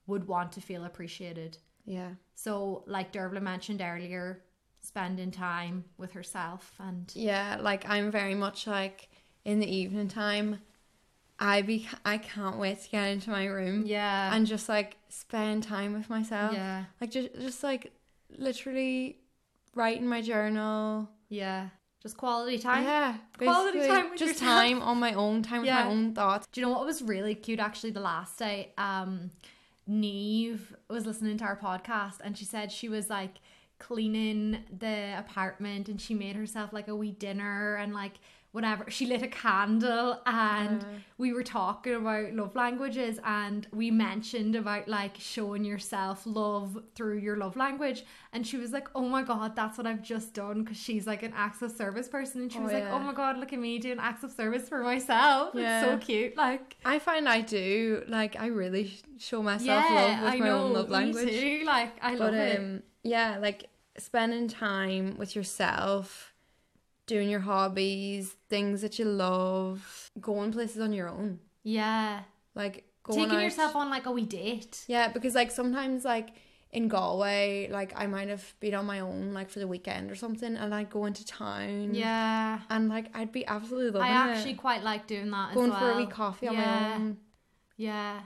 would 0.07 0.27
want 0.27 0.51
to 0.53 0.61
feel 0.61 0.83
appreciated. 0.83 1.57
yeah. 1.85 2.09
So, 2.35 2.83
like 2.87 3.13
Dervla 3.13 3.41
mentioned 3.41 3.81
earlier, 3.81 4.43
spending 4.81 5.31
time 5.31 5.85
with 5.97 6.11
herself 6.11 6.73
and 6.79 7.09
Yeah, 7.15 7.57
like 7.61 7.87
I'm 7.87 8.11
very 8.11 8.35
much 8.35 8.67
like 8.67 9.09
in 9.45 9.59
the 9.59 9.71
evening 9.73 10.09
time. 10.09 10.59
I 11.39 11.61
be 11.61 11.87
I 12.05 12.17
can't 12.19 12.57
wait 12.57 12.81
to 12.83 12.89
get 12.89 13.05
into 13.09 13.29
my 13.31 13.45
room 13.45 13.85
yeah, 13.85 14.33
and 14.33 14.45
just 14.47 14.69
like 14.69 14.97
spend 15.09 15.63
time 15.63 15.93
with 15.93 16.09
myself. 16.09 16.53
yeah, 16.53 16.85
Like 17.01 17.11
just 17.11 17.33
just 17.39 17.63
like 17.63 17.91
literally 18.37 19.17
write 19.75 19.97
in 19.99 20.07
my 20.07 20.21
journal. 20.21 21.09
yeah, 21.29 21.69
just 22.01 22.17
quality 22.17 22.59
time. 22.59 22.83
yeah, 22.83 23.15
Quality 23.37 23.87
time 23.87 24.09
with 24.11 24.19
just 24.19 24.33
yourself. 24.41 24.51
time 24.59 24.81
on 24.81 24.99
my 24.99 25.13
own 25.13 25.41
time 25.43 25.65
Yeah. 25.65 25.79
with 25.79 25.85
my 25.85 25.91
own 25.91 26.13
thoughts. 26.13 26.47
Do 26.51 26.61
you 26.61 26.67
know 26.67 26.71
what 26.73 26.85
was 26.85 27.01
really 27.01 27.35
cute 27.35 27.59
actually 27.59 27.91
the 27.91 27.99
last 28.01 28.37
day? 28.39 28.71
Um 28.77 29.31
Neve 29.87 30.75
was 30.89 31.05
listening 31.05 31.37
to 31.39 31.43
our 31.43 31.57
podcast 31.57 32.15
and 32.23 32.37
she 32.37 32.45
said 32.45 32.71
she 32.71 32.87
was 32.87 33.09
like 33.09 33.35
cleaning 33.79 34.59
the 34.79 35.13
apartment 35.17 35.89
and 35.89 35.99
she 35.99 36.13
made 36.13 36.35
herself 36.37 36.71
like 36.71 36.87
a 36.87 36.95
wee 36.95 37.11
dinner 37.11 37.75
and 37.75 37.93
like 37.93 38.13
whatever. 38.53 38.89
She 38.89 39.05
lit 39.05 39.21
a 39.21 39.27
candle 39.27 40.21
and 40.25 40.85
we 41.17 41.33
were 41.33 41.43
talking 41.43 41.95
about 41.95 42.33
love 42.33 42.55
languages 42.55 43.19
and 43.25 43.67
we 43.73 43.91
mentioned 43.91 44.55
about 44.55 44.87
like 44.87 45.15
showing 45.19 45.65
yourself 45.65 46.21
love 46.25 46.77
through 46.95 47.17
your 47.17 47.35
love 47.35 47.55
language 47.57 48.05
and 48.31 48.45
she 48.47 48.57
was 48.57 48.71
like, 48.71 48.87
"Oh 48.95 49.01
my 49.09 49.23
god, 49.23 49.55
that's 49.55 49.77
what 49.77 49.85
I've 49.87 50.03
just 50.03 50.33
done" 50.33 50.63
because 50.63 50.77
she's 50.77 51.05
like 51.05 51.23
an 51.23 51.33
acts 51.35 51.61
of 51.61 51.71
service 51.71 52.07
person 52.07 52.41
and 52.43 52.51
she 52.51 52.59
Oh, 52.59 52.63
was 52.63 52.73
like, 52.73 52.85
"Oh 52.85 52.99
my 52.99 53.13
god, 53.13 53.37
look 53.37 53.51
at 53.53 53.59
me 53.59 53.79
doing 53.79 53.97
acts 53.99 54.23
of 54.23 54.31
service 54.31 54.69
for 54.69 54.83
myself." 54.83 55.55
It's 55.55 55.85
so 55.85 55.97
cute. 55.97 56.37
Like 56.37 56.77
I 56.85 56.99
find 56.99 57.27
I 57.27 57.41
do 57.41 58.03
like 58.07 58.35
I 58.39 58.47
really 58.47 58.93
show 59.17 59.41
myself 59.43 59.83
yeah, 59.89 59.95
love 59.95 60.21
with 60.23 60.33
I 60.33 60.37
my 60.37 60.45
know, 60.45 60.63
own 60.65 60.73
love 60.73 60.89
language. 60.89 61.29
too. 61.29 61.63
Like 61.65 61.93
I 62.01 62.11
love 62.11 62.31
but 62.31 62.33
it. 62.35 62.59
um 62.59 62.83
yeah 63.03 63.37
like 63.39 63.65
spending 63.97 64.47
time 64.47 65.15
with 65.17 65.35
yourself 65.35 66.32
doing 67.05 67.29
your 67.29 67.41
hobbies 67.41 68.35
things 68.49 68.81
that 68.81 68.97
you 68.99 69.05
love 69.05 70.11
going 70.19 70.51
places 70.51 70.81
on 70.81 70.93
your 70.93 71.09
own. 71.09 71.39
Yeah, 71.63 72.21
like 72.55 72.85
going 73.03 73.19
taking 73.19 73.35
out- 73.37 73.43
yourself 73.43 73.75
on 73.75 73.89
like 73.89 74.05
a 74.05 74.11
wee 74.11 74.25
date. 74.25 74.83
yeah 74.87 75.09
because 75.09 75.35
like 75.35 75.51
sometimes 75.51 76.05
like 76.05 76.29
in 76.71 76.87
Galway 76.87 77.69
like 77.71 77.93
I 77.95 78.07
might 78.07 78.29
have 78.29 78.55
been 78.59 78.73
on 78.73 78.85
my 78.85 78.99
own 79.01 79.33
like 79.33 79.49
for 79.49 79.59
the 79.59 79.67
weekend 79.67 80.09
or 80.09 80.15
something 80.15 80.55
and 80.55 80.73
I'd 80.73 80.89
go 80.89 81.05
into 81.05 81.25
town. 81.25 81.93
Yeah, 81.93 82.61
and 82.69 82.89
like 82.89 83.07
I'd 83.13 83.31
be 83.31 83.45
absolutely 83.45 83.91
loving 83.91 84.09
I 84.09 84.31
actually 84.31 84.51
it 84.51 84.57
quite 84.57 84.83
like 84.83 85.07
doing 85.07 85.29
that. 85.31 85.53
going 85.53 85.71
as 85.71 85.79
for 85.79 85.91
a 85.91 85.97
wee 85.97 86.05
coffee 86.07 86.47
on 86.47 86.55
yeah. 86.55 86.79
my 86.89 86.95
own. 86.95 87.17
Yeah, 87.77 88.21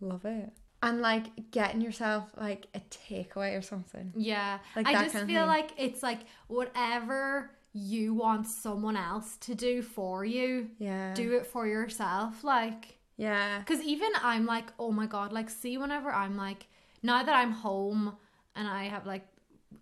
love 0.00 0.24
it. 0.24 0.52
And 0.80 1.00
like 1.00 1.50
getting 1.50 1.80
yourself 1.80 2.30
like 2.36 2.66
a 2.72 2.80
takeaway 2.80 3.58
or 3.58 3.62
something. 3.62 4.12
Yeah. 4.16 4.58
Like 4.76 4.86
I 4.86 5.08
just 5.08 5.26
feel 5.26 5.46
like 5.46 5.72
it's 5.76 6.04
like 6.04 6.20
whatever 6.46 7.50
you 7.72 8.14
want 8.14 8.46
someone 8.46 8.96
else 8.96 9.36
to 9.38 9.54
do 9.54 9.82
for 9.82 10.24
you, 10.24 10.68
yeah 10.78 11.14
do 11.14 11.32
it 11.36 11.46
for 11.46 11.66
yourself. 11.66 12.42
Like. 12.44 12.98
yeah 13.16 13.58
Because 13.60 13.82
even 13.82 14.10
I'm 14.22 14.46
like, 14.46 14.72
oh 14.78 14.92
my 14.92 15.06
god, 15.06 15.32
like, 15.32 15.50
see, 15.50 15.76
whenever 15.78 16.10
I'm 16.12 16.36
like, 16.36 16.66
now 17.02 17.22
that 17.22 17.34
I'm 17.34 17.52
home 17.52 18.16
and 18.56 18.66
I 18.66 18.84
have 18.84 19.06
like 19.06 19.26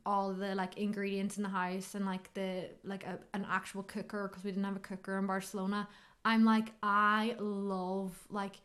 all 0.05 0.32
the 0.34 0.55
like 0.55 0.76
ingredients 0.78 1.37
in 1.37 1.43
the 1.45 1.49
house 1.49 1.95
and 1.95 2.05
like 2.05 2.32
the 2.34 2.68
like 2.84 3.05
a, 3.05 3.18
an 3.34 3.47
actual 3.49 3.82
cooker 3.84 4.28
because 4.28 4.45
we 4.45 4.51
didn't 4.51 4.64
have 4.64 4.76
a 4.76 4.80
cooker 4.80 5.16
in 5.18 5.26
Barcelona, 5.26 5.89
I'm 6.24 6.45
like 6.45 6.68
I 6.82 7.37
love 7.39 8.12
like 8.30 8.57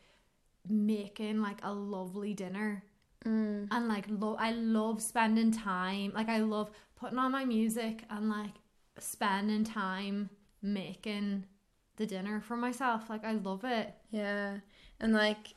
making 0.67 1.41
like 1.41 1.59
a 1.63 1.73
lovely 1.73 2.33
dinner 2.33 2.83
Mm. 3.23 3.67
and 3.69 3.87
like 3.87 4.05
lo- 4.09 4.35
I 4.39 4.49
love 4.51 4.99
spending 4.99 5.51
time 5.51 6.11
like 6.15 6.27
I 6.27 6.39
love 6.39 6.71
putting 6.95 7.19
on 7.19 7.31
my 7.31 7.45
music 7.45 8.01
and 8.09 8.29
like 8.31 8.55
spending 9.03 9.63
time 9.63 10.29
making 10.61 11.45
the 11.97 12.05
dinner 12.05 12.39
for 12.41 12.55
myself 12.55 13.09
like 13.09 13.23
I 13.25 13.33
love 13.33 13.63
it 13.63 13.93
Yeah. 14.11 14.57
And 14.99 15.13
like 15.13 15.55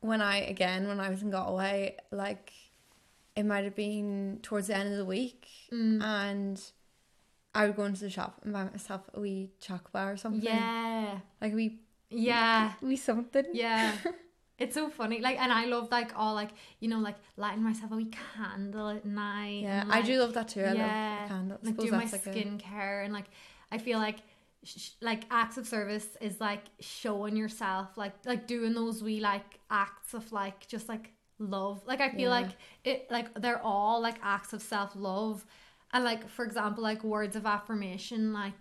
when 0.00 0.20
I 0.22 0.38
again 0.38 0.86
when 0.88 1.00
I 1.00 1.10
was 1.10 1.22
in 1.22 1.30
Galway, 1.30 1.96
like 2.10 2.52
it 3.36 3.44
might 3.44 3.64
have 3.64 3.74
been 3.76 4.38
towards 4.42 4.66
the 4.68 4.76
end 4.76 4.90
of 4.90 4.96
the 4.98 5.04
week 5.04 5.46
Mm. 5.72 6.02
and 6.02 6.62
I 7.54 7.66
would 7.66 7.76
go 7.76 7.84
into 7.84 8.00
the 8.00 8.10
shop 8.10 8.40
and 8.44 8.52
buy 8.52 8.64
myself 8.64 9.02
a 9.14 9.20
wee 9.20 9.50
chocolate 9.60 9.92
bar 9.92 10.12
or 10.12 10.16
something. 10.16 10.42
yeah 10.42 11.18
Like 11.40 11.54
we 11.54 11.80
yeah 12.10 12.72
We 12.80 12.96
something. 12.96 13.44
yeah 13.52 13.92
it's 14.58 14.74
so 14.74 14.88
funny 14.90 15.20
like 15.20 15.38
and 15.38 15.52
I 15.52 15.66
love 15.66 15.90
like 15.90 16.12
all 16.16 16.34
like 16.34 16.50
you 16.80 16.88
know 16.88 16.98
like 16.98 17.16
lighting 17.36 17.62
myself 17.62 17.92
a 17.92 17.96
wee 17.96 18.10
candle 18.36 18.88
at 18.88 19.04
night 19.04 19.60
Yeah. 19.62 19.82
and, 19.82 19.92
I 19.92 20.02
do 20.02 20.18
love 20.20 20.34
that 20.34 20.48
too. 20.48 20.62
I 20.62 20.72
yeah, 20.72 21.18
love 21.20 21.28
candles. 21.28 21.60
like 21.64 21.76
do 21.76 21.90
my 21.92 22.04
skincare 22.04 23.04
and 23.04 23.12
like 23.12 23.26
I 23.70 23.78
feel 23.78 23.98
like 23.98 24.18
sh- 24.64 24.90
like 25.00 25.22
acts 25.30 25.56
of 25.58 25.66
service 25.66 26.08
is 26.20 26.40
like 26.40 26.64
showing 26.80 27.36
yourself 27.36 27.96
like 27.96 28.14
like 28.26 28.46
doing 28.46 28.74
those 28.74 29.02
wee 29.02 29.20
like 29.20 29.60
acts 29.70 30.14
of 30.14 30.30
like 30.32 30.66
just 30.66 30.88
like 30.88 31.12
love 31.38 31.80
like 31.86 32.00
I 32.00 32.08
feel 32.10 32.22
Yeah. 32.22 32.28
like 32.40 32.50
it 32.84 33.06
like 33.10 33.32
they're 33.40 33.62
all 33.62 34.00
like 34.00 34.16
acts 34.22 34.52
of 34.52 34.60
self 34.60 34.90
love 34.96 35.46
and 35.92 36.02
like 36.04 36.28
for 36.28 36.44
example 36.44 36.82
like 36.82 37.04
words 37.04 37.36
of 37.36 37.46
affirmation 37.46 38.32
like 38.32 38.54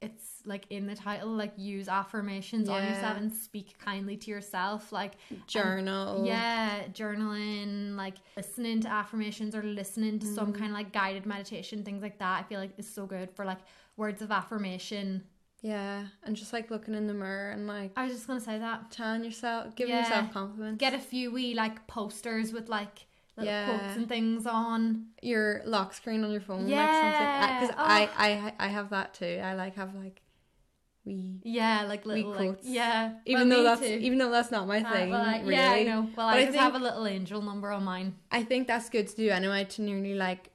it's 0.00 0.42
like 0.44 0.64
in 0.70 0.86
the 0.86 0.94
title 0.94 1.28
like 1.30 1.52
use 1.56 1.88
affirmations 1.88 2.68
on 2.68 2.84
yourself 2.84 3.16
and 3.16 3.32
speak 3.32 3.74
kindly 3.84 4.16
to 4.16 4.30
yourself 4.30 4.92
like 4.92 5.14
journal. 5.48 6.24
yeah, 6.24 6.84
journaling, 6.92 7.96
like 7.96 8.14
listening 8.36 8.80
to 8.82 8.88
affirmations 8.88 9.54
or 9.54 9.62
listening 9.62 10.18
to 10.20 10.26
some 10.26 10.52
Mm. 10.52 10.58
kind 10.58 10.70
of 10.70 10.74
like 10.76 10.92
guided 10.92 11.26
meditation, 11.26 11.82
things 11.84 12.00
like 12.02 12.18
that. 12.18 12.40
I 12.40 12.42
feel 12.48 12.60
like 12.60 12.78
is 12.78 12.88
so 12.88 13.06
good 13.06 13.30
for 13.34 13.44
like 13.44 13.58
words 13.96 14.22
of 14.22 14.30
affirmation. 14.30 15.24
Yeah. 15.62 16.06
And 16.22 16.36
just 16.36 16.52
like 16.52 16.70
looking 16.70 16.94
in 16.94 17.08
the 17.08 17.14
mirror 17.14 17.50
and 17.50 17.66
like 17.66 17.90
I 17.96 18.04
was 18.04 18.12
just 18.14 18.28
gonna 18.28 18.40
say 18.40 18.58
that. 18.60 18.92
telling 18.92 19.24
yourself 19.24 19.74
giving 19.74 19.94
Yeah. 19.94 20.02
yourself 20.02 20.32
compliments. 20.32 20.78
Get 20.78 20.94
a 20.94 21.00
few 21.00 21.32
wee 21.32 21.54
like 21.54 21.88
posters 21.88 22.52
with 22.52 22.68
like 22.68 23.06
little 23.38 23.52
Yeah. 23.52 23.78
quotes 23.78 23.96
and 23.96 24.08
things 24.08 24.46
on. 24.46 25.06
your 25.22 25.62
lock 25.64 25.94
screen 25.94 26.22
on 26.24 26.30
your 26.30 26.40
phone. 26.40 26.68
Yeah. 26.68 27.60
Because 27.60 27.74
Oh. 27.78 27.82
I, 27.84 28.08
I 28.58 28.66
I 28.66 28.68
have 28.68 28.90
that 28.90 29.14
too. 29.14 29.40
I 29.42 29.54
like 29.54 29.74
have 29.76 29.94
like 29.94 30.20
we 31.04 31.40
Yeah, 31.42 31.84
like 31.88 32.04
little 32.06 32.30
like 32.30 32.36
quotes. 32.38 32.66
yeah. 32.68 33.14
even 33.24 33.48
well, 33.48 33.58
though 33.58 33.64
that's 33.64 33.80
too. 33.80 33.98
even 34.06 34.18
though 34.18 34.30
that's 34.30 34.50
not 34.50 34.66
my 34.68 34.80
Uh, 34.82 34.92
thing. 34.92 35.10
well, 35.10 35.22
I- 35.24 35.40
really. 35.40 35.54
Yeah, 35.54 35.70
I 35.70 35.82
know. 35.84 36.00
Well, 36.02 36.12
But 36.16 36.36
I 36.36 36.38
I 36.40 36.44
just 36.46 36.58
have 36.58 36.74
a 36.74 36.78
little 36.78 37.06
angel 37.06 37.40
number 37.42 37.70
on 37.72 37.84
mine. 37.84 38.14
I 38.30 38.42
think 38.44 38.66
that's 38.68 38.88
good 38.90 39.06
to 39.08 39.16
do 39.16 39.30
anyway 39.30 39.64
to 39.64 39.82
nearly 39.82 40.14
like 40.14 40.50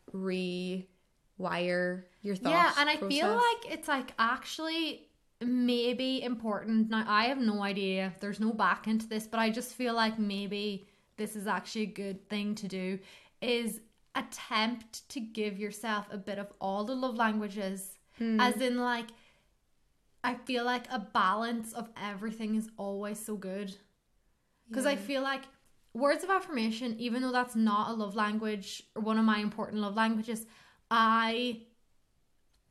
rewire 1.40 2.04
your 2.22 2.36
thoughts. 2.36 2.54
Yeah, 2.54 2.72
and 2.78 2.90
I 2.90 2.98
feel 2.98 3.30
like 3.30 3.72
it's 3.74 3.88
like 3.88 4.14
actually 4.20 5.08
maybe 5.42 6.22
important. 6.24 6.90
Now 6.90 7.04
I 7.08 7.26
have 7.26 7.40
no 7.40 7.62
idea. 7.64 8.14
There's 8.20 8.40
no 8.40 8.54
back 8.54 8.88
into 8.88 9.08
this, 9.08 9.28
but 9.28 9.40
I 9.40 9.50
just 9.50 9.74
feel 9.74 9.94
like 9.94 10.18
maybe 10.20 10.88
this 11.24 11.38
is 11.38 11.48
actually 11.48 11.84
a 11.84 11.86
good 12.04 12.28
thing 12.28 12.54
to 12.54 12.68
do 12.68 13.00
is 13.42 13.80
attempt 14.14 15.08
to 15.08 15.22
give 15.22 15.58
yourself 15.58 16.06
a 16.12 16.18
bit 16.18 16.38
of 16.38 16.52
all 16.60 16.84
the 16.84 16.94
love 16.94 17.16
languages 17.16 17.98
Hmm. 18.18 18.40
as 18.40 18.58
in 18.62 18.78
like 18.78 19.08
I 20.24 20.36
feel 20.36 20.66
like 20.66 20.86
a 20.92 21.00
balance 21.00 21.74
of 21.74 21.90
everything 22.02 22.56
is 22.56 22.70
always 22.78 23.20
so 23.20 23.36
good. 23.36 23.76
Because 24.70 24.86
I 24.86 24.96
feel 24.96 25.22
like 25.22 25.44
words 25.94 26.24
of 26.24 26.30
affirmation, 26.30 26.96
even 26.98 27.22
though 27.22 27.32
that's 27.32 27.56
not 27.56 27.90
a 27.90 27.94
love 27.94 28.16
language 28.16 28.84
or 28.96 29.02
one 29.02 29.20
of 29.20 29.26
my 29.26 29.40
important 29.40 29.82
love 29.82 29.96
languages, 29.96 30.46
I 30.90 31.64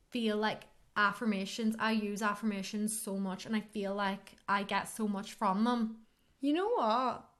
feel 0.09 0.37
like 0.37 0.63
affirmations, 0.95 1.75
I 1.77 1.91
use 1.91 2.21
affirmations 2.21 2.99
so 2.99 3.17
much 3.17 3.45
and 3.45 3.55
I 3.55 3.61
feel 3.61 3.93
like 3.93 4.35
I 4.47 4.63
get 4.63 4.87
so 4.89 5.07
much 5.07 5.33
from 5.33 5.63
them. 5.63 5.97
you 6.41 6.53
know 6.53 6.69
what? 6.69 7.32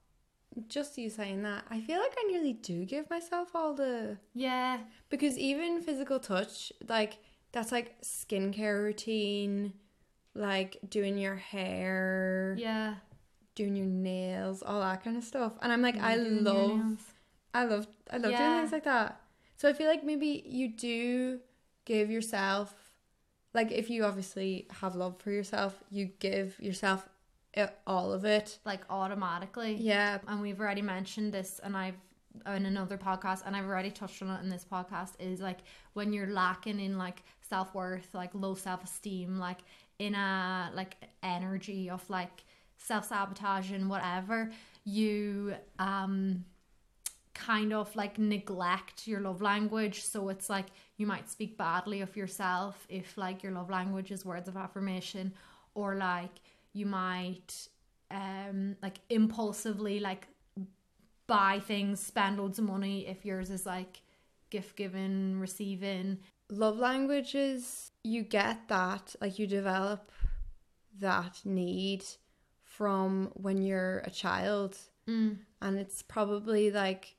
Just 0.67 0.97
you 0.97 1.09
saying 1.09 1.43
that, 1.43 1.63
I 1.69 1.81
feel 1.81 1.99
like 1.99 2.13
I 2.17 2.23
nearly 2.31 2.53
do 2.53 2.85
give 2.85 3.09
myself 3.09 3.55
all 3.55 3.73
the 3.73 4.17
Yeah. 4.33 4.79
because 5.09 5.37
even 5.37 5.81
physical 5.81 6.19
touch, 6.19 6.71
like 6.87 7.17
that's 7.51 7.71
like 7.71 7.99
skincare 8.01 8.83
routine, 8.83 9.73
like 10.35 10.77
doing 10.89 11.17
your 11.17 11.35
hair, 11.35 12.55
Yeah. 12.57 12.95
doing 13.55 13.75
your 13.75 13.85
nails, 13.87 14.61
all 14.63 14.79
that 14.81 15.03
kind 15.03 15.17
of 15.17 15.23
stuff. 15.23 15.53
And 15.61 15.71
I'm 15.71 15.81
like, 15.81 15.97
I 15.97 16.15
love. 16.15 17.13
I 17.53 17.65
love, 17.65 17.87
I 18.11 18.17
love 18.17 18.31
doing 18.37 18.59
things 18.59 18.71
like 18.71 18.83
that. 18.85 19.21
So 19.57 19.69
I 19.69 19.73
feel 19.73 19.87
like 19.87 20.03
maybe 20.03 20.43
you 20.45 20.67
do 20.69 21.39
give 21.85 22.09
yourself, 22.09 22.73
like 23.53 23.71
if 23.71 23.89
you 23.89 24.03
obviously 24.05 24.67
have 24.81 24.95
love 24.95 25.19
for 25.21 25.29
yourself, 25.31 25.83
you 25.91 26.05
give 26.19 26.59
yourself 26.59 27.07
it, 27.53 27.77
all 27.85 28.11
of 28.11 28.25
it. 28.25 28.59
like 28.65 28.81
automatically. 28.89 29.75
Yeah, 29.75 30.19
and 30.27 30.41
we've 30.41 30.59
already 30.59 30.81
mentioned 30.81 31.33
this 31.33 31.59
and 31.63 31.75
I've 31.75 31.95
in 32.47 32.65
another 32.65 32.97
podcast 32.97 33.43
and 33.45 33.55
I've 33.55 33.65
already 33.65 33.91
touched 33.91 34.21
on 34.21 34.29
it 34.29 34.41
in 34.41 34.49
this 34.49 34.65
podcast 34.69 35.11
is 35.19 35.39
like 35.39 35.59
when 35.93 36.11
you're 36.11 36.27
lacking 36.27 36.79
in 36.79 36.97
like 36.97 37.23
self-worth 37.41 38.07
like 38.13 38.31
low 38.33 38.55
self-esteem 38.55 39.37
like 39.37 39.59
in 39.99 40.15
a 40.15 40.71
like 40.73 40.97
energy 41.21 41.89
of 41.89 42.07
like 42.09 42.43
self-sabotage 42.77 43.71
and 43.71 43.89
whatever 43.89 44.51
you 44.83 45.53
um 45.79 46.43
kind 47.33 47.73
of 47.73 47.95
like 47.95 48.17
neglect 48.17 49.07
your 49.07 49.19
love 49.19 49.41
language 49.41 50.03
so 50.03 50.29
it's 50.29 50.49
like 50.49 50.67
you 50.97 51.07
might 51.07 51.29
speak 51.29 51.57
badly 51.57 52.01
of 52.01 52.15
yourself 52.15 52.85
if 52.89 53.17
like 53.17 53.41
your 53.41 53.51
love 53.51 53.69
language 53.69 54.11
is 54.11 54.25
words 54.25 54.47
of 54.47 54.57
affirmation 54.57 55.33
or 55.75 55.95
like 55.95 56.41
you 56.73 56.85
might 56.85 57.67
um 58.11 58.75
like 58.81 58.99
impulsively 59.09 59.99
like 59.99 60.27
buy 61.25 61.59
things 61.59 61.99
spend 61.99 62.37
loads 62.37 62.59
of 62.59 62.65
money 62.65 63.07
if 63.07 63.25
yours 63.25 63.49
is 63.49 63.65
like 63.65 64.01
gift 64.49 64.75
giving 64.75 65.39
receiving 65.39 66.19
love 66.53 66.77
languages, 66.77 67.91
you 68.03 68.23
get 68.23 68.67
that, 68.67 69.15
like 69.21 69.39
you 69.39 69.47
develop 69.47 70.11
that 70.99 71.41
need 71.43 72.03
from 72.63 73.31
when 73.33 73.61
you're 73.61 73.99
a 73.99 74.09
child. 74.09 74.77
mm. 75.07 75.37
and 75.61 75.77
it's 75.77 76.01
probably 76.01 76.71
like 76.71 77.15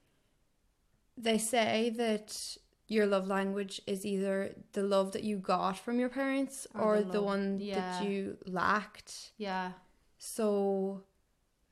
they 1.16 1.38
say 1.38 1.90
that 1.96 2.56
your 2.88 3.06
love 3.06 3.26
language 3.26 3.80
is 3.86 4.04
either 4.04 4.54
the 4.72 4.82
love 4.82 5.12
that 5.12 5.24
you 5.24 5.38
got 5.38 5.78
from 5.78 5.98
your 5.98 6.08
parents 6.10 6.66
Or 6.74 6.96
or, 6.96 7.00
the 7.02 7.12
the, 7.12 7.22
one 7.22 7.58
yeah. 7.60 7.74
that 8.00 8.04
you 8.08 8.36
lacked. 8.46 9.32
yeah 9.38 9.72
So 10.18 11.02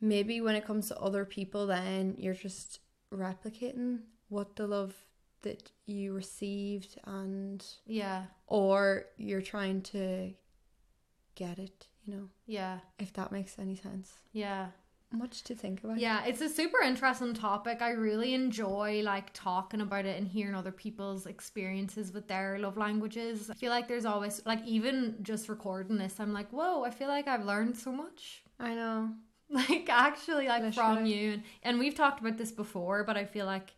maybe 0.00 0.40
when 0.40 0.54
it 0.56 0.64
comes 0.64 0.88
to 0.88 0.98
other 0.98 1.24
people, 1.24 1.66
then 1.66 2.14
you're 2.18 2.34
just 2.34 2.80
replicating 3.12 4.00
what 4.28 4.56
the 4.56 4.66
love 4.66 4.94
that 5.42 5.70
you 5.86 6.14
received, 6.14 6.98
and 7.04 7.64
yeah 7.86 8.24
or 8.46 9.06
you're 9.16 9.42
trying 9.42 9.82
to 9.82 10.32
get 11.34 11.58
it, 11.58 11.88
you 12.04 12.14
know, 12.14 12.28
yeah 12.46 12.78
if 12.98 13.12
that 13.14 13.32
makes 13.32 13.58
any 13.58 13.76
sense. 13.76 14.12
yeah 14.32 14.68
Much 15.12 15.42
to 15.44 15.54
think 15.54 15.84
about. 15.84 15.98
Yeah, 15.98 16.24
it's 16.24 16.40
a 16.40 16.48
super 16.48 16.80
interesting 16.80 17.34
topic. 17.34 17.82
I 17.82 17.90
really 17.90 18.34
enjoy 18.34 19.02
like 19.04 19.30
talking 19.34 19.82
about 19.82 20.06
it 20.06 20.18
and 20.18 20.26
hearing 20.26 20.54
other 20.54 20.72
people's 20.72 21.26
experiences 21.26 22.12
with 22.12 22.28
their 22.28 22.58
love 22.58 22.76
languages. 22.76 23.50
I 23.50 23.54
feel 23.54 23.70
like 23.70 23.88
there's 23.88 24.06
always 24.06 24.40
like 24.46 24.64
even 24.64 25.16
just 25.22 25.48
recording 25.48 25.98
this, 25.98 26.18
I'm 26.18 26.32
like, 26.32 26.50
whoa, 26.50 26.84
I 26.84 26.90
feel 26.90 27.08
like 27.08 27.28
I've 27.28 27.44
learned 27.44 27.76
so 27.76 27.92
much. 27.92 28.42
I 28.58 28.74
know. 28.74 29.10
Like 29.52 29.90
actually 29.90 30.48
like 30.48 30.72
from 30.72 31.04
you 31.04 31.32
and, 31.32 31.42
and 31.62 31.78
we've 31.78 31.94
talked 31.94 32.20
about 32.20 32.38
this 32.38 32.50
before, 32.50 33.04
but 33.04 33.18
I 33.18 33.26
feel 33.26 33.44
like 33.44 33.74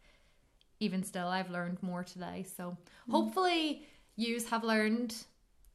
even 0.79 1.03
still 1.03 1.27
I've 1.27 1.51
learned 1.51 1.83
more 1.83 2.05
today. 2.05 2.47
So 2.57 2.77
mm. 3.09 3.11
hopefully 3.11 3.85
yous 4.15 4.49
have 4.51 4.63
learned 4.63 5.17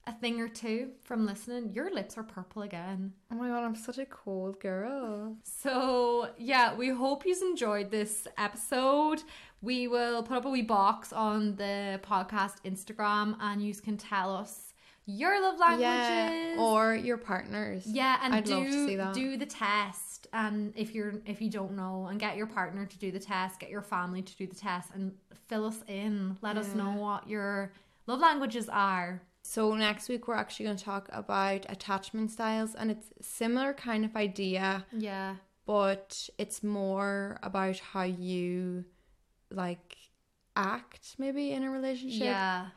a 0.10 0.14
thing 0.14 0.42
or 0.42 0.50
two 0.50 0.90
from 1.04 1.26
listening. 1.26 1.72
Your 1.74 1.94
lips 1.94 2.18
are 2.18 2.24
purple 2.24 2.64
again. 2.64 3.14
Oh 3.32 3.36
my 3.36 3.48
god, 3.48 3.64
I'm 3.64 3.76
such 3.76 4.00
a 4.00 4.06
cold 4.06 4.60
girl. 4.60 5.38
So, 5.44 6.30
yeah, 6.38 6.74
we 6.74 6.90
hope 6.90 7.26
you've 7.26 7.42
enjoyed 7.42 7.92
this 7.92 8.28
episode. 8.38 9.22
We 9.62 9.88
will 9.88 10.24
put 10.24 10.38
up 10.38 10.46
a 10.46 10.50
wee 10.50 10.64
box 10.64 11.14
on 11.14 11.56
the 11.56 12.00
podcast 12.04 12.56
Instagram 12.66 13.38
and 13.40 13.64
you 13.64 13.74
can 13.76 13.98
tell 13.98 14.36
us 14.36 14.74
your 15.06 15.42
love 15.42 15.60
languages. 15.60 15.84
Yeah, 15.84 16.56
or 16.60 16.96
your 16.96 17.18
partners. 17.18 17.84
Yeah, 17.86 18.20
and 18.24 18.34
I'd 18.34 18.44
do 18.44 18.56
love 18.56 18.66
to 18.66 18.88
see 18.88 18.96
that. 18.96 19.14
do 19.14 19.38
the 19.38 19.46
test. 19.46 20.28
And 20.34 20.74
if 20.76 20.94
you're 20.94 21.14
if 21.26 21.42
you 21.42 21.50
don't 21.50 21.76
know, 21.76 22.08
and 22.10 22.20
get 22.20 22.36
your 22.36 22.48
partner 22.48 22.86
to 22.86 22.98
do 23.00 23.12
the 23.12 23.20
test, 23.20 23.60
get 23.60 23.70
your 23.70 23.82
family 23.82 24.22
to 24.22 24.36
do 24.38 24.46
the 24.48 24.56
test, 24.56 24.90
and 24.94 25.14
fill 25.48 25.66
us 25.66 25.84
in. 25.88 26.38
Let 26.42 26.58
us 26.58 26.74
know 26.76 26.92
what 26.92 27.28
your 27.28 27.74
love 28.06 28.20
languages 28.20 28.70
are. 28.70 29.22
So 29.42 29.74
next 29.74 30.10
week 30.10 30.28
we're 30.28 30.36
actually 30.36 30.66
going 30.66 30.78
to 30.78 30.84
talk 30.84 31.10
about 31.12 31.66
attachment 31.70 32.32
styles 32.32 32.76
and 32.76 32.92
it's 32.92 33.08
similar 33.22 33.74
kind 33.74 34.06
of 34.06 34.16
idea, 34.16 34.86
Yeah. 34.92 35.36
but 35.66 36.30
it's 36.38 36.62
more 36.64 37.40
about 37.42 37.80
how 37.80 38.04
you 38.04 38.86
like 39.52 39.98
act 40.56 41.16
maybe 41.18 41.52
in 41.52 41.64
a 41.64 41.72
relationship 41.72 42.22
Yeah. 42.24 42.68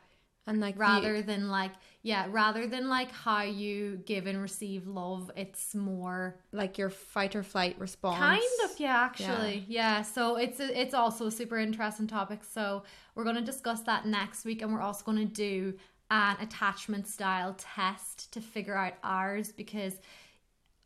and 0.47 0.59
like 0.59 0.75
the- 0.75 0.79
Rather 0.79 1.21
than 1.21 1.49
like, 1.49 1.73
yeah, 2.01 2.25
rather 2.29 2.65
than 2.65 2.89
like 2.89 3.11
how 3.11 3.43
you 3.43 3.97
give 4.05 4.25
and 4.25 4.41
receive 4.41 4.87
love, 4.87 5.29
it's 5.35 5.75
more 5.75 6.39
like 6.51 6.77
your 6.79 6.89
fight 6.89 7.35
or 7.35 7.43
flight 7.43 7.77
response. 7.79 8.17
kind 8.19 8.41
of 8.71 8.79
yeah 8.79 8.97
actually 9.03 9.65
yeah, 9.67 10.01
so 10.01 10.37
it's 10.37 10.59
a, 10.59 10.81
it's 10.81 10.93
also 10.95 11.27
a 11.27 11.31
super 11.31 11.57
interesting 11.59 12.07
topic 12.07 12.43
so 12.43 12.83
we're 13.15 13.23
going 13.23 13.35
to 13.35 13.41
discuss 13.43 13.81
that 13.81 14.07
next 14.07 14.43
week 14.43 14.61
and 14.63 14.73
we're 14.73 14.81
also 14.81 15.03
going 15.05 15.17
to 15.19 15.25
do 15.25 15.73
an 16.11 16.37
attachment 16.41 17.07
style 17.07 17.55
test 17.57 18.31
to 18.33 18.41
figure 18.41 18.75
out 18.75 18.93
ours 19.03 19.51
because 19.51 19.95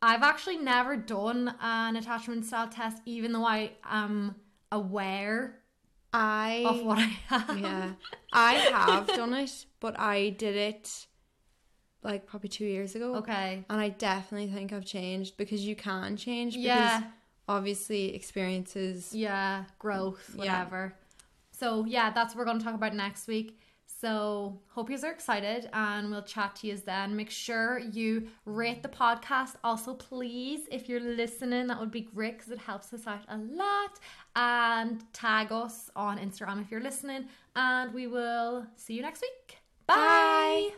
i've 0.01 0.23
actually 0.23 0.57
never 0.57 0.95
done 0.95 1.53
an 1.61 1.95
attachment 1.95 2.45
style 2.45 2.67
test 2.69 3.01
even 3.05 3.31
though 3.33 3.45
i 3.45 3.71
am 3.83 4.35
aware 4.71 5.59
I 6.13 6.63
of 6.65 6.83
what 6.83 6.97
i 6.99 7.01
have 7.27 7.59
yeah, 7.59 7.91
I 8.31 8.53
have 8.53 9.07
done 9.07 9.33
it, 9.33 9.65
but 9.79 9.99
I 9.99 10.29
did 10.29 10.55
it 10.55 11.07
like 12.03 12.25
probably 12.27 12.49
two 12.49 12.65
years 12.65 12.95
ago. 12.95 13.15
okay 13.15 13.65
And 13.69 13.81
I 13.81 13.89
definitely 13.89 14.47
think 14.53 14.71
I've 14.73 14.85
changed 14.85 15.37
because 15.37 15.65
you 15.65 15.75
can 15.75 16.15
change. 16.17 16.53
Because 16.53 16.65
Yeah. 16.65 17.03
Obviously, 17.49 18.13
experiences. 18.13 19.13
yeah 19.13 19.63
growth 19.79 20.29
Yeah. 20.35 20.39
whatever 20.39 20.93
so 21.51 21.85
yeah 21.85 22.11
that's 22.11 22.35
what 22.35 22.39
we're 22.39 22.45
going 22.45 22.59
to 22.59 22.63
talk 22.65 22.75
about 22.75 22.93
next 22.93 23.27
week 23.27 23.59
so 23.99 24.59
hope 24.69 24.89
you 24.89 24.95
guys 24.95 25.03
are 25.03 25.11
excited 25.11 25.69
and 25.73 26.11
we'll 26.11 26.21
chat 26.21 26.55
to 26.57 26.67
you 26.67 26.77
then. 26.77 27.15
Make 27.15 27.31
sure 27.31 27.79
you 27.79 28.27
rate 28.45 28.83
the 28.83 28.89
podcast. 28.89 29.55
Also 29.63 29.93
please 29.93 30.67
if 30.71 30.87
you're 30.87 30.99
listening 30.99 31.67
that 31.67 31.79
would 31.79 31.91
be 31.91 32.01
great 32.01 32.37
because 32.37 32.51
it 32.51 32.59
helps 32.59 32.93
us 32.93 33.07
out 33.07 33.23
a 33.29 33.37
lot. 33.37 33.99
And 34.35 35.03
tag 35.13 35.51
us 35.51 35.89
on 35.95 36.19
instagram 36.19 36.61
if 36.61 36.69
you're 36.69 36.81
listening. 36.81 37.25
And 37.55 37.93
we 37.93 38.05
will 38.07 38.67
see 38.75 38.93
you 38.93 39.01
next 39.01 39.21
week. 39.21 39.57
Bye. 39.87 39.95
Bye. 39.95 40.69